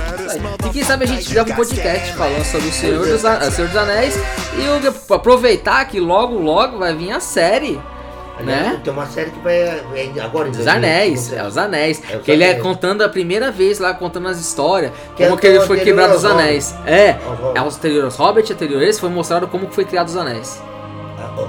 E 0.65 0.69
quem 0.69 0.83
sabe 0.83 1.03
a 1.05 1.07
gente 1.07 1.33
grava 1.33 1.51
um 1.51 1.55
podcast 1.55 2.13
falando 2.13 2.43
sobre 2.45 2.67
o 2.67 2.71
Senhor 2.73 3.05
dos, 3.07 3.25
A- 3.25 3.51
Senhor 3.51 3.67
dos 3.67 3.77
Anéis 3.77 4.15
e 4.15 4.87
o, 4.87 5.13
aproveitar 5.15 5.85
que 5.85 5.99
logo 5.99 6.37
logo 6.37 6.77
vai 6.77 6.95
vir 6.95 7.11
a 7.11 7.19
série, 7.19 7.79
né? 8.39 8.79
Tem 8.83 8.93
uma 8.93 9.07
série 9.07 9.31
que 9.31 9.39
vai 9.39 9.55
é, 9.55 9.81
agora 10.21 10.49
2020, 10.51 10.67
Anéis, 10.69 11.31
não 11.31 11.37
é 11.39 11.47
os 11.47 11.57
Anéis. 11.57 12.01
É 12.11 12.17
os 12.17 12.23
que 12.23 12.31
ele 12.31 12.43
é 12.43 12.49
Anéis. 12.51 12.61
contando 12.63 13.03
a 13.03 13.09
primeira 13.09 13.49
vez 13.51 13.79
lá, 13.79 13.93
contando 13.95 14.27
as 14.27 14.39
histórias, 14.39 14.91
Que 15.15 15.23
como 15.23 15.37
é 15.37 15.41
que 15.41 15.47
ele 15.47 15.59
foi 15.61 15.77
anterior 15.77 15.83
quebrado 15.85 16.15
os 16.15 16.23
aos 16.23 16.33
anéis. 16.35 16.75
É, 16.85 17.11
Aos 17.25 17.39
Hobbits. 17.39 17.55
é 17.55 17.61
os 17.67 17.75
anteriores 17.77 18.15
Hobbit, 18.15 18.53
anterior 18.53 18.83
esse, 18.83 18.99
foi 18.99 19.09
mostrado 19.09 19.47
como 19.47 19.65
que 19.67 19.73
foi 19.73 19.85
criado 19.85 20.07
os 20.07 20.15
anéis. 20.15 20.61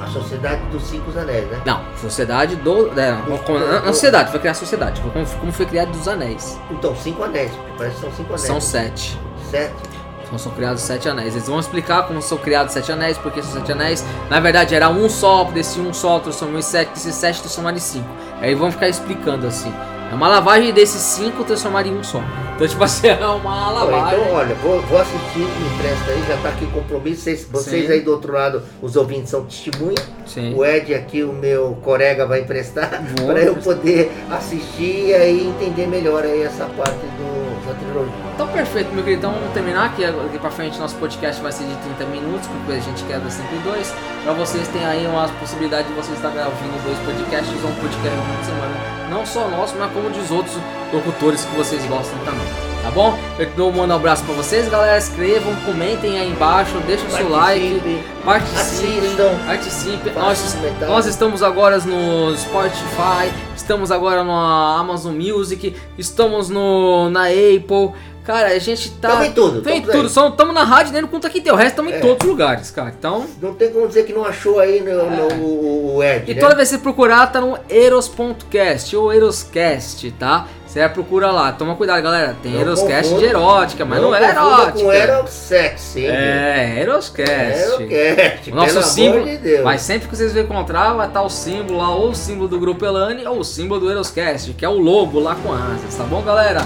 A, 0.09 0.19
a 0.19 0.23
Sociedade 0.23 0.63
dos 0.67 0.83
Cinco 0.85 1.19
Anéis, 1.19 1.47
né? 1.49 1.61
Não, 1.65 1.83
sociedade 2.01 2.57
do. 2.57 2.89
É, 2.99 3.13
não, 3.13 3.85
não 3.85 3.93
sociedade, 3.93 4.31
foi 4.31 4.41
criar 4.41 4.53
a 4.53 4.55
sociedade. 4.55 5.01
Como, 5.01 5.27
como 5.27 5.53
foi 5.53 5.67
criado 5.67 5.95
os 5.95 6.09
anéis. 6.09 6.59
Então, 6.71 6.97
cinco 6.97 7.23
anéis, 7.23 7.53
porque 7.53 7.73
parece 7.77 7.95
que 7.97 8.01
são 8.01 8.13
cinco 8.13 8.29
anéis. 8.33 8.47
São 8.47 8.61
sete. 8.61 9.19
sete. 9.51 9.99
Então 10.29 10.39
são 10.39 10.53
criados 10.53 10.83
sete 10.83 11.09
anéis. 11.09 11.35
Eles 11.35 11.49
vão 11.49 11.59
explicar 11.59 12.07
como 12.07 12.21
são 12.21 12.37
criados 12.37 12.75
sete 12.75 12.93
anéis, 12.93 13.17
porque 13.17 13.43
são 13.43 13.53
sete 13.53 13.73
anéis. 13.73 14.05
Na 14.29 14.39
verdade 14.39 14.75
era 14.75 14.91
um 14.91 15.09
só, 15.09 15.45
desse 15.45 15.81
um 15.81 15.93
só 15.95 16.19
transformou 16.19 16.59
em 16.59 16.63
sete, 16.63 16.91
desses 16.91 17.15
sete 17.15 17.41
transformaram 17.41 17.79
em 17.79 17.81
cinco. 17.81 18.09
Aí 18.41 18.55
vão 18.55 18.71
ficar 18.71 18.89
explicando 18.89 19.47
assim. 19.47 19.73
É 20.11 20.15
uma 20.15 20.29
lavagem 20.29 20.73
desses 20.73 21.01
cinco 21.01 21.45
transformar 21.45 21.87
em 21.87 21.95
um 21.95 22.03
só. 22.03 22.23
Então, 22.55 22.67
tipo 22.67 22.83
assim, 22.83 23.07
é 23.09 23.15
uma 23.15 23.69
Pô, 23.69 23.75
lavagem. 23.85 24.21
Então, 24.21 24.35
olha, 24.35 24.55
vou, 24.57 24.81
vou 24.83 24.99
assistir, 24.99 25.39
me 25.39 25.75
empresta 25.75 26.11
aí, 26.11 26.25
já 26.27 26.37
tá 26.39 26.49
aqui 26.49 26.65
o 26.65 26.71
compromisso. 26.71 27.23
Vocês, 27.23 27.47
vocês 27.51 27.91
aí 27.91 28.01
do 28.01 28.11
outro 28.11 28.33
lado, 28.33 28.63
os 28.83 28.97
ouvintes 28.97 29.31
são 29.31 29.45
testemunhas. 29.45 30.05
Sim. 30.27 30.55
O 30.55 30.65
Ed 30.65 30.95
aqui, 30.95 31.23
o 31.23 31.33
meu 31.33 31.79
colega, 31.83 32.27
vai 32.27 32.41
emprestar 32.41 33.03
para 33.27 33.41
eu 33.41 33.55
poder 33.57 34.11
assistir 34.31 35.09
e 35.09 35.15
aí 35.15 35.47
entender 35.47 35.87
melhor 35.87 36.25
aí 36.25 36.43
essa 36.43 36.65
parte 36.65 36.99
do, 36.99 37.48
da 37.69 37.75
trilogia. 37.75 38.13
Então 38.35 38.49
perfeito, 38.49 38.93
meu 38.93 39.05
querido. 39.05 39.21
Então 39.21 39.33
vamos 39.33 39.53
terminar 39.53 39.87
aqui. 39.87 40.03
Daqui 40.05 40.39
pra 40.39 40.51
frente 40.51 40.79
nosso 40.79 40.97
podcast 40.97 41.41
vai 41.43 41.53
ser 41.53 41.65
de 41.65 41.77
30 41.77 42.05
minutos, 42.07 42.47
porque 42.49 42.73
a 42.73 42.81
gente 42.81 43.05
quebra 43.05 43.31
sempre 43.31 43.57
dois. 43.59 43.95
Pra 44.25 44.33
vocês 44.33 44.67
tem 44.69 44.85
aí 44.85 45.07
uma 45.07 45.29
possibilidade 45.29 45.89
de 45.89 45.95
vocês 45.95 46.17
estarem 46.17 46.39
ouvindo 46.45 46.83
dois 46.85 46.99
podcasts 47.01 47.65
um 47.65 47.75
podcast 47.81 48.19
por 48.37 48.45
semana. 48.45 49.09
Não 49.11 49.25
só 49.25 49.49
nosso, 49.49 49.77
mas 49.79 49.93
como 49.93 50.11
dos 50.11 50.31
outros 50.31 50.57
locutores 50.93 51.45
que 51.45 51.57
vocês 51.57 51.85
gostam 51.87 52.19
também. 52.25 52.68
Tá 52.83 52.91
bom? 52.93 53.19
Eu 53.39 53.51
dou 53.57 53.73
um 53.73 53.93
abraço 53.93 54.25
pra 54.25 54.35
vocês, 54.35 54.69
galera. 54.69 54.97
Escrevam, 54.97 55.55
comentem 55.67 56.19
aí 56.19 56.31
embaixo, 56.31 56.79
deixem 56.87 57.07
o 57.07 57.11
seu 57.11 57.29
like, 57.29 58.03
Participe, 58.25 59.17
participem, 59.45 60.13
participem. 60.13 60.13
Nós, 60.15 60.89
nós 60.89 61.07
estamos 61.07 61.43
agora 61.43 61.79
no 61.79 62.37
Spotify, 62.37 63.31
estamos 63.57 63.91
agora 63.91 64.23
na 64.25 64.79
Amazon 64.79 65.15
Music, 65.15 65.75
estamos 65.99 66.49
no 66.49 67.11
na 67.11 67.25
Apple. 67.27 67.93
Cara, 68.25 68.49
a 68.49 68.59
gente 68.59 68.91
tá. 68.93 69.09
Tamo 69.09 69.25
em 69.25 69.33
tudo, 69.33 69.63
Tem 69.63 69.81
tudo. 69.81 70.07
estamos 70.07 70.55
na 70.55 70.63
rádio, 70.63 70.93
nem 70.93 71.01
no 71.01 71.09
conta 71.09 71.31
que 71.31 71.41
tem. 71.41 71.51
O 71.51 71.57
resto 71.57 71.71
estamos 71.71 71.93
em 71.93 71.97
É. 71.97 71.99
todos 72.01 72.19
os 72.23 72.29
lugares, 72.31 72.71
cara. 72.71 72.93
Então. 72.97 73.27
Não 73.41 73.55
tem 73.55 73.71
como 73.71 73.89
dizer 73.89 74.05
que 74.05 74.13
não 74.13 74.23
achou 74.25 74.61
aí 74.61 74.81
no, 74.83 75.11
no- 75.11 75.95
o, 75.97 76.03
Ed, 76.03 76.25
É. 76.29 76.33
E 76.33 76.35
né? 76.35 76.41
toda 76.41 76.55
vez 76.55 76.69
que 76.69 76.75
você 76.77 76.83
procurar, 76.83 77.27
tá 77.33 77.41
no 77.41 77.59
Eros.cast 77.71 78.95
ou 78.95 79.11
Eroscast, 79.15 80.11
tá? 80.19 80.47
Você 80.69 80.87
procura 80.91 81.31
lá. 81.31 81.51
Toma 81.51 81.75
cuidado, 81.75 82.03
galera. 82.03 82.37
Tem 82.43 82.53
Não 82.53 82.61
Eroscast 82.61 83.15
de 83.15 83.25
erótica, 83.25 83.87
mas 83.87 84.03
não, 84.03 84.15
é 84.15 84.21
confunda 84.21 84.41
erótica. 84.41 84.79
com 84.85 84.91
Aerosex, 84.91 85.97
hein? 85.97 86.07
É, 86.09 86.81
Eroscast. 86.83 87.83
Aerocast, 87.83 88.53
O 88.53 88.55
nosso 88.55 88.83
símbolo, 88.83 89.25
de 89.25 89.39
Deus. 89.39 89.65
mas 89.65 89.81
sempre 89.81 90.09
que 90.09 90.15
vocês 90.17 90.37
encontrar, 90.37 90.93
vai 90.93 91.09
estar 91.09 91.23
o 91.23 91.31
símbolo 91.31 91.79
lá, 91.79 91.91
ou 91.91 92.11
o 92.11 92.15
símbolo 92.15 92.49
do 92.49 92.61
Grupo 92.61 92.85
Elane, 92.85 93.27
ou 93.27 93.39
o 93.41 93.45
símbolo 93.45 93.81
do 93.81 93.91
Eroscast, 93.91 94.53
que 94.53 94.65
é 94.65 94.69
o 94.69 94.79
lobo 94.79 95.19
lá 95.19 95.35
com 95.37 95.53
asas, 95.53 95.95
tá 95.97 96.05
bom, 96.05 96.21
galera? 96.23 96.61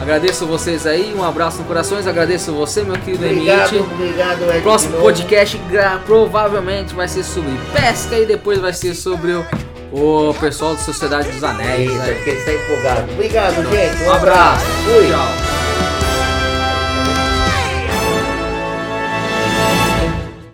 Agradeço 0.00 0.46
vocês 0.46 0.86
aí, 0.86 1.12
um 1.18 1.24
abraço 1.24 1.58
no 1.58 1.64
corações, 1.64 2.06
agradeço 2.06 2.52
você, 2.52 2.82
meu 2.82 2.94
querido 2.96 3.26
Obrigado, 3.26 3.74
Emite. 3.74 3.92
obrigado, 3.92 4.42
Ed. 4.52 4.60
Próximo 4.62 4.96
podcast 4.98 5.60
provavelmente 6.06 6.94
vai 6.94 7.08
ser 7.08 7.24
sobre 7.24 7.50
pesca 7.72 8.16
e 8.16 8.24
depois 8.24 8.60
vai 8.60 8.72
ser 8.72 8.94
sobre 8.94 9.32
o, 9.32 9.44
o 9.92 10.34
pessoal 10.40 10.74
da 10.74 10.80
Sociedade 10.80 11.30
dos 11.30 11.44
Anéis. 11.44 11.90
Isso, 11.90 11.98
né? 11.98 12.12
porque 12.14 12.30
ele 12.30 12.38
está 12.38 12.52
empolgado. 12.52 13.12
Obrigado, 13.12 13.70
gente. 13.70 14.02
Um 14.04 14.12
abraço. 14.12 14.66
Fui. 14.84 15.08
Tchau. 15.08 15.67